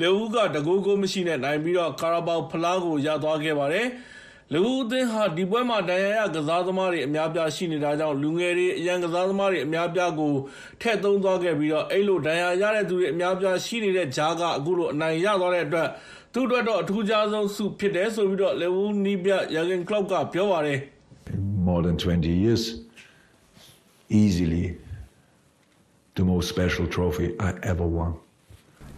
[0.00, 3.86] လေဦးကတကူးကိုမရှိနဲ့ နိုင်ပြီးတော့ကာရာဘောက်ဖလားကို ရသွားခဲ့ပါတယ်။
[4.52, 10.34] လူဦးအသင်းဟာ ဒီပွဲမှာ ဒဏ်ရာရကစားသမားတွေ အများပြားရှိနေတာကြောင့် လူငယ်တွေ အရန်ကစားသမားတွေ အများပြားကို
[10.80, 15.88] ထည့်သုံးသွားခဲ့ပြီးတော့အဲ့လို ဒဏ်ရာရတဲ့သူတွေ အများပြားရှိနေတဲ့ဂျားက အခုလို အနိုင်ရသွားတဲ့အတွက်
[16.32, 20.78] သူ့အတွက်တော့ အထူးခြားဆုံးဆု ဖြစ်တယ်ဆိုပြီးတော့လေဝူးနီးပြယာဂင်ကလော့ကပြောပါတယ်
[21.66, 22.62] more than 20 years
[24.22, 24.64] easily
[26.18, 28.12] the most special trophy I ever won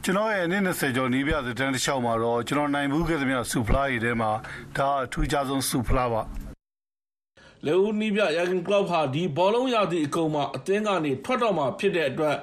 [0.05, 4.31] ကျွန်တော်ရဲ့နေ့20ကျော်နီးပြတဲ့တန်းတစ်လျှောက်မှာတော့ ကျွန်တော်နိုင်ဘူးခဲ့သမျှစူဖလားတွေထဲမှာ
[4.77, 6.23] ဒါအထူးခြားဆုံးစူဖလားပါ
[7.67, 12.37] လေဦးနီးပြယာဂင်ကလော့ဟာ ဒီဘောလုံးရာသီအကုန်မှာ အသင်းကနေ ထွက်တော့မှာဖြစ်တဲ့အတွက်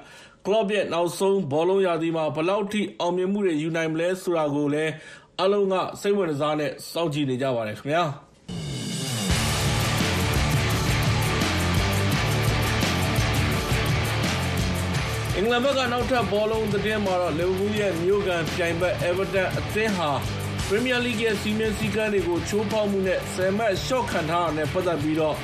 [0.46, 4.92] ကလော့ရဲ့ နောက်ဆုံးဘောလုံးရာသီမှာ ဘယ်လောက်ထိ အောင်မြင်မှုတွေ ယူနိုင်မလဲဆိုတာကိုလည်း
[5.42, 8.04] အလုံးက စိတ်ဝင်စားနဲ့ စောင့်ကြည့်နေကြပါတယ်ခင်ဗျာ
[15.36, 20.10] အင်္ဂလန်ဘက်က နောက်ထပ်ဘောလုံးသတင်းမှာတော့ လီဗာပူးရဲ့မြို့ကန်ပြိုင်ဘက် Everton အသင်းဟာ
[20.68, 25.36] ပရီးမီယာလိရဲ့စီမင်းစည်းကမ်းတွေကို ချိုးဖောက်မှုနဲ့10မှတ်ရှော့ခံထားတာနဲ့ ပတ်သက်ပြီးတော့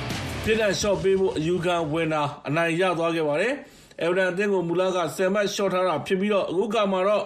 [0.44, 3.54] ပြည်ထောင်ရှော့ပေးဖို့ အယူခံဝင်တာ အနိုင်ရသွားခဲ့ပါတယ်။
[4.02, 7.24] အဲဗရန်အသင်းကို မူလက10မှတ်ရှော့ထားတာဖြစ်ပြီးတော့အခုကမှတော့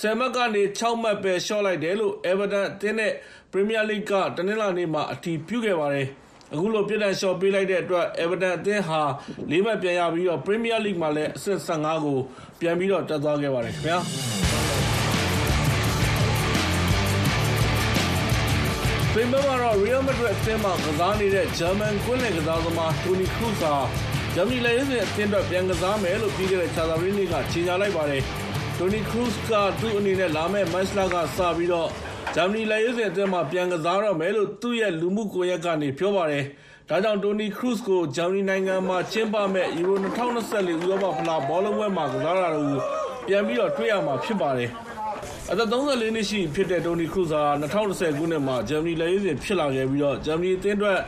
[0.00, 3.12] 10မှတ်ကနေ6မှတ်ပဲရှော့လိုက်တယ်လို့ အဲဗာတန်အသင်းနဲ့
[3.50, 6.08] ပရီးမီးယားလိကတနင်္လာနေ့မှာ အတည်ပြုခဲ့ပါတယ်
[6.52, 9.00] အခုလို ပြစ်ဒဏ်လျှော့ပေးလိုက်တဲ့အတွက် အဲဗာတန်အသင်းဟာ
[9.50, 12.18] ၄ မှတ်ပြန်ရပြီးတော့ပရီးမီးယားလိမှာလည်း အဆင့်15ကို
[12.60, 13.98] ပြန်ပြီးတော့တက်သွားခဲ့ပါတယ်ခင်ဗျာ
[19.14, 23.74] ပင်မမှာတော့ Real Madrid အသင်းမှာ ကစားနေတဲ့ German ကွင်းလယ်ကစားသမား Toni Kroos ဟာ
[24.36, 28.22] ဂျာမနီလက်ရေးစဉ်အသင်းအတွက်ပြန်ကစားမယ်လို့ပြီးခဲ့တဲ့ခြာသာပတေးနေ့ကကြေညာလိုက်ပါတယ်။
[28.78, 31.88] တိုနီခရုစ်ကသူ့အနေနဲ့ လာမယ့် မတ်လကစပြီးတော့
[32.34, 36.44] ဂျာမနီလက်ရေးစဉ်အသင်းမှာ ပြန်ကစားတော့မယ်လို့ သူ့ရဲ့ လူမှုကွန်ရက်ကနေ ပြောပါတယ်။
[36.88, 42.68] ဒါကြောင့်တိုနီခရုစ်ကို ဂျာမနီနိုင်ငံမှာကျင်းပမဲ့ယူရို2024ဥရောပဖလားဘောလုံးပွဲမှာ ကစားတာကို
[43.26, 44.70] ပြန်ပြီးတော့ တွေ့ရမှာဖြစ်ပါတယ်။
[45.50, 50.98] အသက်34နှစ်ရှိဖြစ်တဲ့တိုနီခရုစ်ဟာ2010ခုနှစ်မှာ ဂျာမနီလက်ရေးစဉ်ဖြစ်လာခဲ့ပြီးတော့ဂျာမနီအသင်းအတွက်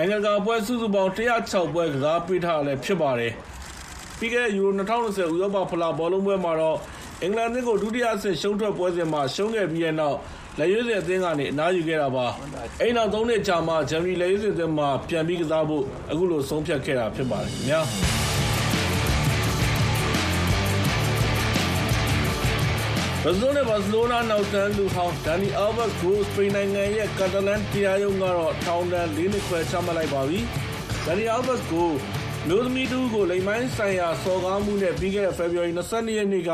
[0.00, 3.32] နိုင်ငံတကာပွဲ စုစုပေါင်း106ပွဲ ကစားပေးထားတာလည်း ဖြစ်ပါတယ်။
[4.18, 6.78] ပြီးခဲ့တဲ့ ယူရို2020ဥရောပဖလား ဘောလုံးပွဲမှာတော့
[7.22, 10.16] အင်္ဂလန်အသင်းကို ဒုတိယအဆင့် ရှုံးထွက်ပွဲစဉ်မှာ ရှုံးခဲ့ပြီးတဲ့နောက်
[10.58, 12.26] လက်ရွေးစင်အသင်းကနေ အနားယူခဲ့တာပါ။
[12.80, 17.80] အဲ့နောက် ၃ နှစ်ကြာမှဂျာမနီလက်ရွေးစင်အသင်းမှာ ပြန်ပြီးကစားဖို့ အခုလို ဆုံးဖြတ်ခဲ့တာ ဖြစ်ပါတယ်ခင်ဗျာ။
[23.28, 30.40] ဘယ်လိုနဲ့ဘာစီလိုနာနောက်တန်းလူဟောင်းဒန်နီအာဘတ်ကိုစပိန်နိုင်ငံရဲ့ကာတလန်တရားရုံးကတော့ထောင်ဒဏ်၄နှစ်ခွဲချမှတ်လိုက်ပါပြီ။
[31.04, 31.90] ဒန်နီအာဘတ်ကို
[32.48, 36.50] မျိုးသမီးတူကိုလိမ်မိုင်းဆိုင်ရာစော်ကားမှုနဲ့ပြီးခဲ့တဲ့ဖေဖော်ဝါရီ22ရက်နေ့က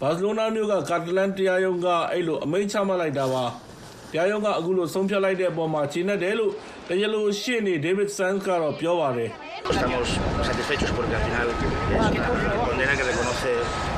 [0.00, 3.44] ဘာစီလိုနာမြို့ကကာတလန်တရားရုံးကအဲ့လိုအမိန့်ချမှတ်လိုက်တာပါ။
[4.12, 6.52] တရားရုံးကအခုလိုဆုံးဖြတ်လိုက်တဲ့အပေါ်မှာခြေနဲ့တယ်လို့
[6.88, 9.32] တရားလိုရှေ့နေဒေးဗစ်ဆန်ကတော့ပြောပါတယ်။
[9.70, 10.08] Estamos
[10.42, 13.50] satisfechos porque al final es una condena que reconoce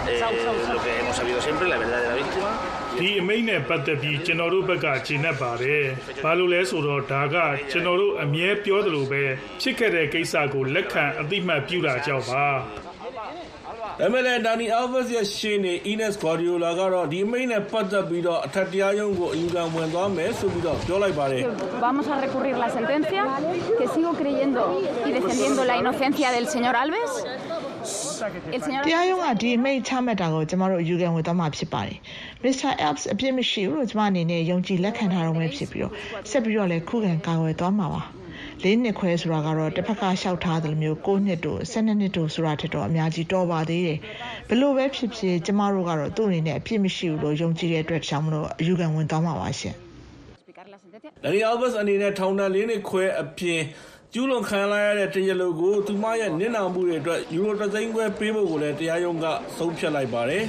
[0.09, 0.21] eh,
[0.75, 2.14] lo que hemos sabido siempre, la verdad de la víctima
[2.99, 5.85] ဒီအမိန့်နဲ့ပတ်သက်ပြီးကျွန်တော်တို့ဘက်ကဂျင်းနဲ့ပါတယ်
[6.25, 7.37] ဘာလို့လဲဆိုတော့ဒါက
[7.71, 9.23] ကျွန်တော်တို့အမြဲပြောသလိုပဲ
[9.61, 12.47] ဖြစ်ခဲ့တဲ့ကိစ္စကိုလက်ခံအသိမှတ်ပြုတာကြောင့်ပါ
[14.01, 21.43] ဒါမဲ့လည်းဒါနီအယ်ဗစ်ရဲ့ရှင်းနေ Ines Guardiola ကတော့ဒီအမိန့်နဲ့ပတ်သက်ပြီးတော့အထက်တရားရုံးကိုအယူခံဝင်သွားမယ်ဆိုပြီးတော့ပြောလိုက်ပါတယ်
[21.87, 23.23] Vamos a recurrir la sentencia
[23.79, 24.63] que sigo creyendo
[25.09, 27.11] y defendiendo la inocencia del señor Alves
[28.87, 31.99] တရားရုံးကဒီအမိန့်ချမှတ်တာကိုကျမတို့အယူခံဝင်သွားမှာဖြစ်ပါတယ်။
[32.43, 32.71] Mr.
[32.87, 35.93] Alps အပြစ်မရှိဘူးလို့ကျမအနေနဲ့ယုံကြည်လက်ခံထားတော့မှဖြစ်ပြီးတော့
[36.31, 38.03] ဆက်ပြီးတော့လည်းခုခံကာကွယ်သွားမှာပါ။
[38.63, 43.99] လေးနှစ်ခွဲဆိုတာကတော့တစ်ဖက်ကလျှောက်ထားသလိုမျိုး9နှစ်တို့12နှစ်တို့ဆိုတာထက်တော့အများကြီးတော်ပါသေးတယ်။
[44.49, 49.75] ဘလို့ပဲဖြစ်ဖြစ်ကျမတို့ကတော့သူ့အနေနဲ့အပြစ်မရှိဘူးလို့ယုံကြည်တဲ့အတွက်ကြောင့်မလို့အယူခံဝင်သွားမှာပါရှင်။
[51.25, 53.61] Dani Alves အနေနဲ့ထောင်ဒဏ်လေးနှစ်ခွဲအပြင်
[54.17, 60.45] ကျူးလွန်ခံလိုက်ရတဲ့တရားလိုကိုသူမရဲ့နစ်နာမှုတွေအတွက်ယူရိုတသိန်းခွဲပေးဖို့ကိုလည်းတရားရုံးကဆုံးဖြတ်လိုက်ပါတယ်။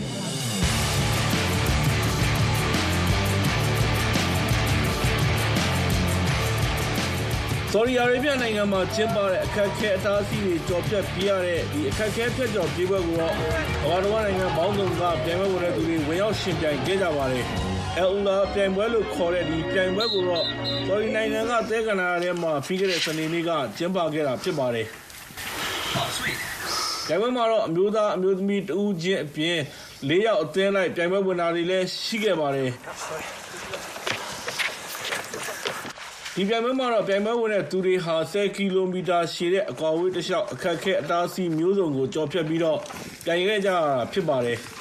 [7.72, 13.34] ဆော်ဒီအာရေဗျနိုင်ငံမှာကျင်းပတဲ့အခက်အခဲအတားအဆီးတွေကြော်ဖြတ်ပြရတဲ့ဒီအခက်အခဲဖြတ်ကျော်ပြေးပွဲကိုတော့
[13.86, 17.48] ဘာတော်နိုင်ငံပေါင်းစုံကပြိုင်ပွဲဝင်တဲ့သူတွေဝင်ရောက်ရှင်ပြိုင်ခဲ့ကြပါတယ်။
[17.98, 20.46] အယ်လာပြိုင်ပွဲလို့ခေါ်တဲ့ဒီပြိုင်ပွဲကိုတော့
[20.88, 24.88] ဆော်ဒီနိုင်ငံကသဲကနာထဲမှာပြီးခဲ့တဲ့စနေနေ့ကကျင်းပခဲ့တာဖြစ်ပါတယ်။
[27.08, 29.58] ပြိုင်ပွဲမှာတော့အမျိုးသားအမျိုးသမီးတဦးချင်းအပြင်
[30.10, 32.70] ၄ယောက်အသင်းလိုက်ပြိုင်ပွဲဝင်တာတွေလည်းရှိခဲ့ပါတယ်။
[36.36, 42.80] ဒီပြိုင်ပွဲမှာတော့ပြိုင်ပွဲဝင်တဲ့သူတွေဟာ10ကီလိုမီတာရှည်တဲ့အကွာအဝေးတစ်လျှောက်အခက်ခဲအတားအဆီးမျိုးစုံကိုကျော်ဖြတ်ပြီးတော့
[43.26, 44.60] ပြိုင်ခဲ့ကြတာဖြစ်ပါတယ်။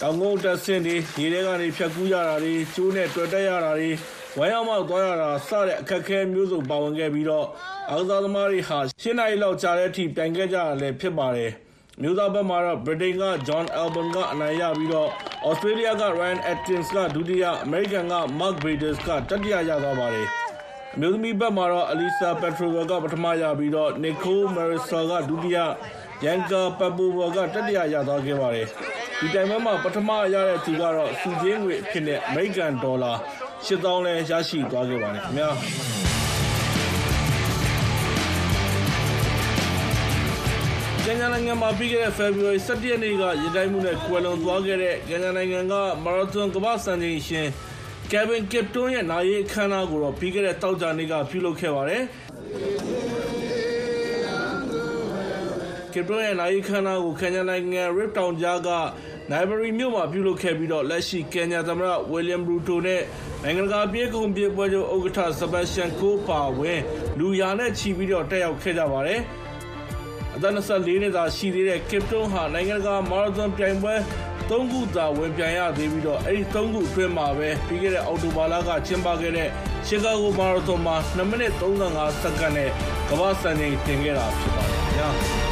[0.00, 3.90] တောင်ကုန်းတက်ဆင်းတွေရေထဲကနေဖြတ်ကူးရတာတွေကျိုးနဲ့တွေ့တက်ရတာတွေ
[4.38, 7.46] ဝမ်းရောက်မောက်သွားရတာစတဲ့အခက်ခဲမျိုးစုံပါဝင်ခဲ့ပြီးတော့
[7.90, 11.50] အားကစားသမားတွေဟာရှင်းနိုင်လောက်ကြာတဲ့အထိပြိုင်ခဲ့ကြရလည်းဖြစ်ပါတယ်။
[12.02, 15.10] မျိုးသားဘက်မှာတော့ Britain က John Albon ကအနိုင်ရပြီးတော့
[15.48, 20.28] Australia က Ryan Atkins ကဒုတိယ American က Mark Braders ကတတိယရသွားပါတယ်။
[20.94, 25.58] အမျိုးသမီးဘက်မှာတော့ Alisa Petrova ကပထမရပြီးတော့ Nicole Marisol ကဒုတိယ
[26.24, 28.66] Yanka Papova ကတတိယရသွားခဲ့ပါတယ်။
[29.20, 33.12] ဒီတိုင်ပွဲမှာပထမရတဲ့သူကတော့စုချင်းငွေအဖြစ်နဲ့ American ဒေါ်လာ
[33.66, 35.50] 8000လဲရရှိသွားခဲ့ပါတယ်ခင်ဗျာ။
[41.04, 47.46] ကင်ညာနိုင်ငံမှာပြီးခဲ့တဲ့ February 17ရက်နေ့ကရတိုင်းမှုနဲ့ကွယ်လွန်သွားခဲ့တဲ့ကင်ညာနိုင်ငံကမာရသွန်ကမ္ဘာ့စံချိန်ရှင်
[48.10, 52.02] Kevin Kipton ရဲ့နာရီအခမ်းအနားကိုတော့ပြီးခဲ့တဲ့တောက်ကြနေ့ကပြုလုပ်ခဲ့ပါတယ်။
[55.96, 58.70] Kipton ရဲ့ နာရီအခမ်းအနားကိုကန်ညာနိုင်ငံ Rip Town ကြားက
[59.30, 63.02] Nairobi မြို့မှာ ပြုလုပ်ခဲ့ပြီးတော့လက်ရှိကန်ညာသမ္မတ William Ruto နဲ့
[63.42, 66.80] နိုင်ငံတကာပြေးကုန်ပြေးပွဲချုပ် ဥက္ကဋ္ဌ Sebastian Coe ပါဝင်
[67.18, 69.20] လူရာနဲ့ချီပြီးတော့တက်ရောက်ခဲ့ကြပါတယ်။
[70.36, 73.94] အသက်24နှစ်သာရှိသေးတဲ့ Kipton ဟာ နိုင်ငံတကာ မာရသွန်ပြိုင်ပွဲ
[74.48, 79.48] ၃ ခုသာ ဝင်ပြိုင်ရသေးပြီးတော့အဲဒီ ၃ ခုအတွင်းမှာပဲ ပြီးခဲ့တဲ့ အောက်တိုဘာလက ကျင်းပခဲ့တဲ့
[79.86, 82.70] ရှီကာဂိုမာရသွန်မှာ2မိနစ်35စက္ကန့်နဲ့
[83.08, 85.45] ကမ္ဘာ့စံချိန်တင်ခဲ့တာ ဖြစ်ပါတယ်ခင်ဗျာ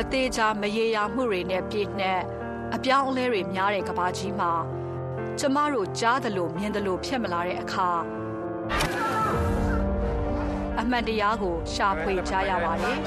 [0.14, 2.22] သေးချာမရေရာမှုတွေနဲ့ပြည့်နှက်
[2.74, 4.52] အပြောင်းအလဲတွေများတဲ့ကဘာကြီးမှာ
[5.38, 7.88] ကျမတို့ကြားသလိုမြင်သလိုဖြစ်မလာတဲ့အခါ
[10.80, 12.98] အမှန်တရားကိုရှာဖွေကြရပါတယ်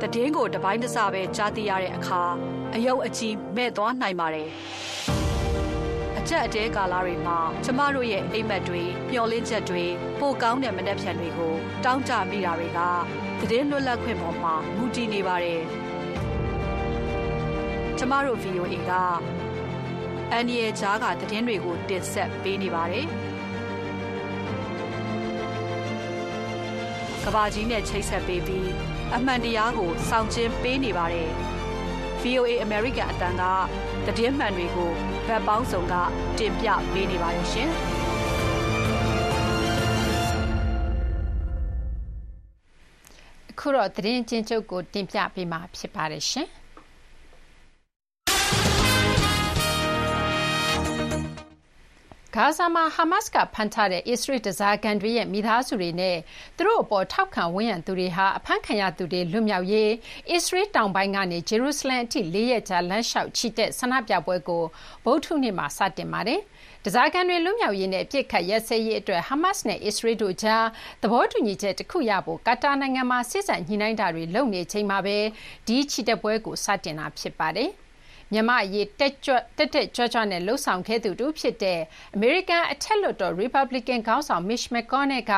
[0.00, 2.22] တည်င်းကိုတပိုင်းတစပဲကြားသိရတဲ့အခါ
[2.74, 4.48] အယုတ်အကြီးမဲ့သွားနိုင်ပါတယ်။
[5.15, 5.15] အ
[6.30, 9.84] ကြက်အတဲကာလတွေမှာကျမတို့ရဲ့အိမ်မက်တွေမျောလင်းချက်တွေ
[10.20, 11.54] ပိုကောင်းတဲ့မနှက်ဖြန်တွေကို
[11.84, 12.80] တောင်းကြမိတာတွေက
[13.50, 15.60] တည်င်းလွတ်လပ်ခွင့်ပေါ်မှာမူတည်နေပါတယ်။
[17.98, 18.92] ကျမတို့ VOA က
[20.32, 23.06] အန်ရီရဲ့ကြားကတည်င်းတွေကိုတင်ဆက်ပေးနေပါတယ်။
[27.24, 28.68] ကဘာကြီးနဲ့ချိတ်ဆက်ပေးပြီး
[29.14, 31.30] အမှန်တရားကိုစောင့်ကျဉ်ပေးနေပါတယ်။
[32.22, 33.42] VOA American အတန်းက
[34.16, 34.92] တည်င်းမှန်တွေကို
[35.28, 35.94] ဗက်ပေါင်းစုံက
[36.38, 37.68] တင်ပြပေးနေပါတယ်ရှင်။
[43.58, 46.48] ခုတော့သတင်းချင်းချုပ်ကိုတင်ပြပေးမှာဖြစ်ပါတယ်ရှင်။
[52.34, 56.16] ဂါဇာမှာ ဟာမတ်စ်က ဖမ်းထားတဲ့ အစ္စရေး ဓားစာခံတွေရဲ့ မိသားစုတွေနဲ့
[56.56, 59.90] သူတို့အပေါ် ထောက်ခံဝန်းရံသူတွေဟာ အဖမ်းခံရသူတွေ လွတ်မြောက်ရေး
[60.30, 64.64] အစ္စရေး တောင်ပိုင်းကနေ ဂျေရုဆလမ်အထိ ၄ ရက်ကြာ လမ်းလျှောက် ချီတက် ဆန္ဒပြပွဲကို
[65.04, 66.40] ဗုဒ္ဓဟူးနေ့မှာ စတင်ပါတယ်။
[66.84, 70.64] ဓားစာခံတွေ လွတ်မြောက်ရေးနဲ့ အပစ်အခတ် ရပ်စဲရေးအတွက် ဟာမတ်စ်နဲ့ အစ္စရေးတို့ကြား
[71.02, 75.18] သဘောတူညီချက်တခုရဖို့ ကာတာနိုင်ငံမှာ စေ့စပ်ညှိနှိုင်းတာတွေ လုပ်နေချိန်မှာပဲ
[75.66, 77.70] ဒီချီတက်ပွဲကို စတင်တာ ဖြစ်ပါတယ်။
[78.32, 79.14] မြန်မာ့အရေးတက်
[79.58, 81.80] တက်ကြွကြွနဲ့လုပ်ဆောင်ခဲ့သူတဦးဖြစ်တဲ့
[82.14, 85.32] အမေရိကန်အထက်လွှတ်တော်ရီပတ်ဘလီကန်ခေါင်းဆောင် Mitch McConnell က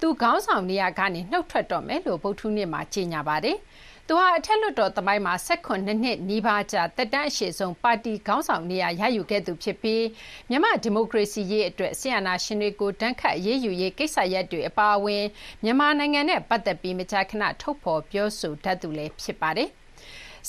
[0.00, 3.58] သူခေါင်းဆောင်နေရာကနေနုတ်ထွက်တော့မယ်လို့ဗုဒ္ဓဟူးနေ့မှာကြေညာပါတယ်။
[4.10, 10.04] သူဟာအထက်လွှတ်တော်သမိုင်းမှာ၁၇နှစ်နီးပါးကြာသက်တမ်းအရှည်ဆုံးပါတီခေါင်းဆောင်နေရာရယူခဲ့သူဖြစ်ပြီး
[10.50, 15.24] မြန်မာ့ဒီမိုကရေစီရေးအတွက်စစ်အာဏာရှင်တွေကိုဒဏ်ခတ်အရေးယူရေးကိစ္စရပ်တွေအပါအဝင်
[15.64, 19.70] မြန်မာနိုင်ငံနဲ့ပတ်သက်ပြီးမကြာခဏထုတ်ဖော်ပြောဆိုတတ်သူလည်းဖြစ်ပါတယ်။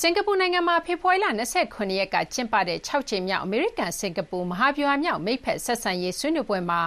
[0.02, 1.42] စင်ကာပူနိုင်ငံမှာဖေဖော်ဝါရီလ၂
[1.78, 6.82] ၇ရက်ကကျင်းပတဲ့၆ကြိမ်မြောက်အမေရိကန်-စင်ကာပူမဟာဗျူဟာမြောက်မိတ်ဖက်ဆက်ဆံရေးဆွေးနွေးပွဲမှာ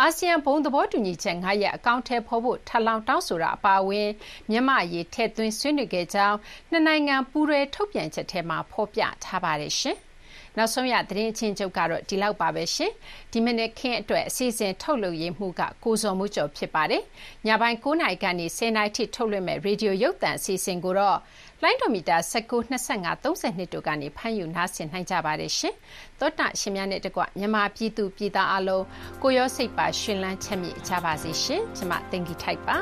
[0.00, 4.08] အာဆီယံဘုံသဘောတူညီချက်၅ရပ်အကောင်အထည်ဖော်ဖို့ထပ်လောင်းတောင်းဆိုတာအပါအဝင်
[4.50, 6.36] မြန်မာ့အရေးထည့်သွင်းဆွေးနွေးခဲ့ကြောင်း
[6.70, 9.74] နှစ်နိုင်ငံပူးတွဲထုတ်ပြန်ချက်ထဲမှာဖော်ပြထားပါတယ်။
[10.58, 12.92] နောက်ဆုံးရသတင်းအချင်းချုပ်ကတော့ဒီလောက်ပါပဲရှင်
[13.32, 17.02] ဒီမနေ့ခင်းအတွက်အစီအစဉ်ထုတ်လွှင့်ရေးမှုကကိုစော်မှုကျော်ဖြစ်ပါတယ်
[17.46, 21.18] ညပိုင်း9:00နာရီကနေ10:00နာရီထိထုတ်လွှင့်မဲ့ရေဒီယိုရုပ်သံအစီအစဉ်ကိုတော့
[21.64, 25.52] လိုင်းဒိုမီတာ ၁၉၊၂၅၊၃၂ တို့ကနေ ဖမ်းယူ နားဆင်နိုင်ကြပါတယ်။
[26.20, 28.84] သောတရှင်များနဲ့တကွ မြန်မာပြည်သူပြည်သားအားလုံး
[29.22, 32.76] ကိုယ်ရောစိတ်ပါ ရွှင်လန်းချမ်းမြေ့ကြပါစေရှင်။ကျမ သိင်္ဂီထိုက်ပါ